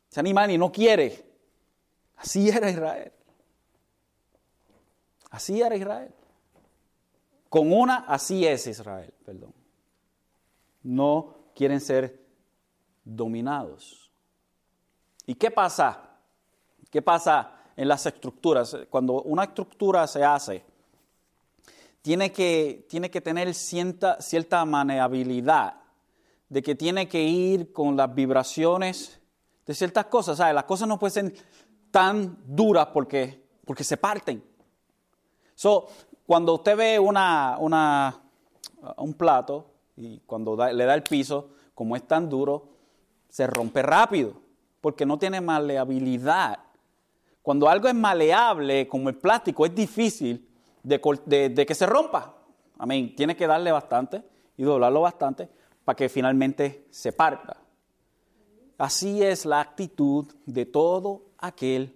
Ese 0.10 0.20
animal 0.20 0.52
y 0.52 0.58
no 0.58 0.72
quiere. 0.72 1.26
Así 2.18 2.50
era 2.50 2.70
Israel. 2.70 3.12
Así 5.32 5.62
era 5.62 5.76
Israel. 5.76 6.14
Con 7.50 7.74
una, 7.74 8.06
así 8.08 8.46
es 8.46 8.68
Israel, 8.68 9.14
perdón. 9.26 9.54
No 10.84 11.39
quieren 11.60 11.82
ser 11.82 12.26
dominados. 13.03 14.10
¿Y 15.26 15.36
qué 15.36 15.51
pasa? 15.51 16.16
¿Qué 16.89 17.01
pasa 17.01 17.51
en 17.76 17.89
las 17.89 18.05
estructuras? 18.05 18.78
Cuando 18.89 19.22
una 19.24 19.43
estructura 19.43 20.07
se 20.07 20.24
hace, 20.24 20.64
tiene 22.01 22.32
que, 22.32 22.88
tiene 22.88 23.12
que 23.12 23.20
tener 23.20 23.53
cierta, 23.53 24.22
cierta 24.22 24.64
maneabilidad, 24.64 25.82
de 26.47 26.64
que 26.64 26.76
tiene 26.76 27.10
que 27.10 27.24
ir 27.24 27.74
con 27.74 27.97
las 27.97 28.16
vibraciones 28.16 29.20
de 29.66 29.76
ciertas 29.76 30.05
cosas. 30.05 30.38
¿sabes? 30.38 30.55
Las 30.55 30.64
cosas 30.64 30.88
no 30.88 30.97
pueden 30.97 31.34
ser 31.34 31.45
tan 31.91 32.38
duras 32.45 32.88
porque, 32.93 33.45
porque 33.66 33.84
se 33.84 33.97
parten. 33.97 34.41
Cuando 36.26 36.53
usted 36.53 36.78
ve 36.78 36.99
una, 36.99 37.57
una, 37.60 38.22
un 38.95 39.14
plato, 39.14 39.68
y 40.00 40.22
cuando 40.26 40.56
le 40.56 40.86
da 40.86 40.95
el 40.95 41.04
piso, 41.04 41.50
como 41.76 41.95
es 41.97 42.08
tan 42.08 42.30
duro, 42.30 42.70
se 43.28 43.45
rompe 43.45 43.82
rápido, 43.82 44.34
porque 44.80 45.06
no 45.06 45.20
tiene 45.20 45.41
maleabilidad. 45.41 46.60
Cuando 47.41 47.68
algo 47.68 47.89
es 47.89 47.93
maleable, 47.95 48.88
como 48.88 49.10
el 49.10 49.16
plástico, 49.16 49.66
es 49.66 49.76
difícil 49.76 50.47
de, 50.82 51.66
que 51.68 51.76
se 51.76 51.86
rompa. 51.86 52.34
Amén. 52.78 53.14
Tiene 53.14 53.36
que 53.36 53.45
darle 53.45 53.74
bastante 53.74 54.24
y 54.56 54.64
doblarlo 54.64 55.02
bastante 55.02 55.50
para 55.84 55.97
que 55.97 56.08
finalmente 56.08 56.86
se 56.89 57.12
parta. 57.12 57.58
Así 58.78 59.22
es 59.22 59.45
la 59.45 59.60
actitud 59.60 60.28
de 60.45 60.66
todo 60.66 61.24
aquel 61.38 61.93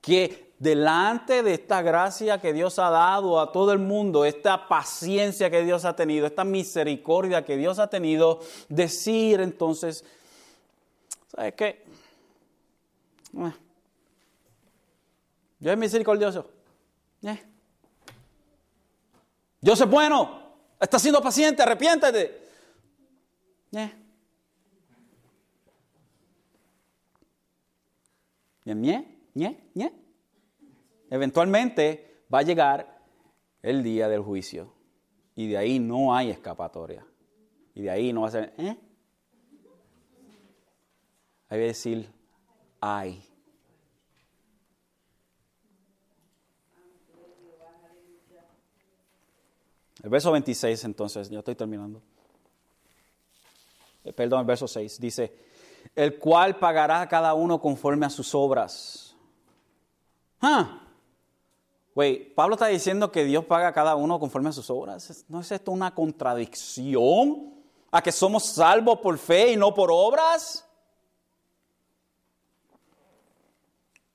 que 0.00 0.47
delante 0.58 1.42
de 1.42 1.54
esta 1.54 1.82
gracia 1.82 2.40
que 2.40 2.52
Dios 2.52 2.78
ha 2.78 2.90
dado 2.90 3.40
a 3.40 3.52
todo 3.52 3.72
el 3.72 3.78
mundo, 3.78 4.24
esta 4.24 4.68
paciencia 4.68 5.50
que 5.50 5.62
Dios 5.62 5.84
ha 5.84 5.94
tenido, 5.94 6.26
esta 6.26 6.44
misericordia 6.44 7.44
que 7.44 7.56
Dios 7.56 7.78
ha 7.78 7.88
tenido, 7.88 8.40
decir 8.68 9.40
entonces, 9.40 10.04
¿sabes 11.28 11.54
qué? 11.54 11.84
Eh, 13.36 13.52
Dios 15.60 15.72
es 15.72 15.78
misericordioso. 15.78 16.50
Eh. 17.22 17.42
Dios 19.60 19.80
es 19.80 19.88
bueno. 19.88 20.48
Está 20.80 20.98
siendo 20.98 21.20
paciente, 21.20 21.62
arrepiéntete. 21.62 22.48
Eh. 23.72 23.92
¿Ñe? 28.64 29.18
¿Ñe? 29.34 29.70
¿Ñe? 29.74 30.07
Eventualmente 31.10 32.24
va 32.32 32.40
a 32.40 32.42
llegar 32.42 32.98
el 33.62 33.82
día 33.82 34.08
del 34.08 34.22
juicio 34.22 34.72
y 35.34 35.48
de 35.48 35.56
ahí 35.56 35.78
no 35.78 36.14
hay 36.14 36.30
escapatoria. 36.30 37.06
Y 37.74 37.82
de 37.82 37.90
ahí 37.90 38.12
no 38.12 38.22
va 38.22 38.28
a 38.28 38.32
ser, 38.32 38.54
¿eh? 38.58 38.76
Hay 41.48 41.58
que 41.58 41.64
decir, 41.64 42.10
ay. 42.80 43.24
El 50.02 50.10
verso 50.10 50.30
26, 50.32 50.84
entonces, 50.84 51.30
ya 51.30 51.38
estoy 51.38 51.54
terminando. 51.54 52.02
Eh, 54.04 54.12
perdón, 54.12 54.40
el 54.40 54.46
verso 54.46 54.68
6 54.68 55.00
dice, 55.00 55.32
el 55.94 56.18
cual 56.18 56.58
pagará 56.58 57.00
a 57.00 57.08
cada 57.08 57.34
uno 57.34 57.60
conforme 57.60 58.06
a 58.06 58.10
sus 58.10 58.34
obras. 58.34 59.16
¿Ah? 60.40 60.87
Pablo 62.34 62.54
está 62.54 62.68
diciendo 62.68 63.10
que 63.10 63.24
Dios 63.24 63.44
paga 63.44 63.68
a 63.68 63.72
cada 63.72 63.96
uno 63.96 64.20
conforme 64.20 64.50
a 64.50 64.52
sus 64.52 64.70
obras. 64.70 65.24
¿No 65.28 65.40
es 65.40 65.50
esto 65.50 65.72
una 65.72 65.94
contradicción? 65.94 67.54
¿A 67.90 68.02
que 68.02 68.12
somos 68.12 68.44
salvos 68.44 68.98
por 69.00 69.18
fe 69.18 69.52
y 69.52 69.56
no 69.56 69.74
por 69.74 69.90
obras? 69.90 70.64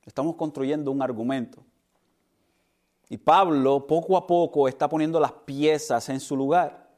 Estamos 0.05 0.35
construyendo 0.35 0.91
un 0.91 1.01
argumento. 1.01 1.63
Y 3.09 3.17
Pablo 3.17 3.85
poco 3.85 4.15
a 4.15 4.25
poco 4.25 4.67
está 4.67 4.87
poniendo 4.87 5.19
las 5.19 5.31
piezas 5.31 6.07
en 6.09 6.19
su 6.19 6.37
lugar. 6.37 6.89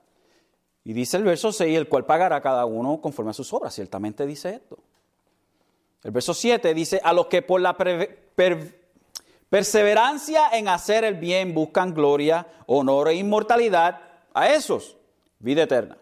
Y 0.83 0.93
dice 0.93 1.17
el 1.17 1.23
verso 1.23 1.51
6, 1.51 1.77
el 1.77 1.89
cual 1.89 2.05
pagará 2.05 2.36
a 2.36 2.41
cada 2.41 2.65
uno 2.65 3.01
conforme 3.01 3.31
a 3.31 3.33
sus 3.33 3.51
obras. 3.53 3.73
Ciertamente 3.73 4.25
dice 4.25 4.55
esto. 4.55 4.77
El 6.03 6.11
verso 6.11 6.36
7 6.36 6.75
dice, 6.75 7.01
a 7.03 7.11
los 7.11 7.25
que 7.25 7.41
por 7.41 7.59
la 7.59 7.75
Perseverancia 9.56 10.49
en 10.51 10.68
hacer 10.68 11.06
el 11.06 11.14
bien 11.16 11.53
buscan 11.53 11.93
gloria, 11.93 12.45
honor 12.66 13.08
e 13.08 13.16
inmortalidad. 13.16 14.01
A 14.34 14.49
esos, 14.49 14.97
vida 15.39 15.64
eterna. 15.64 15.97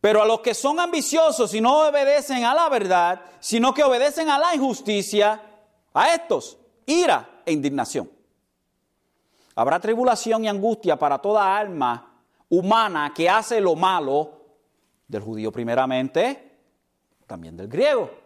Pero 0.00 0.22
a 0.22 0.26
los 0.26 0.40
que 0.40 0.54
son 0.54 0.80
ambiciosos 0.80 1.54
y 1.54 1.60
no 1.60 1.86
obedecen 1.86 2.44
a 2.44 2.52
la 2.52 2.68
verdad, 2.68 3.22
sino 3.38 3.72
que 3.72 3.84
obedecen 3.84 4.28
a 4.28 4.40
la 4.40 4.56
injusticia, 4.56 5.40
a 5.94 6.12
estos, 6.12 6.58
ira 6.84 7.42
e 7.46 7.52
indignación. 7.52 8.10
Habrá 9.54 9.78
tribulación 9.78 10.44
y 10.44 10.48
angustia 10.48 10.98
para 10.98 11.20
toda 11.20 11.56
alma 11.56 12.24
humana 12.48 13.12
que 13.14 13.30
hace 13.30 13.60
lo 13.60 13.76
malo, 13.76 14.32
del 15.06 15.22
judío 15.22 15.52
primeramente, 15.52 16.58
también 17.28 17.56
del 17.56 17.68
griego. 17.68 18.21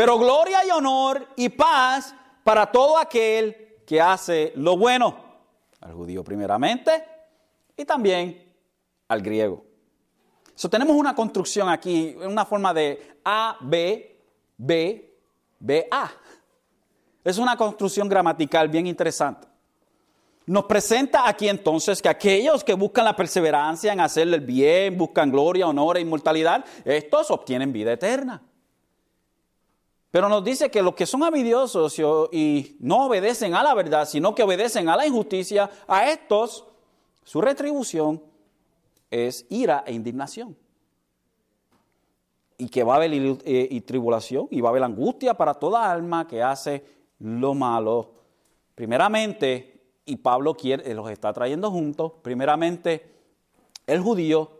Pero 0.00 0.18
gloria 0.18 0.64
y 0.66 0.70
honor 0.70 1.28
y 1.36 1.50
paz 1.50 2.14
para 2.42 2.72
todo 2.72 2.96
aquel 2.96 3.82
que 3.84 4.00
hace 4.00 4.50
lo 4.56 4.78
bueno, 4.78 5.14
al 5.78 5.92
judío 5.92 6.24
primeramente 6.24 7.04
y 7.76 7.84
también 7.84 8.50
al 9.08 9.20
griego. 9.20 9.62
So, 10.54 10.70
tenemos 10.70 10.96
una 10.96 11.14
construcción 11.14 11.68
aquí, 11.68 12.16
una 12.18 12.46
forma 12.46 12.72
de 12.72 13.18
A, 13.22 13.58
B, 13.60 14.16
B, 14.56 15.18
B, 15.58 15.86
A. 15.90 16.10
Es 17.22 17.36
una 17.36 17.54
construcción 17.54 18.08
gramatical 18.08 18.70
bien 18.70 18.86
interesante. 18.86 19.48
Nos 20.46 20.64
presenta 20.64 21.28
aquí 21.28 21.46
entonces 21.46 22.00
que 22.00 22.08
aquellos 22.08 22.64
que 22.64 22.72
buscan 22.72 23.04
la 23.04 23.14
perseverancia 23.14 23.92
en 23.92 24.00
hacerle 24.00 24.38
el 24.38 24.46
bien, 24.46 24.96
buscan 24.96 25.30
gloria, 25.30 25.68
honor 25.68 25.98
e 25.98 26.00
inmortalidad, 26.00 26.64
estos 26.86 27.30
obtienen 27.30 27.70
vida 27.70 27.92
eterna. 27.92 28.40
Pero 30.10 30.28
nos 30.28 30.42
dice 30.42 30.70
que 30.70 30.82
los 30.82 30.94
que 30.94 31.06
son 31.06 31.22
avidiosos 31.22 31.96
y 32.32 32.76
no 32.80 33.06
obedecen 33.06 33.54
a 33.54 33.62
la 33.62 33.74
verdad, 33.74 34.08
sino 34.08 34.34
que 34.34 34.42
obedecen 34.42 34.88
a 34.88 34.96
la 34.96 35.06
injusticia, 35.06 35.70
a 35.86 36.10
estos, 36.10 36.66
su 37.22 37.40
retribución 37.40 38.20
es 39.10 39.46
ira 39.50 39.84
e 39.86 39.92
indignación. 39.92 40.56
Y 42.58 42.68
que 42.68 42.82
va 42.82 42.94
a 42.94 42.96
haber 42.96 43.12
eh, 43.14 43.80
tribulación 43.86 44.48
y 44.50 44.60
va 44.60 44.68
a 44.68 44.70
haber 44.70 44.82
angustia 44.82 45.34
para 45.34 45.54
toda 45.54 45.90
alma 45.90 46.26
que 46.26 46.42
hace 46.42 46.84
lo 47.20 47.54
malo. 47.54 48.12
Primeramente, 48.74 49.80
y 50.04 50.16
Pablo 50.16 50.56
quiere, 50.56 50.92
los 50.92 51.08
está 51.08 51.32
trayendo 51.32 51.70
juntos, 51.70 52.12
primeramente 52.22 53.14
el 53.86 54.00
judío 54.00 54.50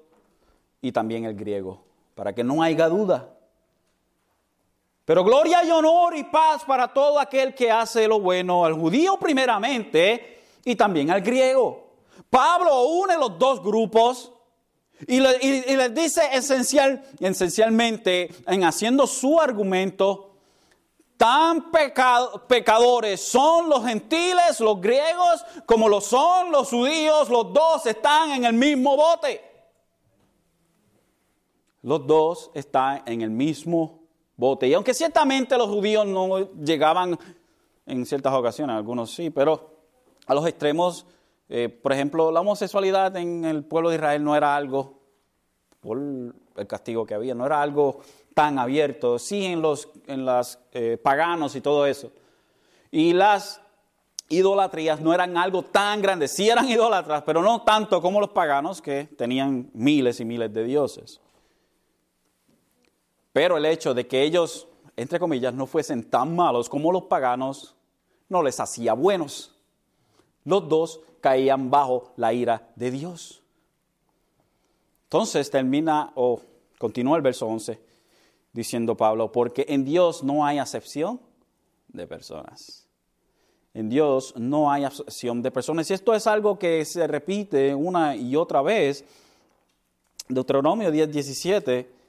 y 0.81 0.93
también 0.93 1.25
el 1.25 1.35
griego, 1.35 1.83
para 2.15 2.35
que 2.35 2.45
no 2.45 2.63
haya 2.63 2.89
duda. 2.89 3.35
Pero 5.11 5.25
gloria 5.25 5.65
y 5.65 5.71
honor 5.73 6.17
y 6.17 6.23
paz 6.23 6.63
para 6.65 6.87
todo 6.87 7.19
aquel 7.19 7.53
que 7.53 7.69
hace 7.69 8.07
lo 8.07 8.21
bueno, 8.21 8.65
al 8.65 8.75
judío 8.75 9.17
primeramente 9.19 10.41
y 10.65 10.77
también 10.77 11.11
al 11.11 11.21
griego. 11.21 11.83
Pablo 12.31 12.85
une 12.85 13.19
los 13.19 13.37
dos 13.37 13.61
grupos 13.61 14.31
y, 15.09 15.19
les 15.19 15.93
dice 15.93 16.23
esencial, 16.33 17.05
esencialmente, 17.19 18.33
en 18.47 18.63
haciendo 18.63 19.05
su 19.09 19.41
argumento, 19.41 20.37
tan 21.17 21.73
pecadores 22.47 23.21
son 23.21 23.69
los 23.69 23.85
gentiles, 23.85 24.61
los 24.61 24.81
griegos, 24.81 25.45
como 25.67 25.89
lo 25.89 26.01
son 26.01 26.53
los 26.53 26.71
judíos, 26.71 27.29
los 27.29 27.53
dos 27.53 27.85
están 27.85 28.31
en 28.31 28.45
el 28.45 28.53
mismo 28.53 28.97
bote. 28.97 29.45
Los 31.83 32.07
dos 32.07 32.53
están 32.55 33.03
en 33.07 33.23
el 33.23 33.31
mismo 33.31 34.00
Y 34.63 34.75
aunque 34.75 34.95
ciertamente 34.95 35.59
los 35.59 35.69
judíos 35.69 36.07
no 36.07 36.51
llegaban 36.55 37.19
en 37.85 38.07
ciertas 38.07 38.33
ocasiones, 38.33 38.75
algunos 38.75 39.11
sí, 39.11 39.29
pero 39.29 39.71
a 40.27 40.35
los 40.35 40.47
extremos, 40.47 41.05
eh, 41.49 41.69
por 41.69 41.93
ejemplo, 41.93 42.33
la 42.33 42.41
homosexualidad 42.41 43.15
en 43.17 43.45
el 43.45 43.65
pueblo 43.65 43.91
de 43.91 43.97
Israel 43.97 44.25
no 44.25 44.35
era 44.35 44.57
algo, 44.57 44.99
por 45.81 45.99
el 45.99 46.67
castigo 46.67 47.05
que 47.05 47.15
había, 47.15 47.35
no 47.35 47.45
era 47.45 47.61
algo 47.61 48.01
tan 48.35 48.59
abierto, 48.59 49.19
sí 49.19 49.45
en 49.45 49.61
los 49.61 49.89
en 50.07 50.27
eh, 50.73 50.97
paganos 51.03 51.55
y 51.55 51.61
todo 51.61 51.85
eso. 51.85 52.11
Y 52.91 53.13
las 53.13 53.61
idolatrías 54.31 55.01
no 55.01 55.13
eran 55.13 55.37
algo 55.37 55.65
tan 55.65 56.01
grande, 56.01 56.29
sí 56.29 56.49
eran 56.49 56.67
idólatras, 56.69 57.25
pero 57.25 57.43
no 57.43 57.63
tanto 57.63 58.01
como 58.01 58.21
los 58.21 58.31
paganos 58.31 58.81
que 58.81 59.05
tenían 59.19 59.71
miles 59.75 60.21
y 60.21 60.25
miles 60.25 60.53
de 60.55 60.65
dioses. 60.65 61.21
Pero 63.33 63.57
el 63.57 63.67
hecho 63.67 63.95
de 63.95 64.07
que 64.07 64.23
ellos, 64.23 64.67
entre 64.97 65.19
comillas, 65.19 65.55
no 65.55 65.67
fuesen 65.67 66.05
tan 66.05 66.35
malos 66.35 66.69
como 66.69 66.93
los 66.93 67.05
paganos, 67.05 67.77
no 68.29 68.43
les 68.43 68.59
hacía 68.61 68.95
buenos. 68.95 69.55
Los 70.45 70.69
dos 70.69 71.01
caían 71.21 71.71
bajo 71.71 72.13
la 72.17 72.33
ira 72.33 72.71
de 72.77 72.91
Dios. 72.91 73.43
Entonces 75.05 75.51
termina 75.51 76.13
o 76.15 76.41
continúa 76.79 77.17
el 77.17 77.23
verso 77.23 77.47
11 77.47 77.81
diciendo 78.53 78.97
Pablo, 78.97 79.31
porque 79.31 79.67
en 79.69 79.85
Dios 79.85 80.25
no 80.25 80.45
hay 80.45 80.59
acepción 80.59 81.21
de 81.89 82.07
personas. 82.07 82.87
En 83.75 83.89
Dios 83.89 84.35
no 84.37 84.71
hay 84.71 84.85
acepción 84.85 85.43
de 85.43 85.51
personas. 85.53 85.89
Y 85.91 85.95
esto 85.95 86.15
es 86.15 86.27
algo 86.27 86.59
que 86.59 86.85
se 86.85 87.07
repite 87.07 87.75
una 87.75 88.17
y 88.17 88.35
otra 88.35 88.63
vez. 88.63 89.05
Deuteronomio 90.29 90.91
10, 90.91 91.13
17 91.13 92.00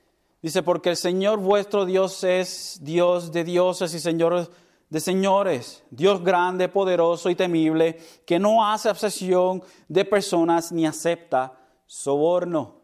dice, 0.42 0.64
porque 0.64 0.90
el 0.90 0.98
Señor 0.98 1.40
vuestro 1.40 1.86
Dios 1.86 2.24
es 2.24 2.80
Dios 2.82 3.32
de 3.32 3.44
dioses 3.44 3.94
y 3.94 4.00
Señor 4.00 4.50
de 4.92 5.00
señores, 5.00 5.86
Dios 5.90 6.22
grande, 6.22 6.68
poderoso 6.68 7.30
y 7.30 7.36
temible, 7.36 7.98
que 8.26 8.38
no 8.38 8.68
hace 8.68 8.90
acepción 8.90 9.64
de 9.88 10.04
personas 10.04 10.74
ni 10.74 10.86
acepta 10.86 11.54
soborno. 11.86 12.76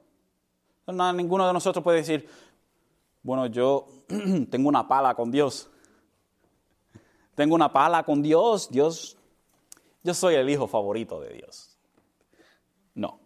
ninguno 0.88 1.46
de 1.46 1.52
nosotros 1.52 1.84
puede 1.84 1.98
decir, 1.98 2.30
bueno, 3.24 3.48
yo 3.48 3.90
tengo 4.50 4.70
una 4.70 4.88
pala 4.88 5.16
con 5.16 5.32
Dios. 5.32 5.70
Tengo 7.36 7.56
una 7.56 7.74
pala 7.74 8.04
con 8.04 8.22
Dios. 8.22 8.70
Dios, 8.72 9.18
yo 10.02 10.14
soy 10.14 10.36
el 10.36 10.50
hijo 10.50 10.66
favorito 10.66 11.20
de 11.20 11.34
Dios. 11.34 11.78
No, 12.96 13.20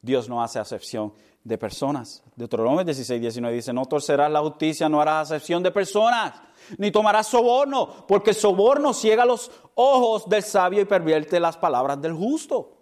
Dios 0.00 0.30
no 0.30 0.42
hace 0.42 0.58
acepción 0.58 1.12
de 1.48 1.58
personas. 1.58 2.22
Deuteronomio 2.36 2.84
16, 2.84 3.20
19 3.20 3.56
dice, 3.56 3.72
no 3.72 3.86
torcerás 3.86 4.30
la 4.30 4.40
justicia, 4.40 4.88
no 4.88 5.00
harás 5.00 5.30
acepción 5.30 5.62
de 5.62 5.70
personas, 5.70 6.34
ni 6.76 6.90
tomarás 6.90 7.26
soborno, 7.26 8.06
porque 8.06 8.30
el 8.30 8.36
soborno 8.36 8.92
ciega 8.92 9.24
los 9.24 9.50
ojos 9.74 10.28
del 10.28 10.42
sabio 10.42 10.82
y 10.82 10.84
pervierte 10.84 11.40
las 11.40 11.56
palabras 11.56 12.00
del 12.00 12.12
justo. 12.12 12.76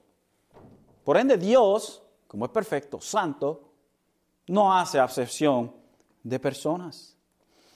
Por 1.04 1.16
ende, 1.16 1.38
Dios, 1.38 2.02
como 2.26 2.44
es 2.44 2.50
perfecto, 2.50 3.00
santo, 3.00 3.72
no 4.48 4.76
hace 4.76 4.98
acepción 4.98 5.72
de 6.24 6.40
personas. 6.40 7.16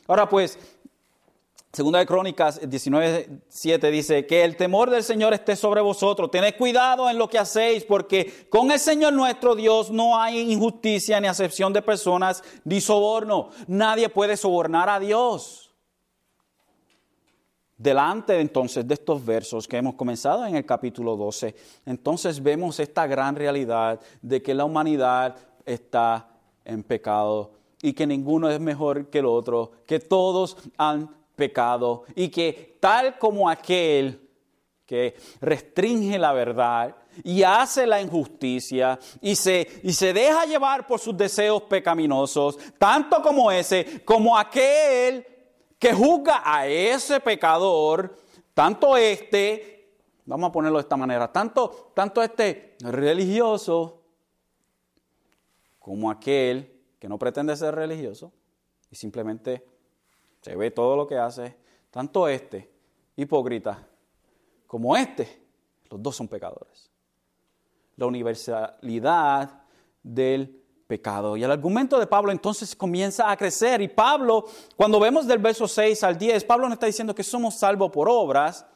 Ahora 0.09 0.29
pues, 0.29 0.59
Segunda 1.73 2.01
de 2.01 2.07
Crónicas 2.07 2.61
19.7 2.61 3.91
dice 3.93 4.27
que 4.27 4.43
el 4.43 4.57
temor 4.57 4.91
del 4.91 5.05
Señor 5.05 5.33
esté 5.35 5.55
sobre 5.55 5.81
vosotros. 5.81 6.29
Tened 6.29 6.57
cuidado 6.57 7.09
en 7.09 7.17
lo 7.17 7.29
que 7.29 7.39
hacéis, 7.39 7.85
porque 7.85 8.49
con 8.51 8.73
el 8.73 8.81
Señor 8.81 9.13
nuestro 9.13 9.55
Dios 9.55 9.89
no 9.89 10.21
hay 10.21 10.51
injusticia 10.51 11.21
ni 11.21 11.29
acepción 11.29 11.73
de 11.73 11.81
personas 11.81 12.43
ni 12.65 12.81
soborno. 12.81 13.51
Nadie 13.69 14.09
puede 14.09 14.37
sobornar 14.37 14.89
a 14.89 14.99
Dios. 14.99 15.71
Delante 17.79 18.41
entonces 18.41 18.87
de 18.87 18.95
estos 18.95 19.25
versos 19.25 19.69
que 19.69 19.77
hemos 19.77 19.95
comenzado 19.95 20.45
en 20.45 20.57
el 20.57 20.67
capítulo 20.67 21.17
12, 21.17 21.55
entonces 21.87 22.43
vemos 22.43 22.81
esta 22.81 23.07
gran 23.07 23.37
realidad 23.37 24.01
de 24.21 24.43
que 24.43 24.55
la 24.55 24.65
humanidad 24.65 25.37
está 25.65 26.29
en 26.65 26.83
pecado 26.83 27.53
y 27.81 27.93
que 27.93 28.09
ninguno 28.09 28.51
es 28.51 28.59
mejor 28.59 29.09
que 29.09 29.21
el 29.21 29.27
otro, 29.27 29.71
que 29.87 30.01
todos 30.01 30.57
han 30.77 31.20
pecado 31.41 32.05
y 32.15 32.29
que 32.29 32.77
tal 32.79 33.19
como 33.19 33.49
aquel 33.49 34.29
que 34.85 35.15
restringe 35.41 36.19
la 36.19 36.35
verdad 36.35 36.95
y 37.25 37.43
hace 37.43 37.87
la 37.87 38.03
injusticia 38.03 38.99
y 39.23 39.35
se, 39.37 39.67
y 39.83 39.93
se 39.95 40.13
deja 40.13 40.45
llevar 40.45 40.87
por 40.87 41.01
sus 41.01 41.17
deseos 41.17 41.63
pecaminosos, 41.63 42.59
tanto 42.79 43.23
como 43.23 43.51
ese, 43.51 44.05
como 44.05 44.37
aquel 44.37 45.27
que 45.79 45.95
juzga 45.95 46.43
a 46.45 46.67
ese 46.67 47.21
pecador, 47.21 48.15
tanto 48.53 48.99
este, 48.99 49.95
vamos 50.27 50.51
a 50.51 50.53
ponerlo 50.53 50.77
de 50.77 50.83
esta 50.83 50.97
manera, 50.99 51.33
tanto, 51.33 51.93
tanto 51.95 52.23
este 52.23 52.77
religioso 52.81 54.03
como 55.79 56.11
aquel 56.11 56.79
que 56.99 57.09
no 57.09 57.19
pretende 57.19 57.57
ser 57.57 57.75
religioso 57.75 58.31
y 58.91 58.97
simplemente 58.97 59.65
se 60.41 60.57
ve 60.57 60.71
todo 60.71 60.97
lo 60.97 61.07
que 61.07 61.17
hace, 61.17 61.57
tanto 61.91 62.29
este, 62.29 62.71
hipócrita, 63.17 63.87
como 64.67 64.97
este, 64.97 65.43
los 65.91 66.03
dos 66.03 66.17
son 66.17 66.29
pecadores. 66.29 66.91
La 67.97 68.07
universalidad 68.07 69.63
del 70.03 70.61
pecado. 70.87 71.37
Y 71.37 71.45
el 71.45 71.51
argumento 71.51 71.99
de 71.99 72.07
Pablo 72.07 72.33
entonces 72.33 72.75
comienza 72.75 73.31
a 73.31 73.37
crecer. 73.37 73.81
Y 73.81 73.89
Pablo, 73.89 74.47
cuando 74.77 74.99
vemos 74.99 75.27
del 75.27 75.39
verso 75.39 75.69
6 75.69 76.03
al 76.03 76.19
10, 76.19 76.45
Pablo 76.45 76.67
no 76.69 76.75
está 76.75 76.87
diciendo 76.87 77.15
que 77.15 77.23
somos 77.23 77.55
salvos 77.55 77.91
por 77.91 78.09
obras. 78.09 78.67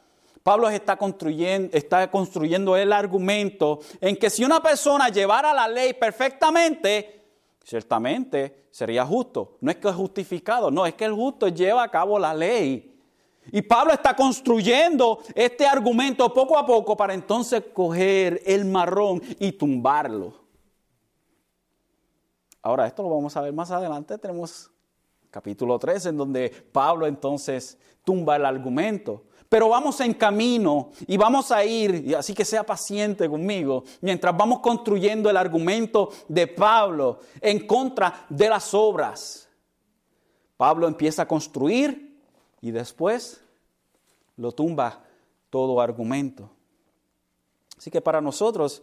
Pablo 0.43 0.69
está 0.69 0.95
construyendo, 0.95 1.75
está 1.75 2.09
construyendo 2.11 2.77
el 2.77 2.93
argumento 2.93 3.79
en 3.99 4.15
que 4.15 4.29
si 4.29 4.45
una 4.45 4.61
persona 4.61 5.09
llevara 5.09 5.53
la 5.53 5.67
ley 5.67 5.93
perfectamente, 5.93 7.24
ciertamente 7.65 8.67
sería 8.69 9.05
justo. 9.05 9.57
No 9.59 9.71
es 9.71 9.77
que 9.77 9.89
es 9.89 9.95
justificado, 9.95 10.71
no, 10.71 10.85
es 10.85 10.93
que 10.93 11.05
el 11.05 11.13
justo 11.13 11.47
lleva 11.47 11.83
a 11.83 11.91
cabo 11.91 12.19
la 12.19 12.33
ley. 12.33 12.93
Y 13.51 13.61
Pablo 13.61 13.93
está 13.93 14.15
construyendo 14.15 15.19
este 15.33 15.67
argumento 15.67 16.33
poco 16.33 16.57
a 16.57 16.65
poco 16.65 16.95
para 16.95 17.13
entonces 17.13 17.63
coger 17.73 18.41
el 18.45 18.65
marrón 18.65 19.21
y 19.39 19.51
tumbarlo. 19.51 20.45
Ahora, 22.61 22.87
esto 22.87 23.03
lo 23.03 23.09
vamos 23.09 23.35
a 23.37 23.41
ver 23.41 23.53
más 23.53 23.69
adelante. 23.69 24.17
Tenemos 24.17 24.71
capítulo 25.35 25.77
3 25.77 26.05
en 26.05 26.17
donde 26.17 26.49
Pablo 26.49 27.05
entonces 27.05 27.77
tumba 28.05 28.37
el 28.37 28.45
argumento. 28.45 29.25
Pero 29.49 29.67
vamos 29.67 29.99
en 29.99 30.13
camino 30.13 30.91
y 31.05 31.17
vamos 31.17 31.51
a 31.51 31.65
ir, 31.65 32.15
así 32.15 32.33
que 32.33 32.45
sea 32.45 32.65
paciente 32.65 33.27
conmigo, 33.27 33.83
mientras 33.99 34.35
vamos 34.37 34.59
construyendo 34.59 35.29
el 35.29 35.35
argumento 35.35 36.09
de 36.29 36.47
Pablo 36.47 37.19
en 37.41 37.67
contra 37.67 38.25
de 38.29 38.47
las 38.47 38.73
obras. 38.73 39.49
Pablo 40.55 40.87
empieza 40.87 41.23
a 41.23 41.27
construir 41.27 42.17
y 42.61 42.71
después 42.71 43.41
lo 44.37 44.53
tumba 44.53 45.03
todo 45.49 45.81
argumento. 45.81 46.49
Así 47.77 47.91
que 47.91 47.99
para 47.99 48.21
nosotros, 48.21 48.81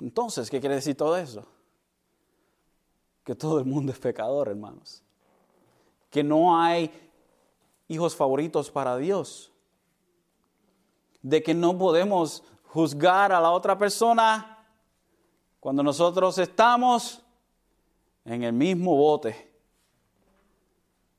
entonces, 0.00 0.48
¿qué 0.48 0.60
quiere 0.60 0.76
decir 0.76 0.96
todo 0.96 1.16
eso? 1.16 1.44
Que 3.30 3.36
todo 3.36 3.60
el 3.60 3.64
mundo 3.64 3.92
es 3.92 3.98
pecador, 4.00 4.48
hermanos. 4.48 5.04
Que 6.10 6.24
no 6.24 6.60
hay 6.60 6.90
hijos 7.86 8.16
favoritos 8.16 8.72
para 8.72 8.96
Dios. 8.96 9.52
De 11.22 11.40
que 11.40 11.54
no 11.54 11.78
podemos 11.78 12.42
juzgar 12.64 13.30
a 13.30 13.40
la 13.40 13.52
otra 13.52 13.78
persona 13.78 14.66
cuando 15.60 15.80
nosotros 15.80 16.38
estamos 16.38 17.22
en 18.24 18.42
el 18.42 18.52
mismo 18.52 18.96
bote. 18.96 19.48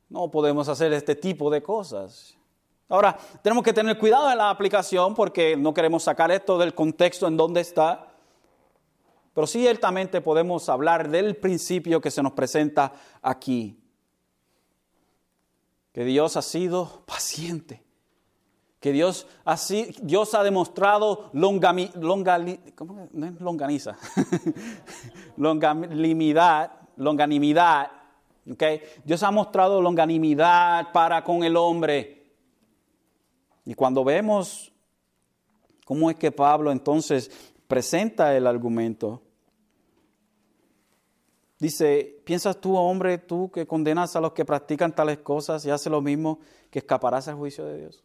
No 0.10 0.30
podemos 0.30 0.68
hacer 0.68 0.92
este 0.92 1.16
tipo 1.16 1.50
de 1.50 1.64
cosas. 1.64 2.36
Ahora, 2.90 3.18
tenemos 3.42 3.64
que 3.64 3.72
tener 3.72 3.98
cuidado 3.98 4.30
en 4.30 4.38
la 4.38 4.50
aplicación 4.50 5.16
porque 5.16 5.56
no 5.56 5.74
queremos 5.74 6.04
sacar 6.04 6.30
esto 6.30 6.58
del 6.58 6.76
contexto 6.76 7.26
en 7.28 7.38
donde 7.38 7.62
está. 7.62 8.11
Pero 9.34 9.48
ciertamente 9.48 10.22
podemos 10.22 10.68
hablar 10.70 11.10
del 11.10 11.38
principio 11.38 12.02
que 12.02 12.12
se 12.12 12.22
nos 12.22 12.34
presenta 12.34 12.94
aquí 13.22 13.78
que 15.94 16.06
Dios 16.06 16.38
ha 16.38 16.42
sido 16.42 17.04
paciente, 17.06 17.84
que 18.80 18.92
Dios 18.92 19.28
ha, 19.46 19.56
Dios 20.02 20.34
ha 20.34 20.44
demostrado 20.44 21.30
longami, 21.34 21.90
¿cómo 22.76 23.08
no 23.12 23.26
es 23.26 23.40
longaniza? 23.40 23.98
longanimidad, 25.38 26.72
longanimidad, 26.98 27.92
Okay. 28.50 28.82
Dios 29.04 29.22
ha 29.22 29.32
mostrado 29.32 29.82
longanimidad 29.82 30.92
para 30.92 31.24
con 31.24 31.44
el 31.44 31.56
hombre. 31.56 32.34
Y 33.66 33.76
cuando 33.76 34.04
vemos 34.04 34.74
cómo 35.86 36.10
es 36.10 36.16
que 36.16 36.32
Pablo 36.32 36.72
entonces 36.72 37.51
presenta 37.72 38.36
el 38.36 38.48
argumento, 38.48 39.22
dice, 41.58 42.22
¿piensas 42.26 42.60
tú, 42.60 42.76
hombre, 42.76 43.18
tú 43.18 43.50
que 43.50 43.66
condenas 43.66 44.14
a 44.18 44.20
los 44.20 44.34
que 44.34 44.44
practican 44.44 44.94
tales 44.94 45.20
cosas 45.20 45.66
y 45.66 45.70
haces 45.70 45.90
lo 45.90 46.02
mismo, 46.02 46.40
que 46.70 46.80
escaparás 46.80 47.30
al 47.30 47.36
juicio 47.36 47.64
de 47.64 47.78
Dios? 47.78 48.04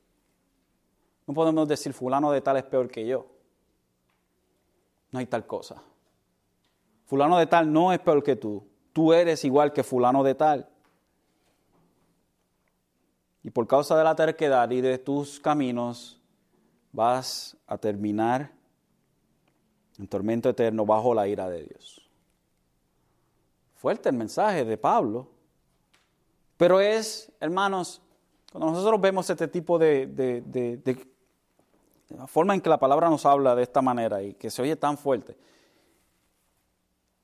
No 1.26 1.34
podemos 1.34 1.66
decir 1.66 1.92
fulano 1.92 2.30
de 2.30 2.42
tal 2.42 2.58
es 2.58 2.62
peor 2.62 2.88
que 2.88 3.08
yo. 3.08 3.26
No 5.10 5.18
hay 5.18 5.26
tal 5.26 5.48
cosa. 5.48 5.82
Fulano 7.06 7.36
de 7.36 7.48
tal 7.48 7.72
no 7.72 7.92
es 7.92 7.98
peor 7.98 8.22
que 8.22 8.36
tú. 8.36 8.64
Tú 8.92 9.12
eres 9.12 9.44
igual 9.44 9.72
que 9.72 9.82
fulano 9.82 10.22
de 10.22 10.36
tal. 10.36 10.68
Y 13.42 13.50
por 13.50 13.66
causa 13.66 13.98
de 13.98 14.04
la 14.04 14.14
terquedad 14.14 14.70
y 14.70 14.80
de 14.80 14.98
tus 14.98 15.40
caminos 15.40 16.22
vas 16.92 17.56
a 17.66 17.76
terminar 17.78 18.54
en 19.98 20.08
tormento 20.08 20.48
eterno 20.48 20.84
bajo 20.84 21.14
la 21.14 21.28
ira 21.28 21.48
de 21.48 21.64
Dios. 21.64 22.00
Fuerte 23.76 24.08
el 24.08 24.16
mensaje 24.16 24.64
de 24.64 24.76
Pablo. 24.76 25.28
Pero 26.56 26.80
es, 26.80 27.30
hermanos, 27.40 28.00
cuando 28.50 28.70
nosotros 28.70 29.00
vemos 29.00 29.28
este 29.28 29.48
tipo 29.48 29.78
de, 29.78 30.06
de 30.06 31.06
la 32.10 32.26
forma 32.26 32.54
en 32.54 32.60
que 32.60 32.70
la 32.70 32.78
palabra 32.78 33.10
nos 33.10 33.26
habla 33.26 33.54
de 33.54 33.62
esta 33.62 33.82
manera 33.82 34.22
y 34.22 34.34
que 34.34 34.50
se 34.50 34.62
oye 34.62 34.76
tan 34.76 34.96
fuerte, 34.96 35.36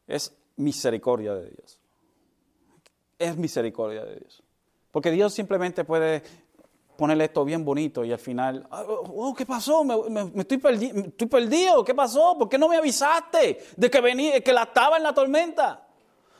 es 0.06 0.36
misericordia 0.56 1.34
de 1.34 1.50
Dios. 1.50 1.78
Es 3.18 3.36
misericordia 3.36 4.04
de 4.04 4.16
Dios. 4.16 4.42
Porque 4.90 5.10
Dios 5.10 5.32
simplemente 5.32 5.84
puede 5.84 6.22
ponerle 7.02 7.24
esto 7.24 7.44
bien 7.44 7.64
bonito 7.64 8.04
y 8.04 8.12
al 8.12 8.18
final, 8.20 8.64
oh, 8.70 9.34
¿qué 9.36 9.44
pasó? 9.44 9.82
Me, 9.82 9.96
estoy, 10.40 10.60
estoy, 11.04 11.26
perdido, 11.26 11.84
¿qué 11.84 11.96
pasó? 11.96 12.38
¿Por 12.38 12.48
qué 12.48 12.56
no 12.56 12.68
me 12.68 12.76
avisaste 12.76 13.58
de 13.76 13.90
que, 13.90 14.00
venía, 14.00 14.40
que 14.40 14.52
la 14.52 14.62
estaba 14.62 14.98
en 14.98 15.02
la 15.02 15.12
tormenta? 15.12 15.84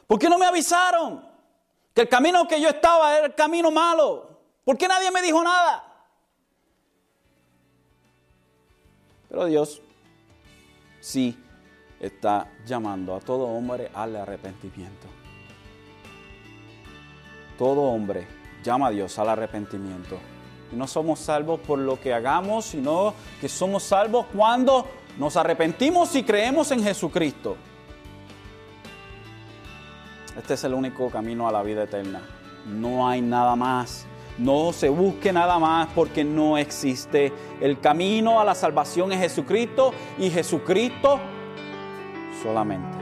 ¿Por 0.07 0.21
qué 0.21 0.29
no 0.29 0.39
me 0.39 0.47
avisaron? 0.47 1.29
Que 1.93 2.03
el 2.03 2.09
camino 2.09 2.47
que 2.47 2.61
yo 2.61 2.69
estaba 2.69 3.19
era 3.19 3.27
el 3.27 3.35
camino 3.35 3.73
malo. 3.73 4.39
¿Por 4.65 4.79
qué 4.79 4.87
nadie 4.87 5.11
me 5.11 5.21
dijo 5.21 5.43
nada? 5.43 5.85
Pero 9.29 9.47
Dios 9.47 9.83
sí 11.01 11.37
está 11.99 12.49
llamando 12.65 13.17
a 13.17 13.19
todo 13.19 13.47
hombre 13.47 13.91
al 13.93 14.15
arrepentimiento. 14.15 15.09
Todo 17.59 17.81
hombre 17.81 18.29
llama 18.63 18.87
a 18.87 18.91
Dios 18.91 19.19
al 19.19 19.29
arrepentimiento. 19.29 20.21
No 20.73 20.87
somos 20.87 21.18
salvos 21.18 21.61
por 21.61 21.79
lo 21.79 22.01
que 22.01 22.14
hagamos, 22.14 22.66
sino 22.66 23.14
que 23.41 23.49
somos 23.49 23.83
salvos 23.83 24.27
cuando 24.35 24.87
nos 25.18 25.37
arrepentimos 25.37 26.14
y 26.16 26.23
creemos 26.23 26.70
en 26.70 26.83
Jesucristo. 26.83 27.57
Este 30.37 30.55
es 30.55 30.64
el 30.64 30.73
único 30.73 31.11
camino 31.11 31.47
a 31.47 31.53
la 31.53 31.62
vida 31.62 31.85
eterna. 31.85 32.23
No 32.66 33.07
hay 33.07 33.20
nada 33.20 33.55
más. 33.55 34.07
No 34.39 34.73
se 34.73 34.89
busque 34.89 35.31
nada 35.31 35.59
más 35.59 35.89
porque 35.95 36.25
no 36.25 36.57
existe. 36.57 37.33
El 37.61 37.81
camino 37.81 38.41
a 38.41 38.45
la 38.45 38.55
salvación 38.55 39.12
es 39.12 39.20
Jesucristo 39.20 39.93
y 40.18 40.31
Jesucristo 40.31 41.20
solamente. 42.43 43.02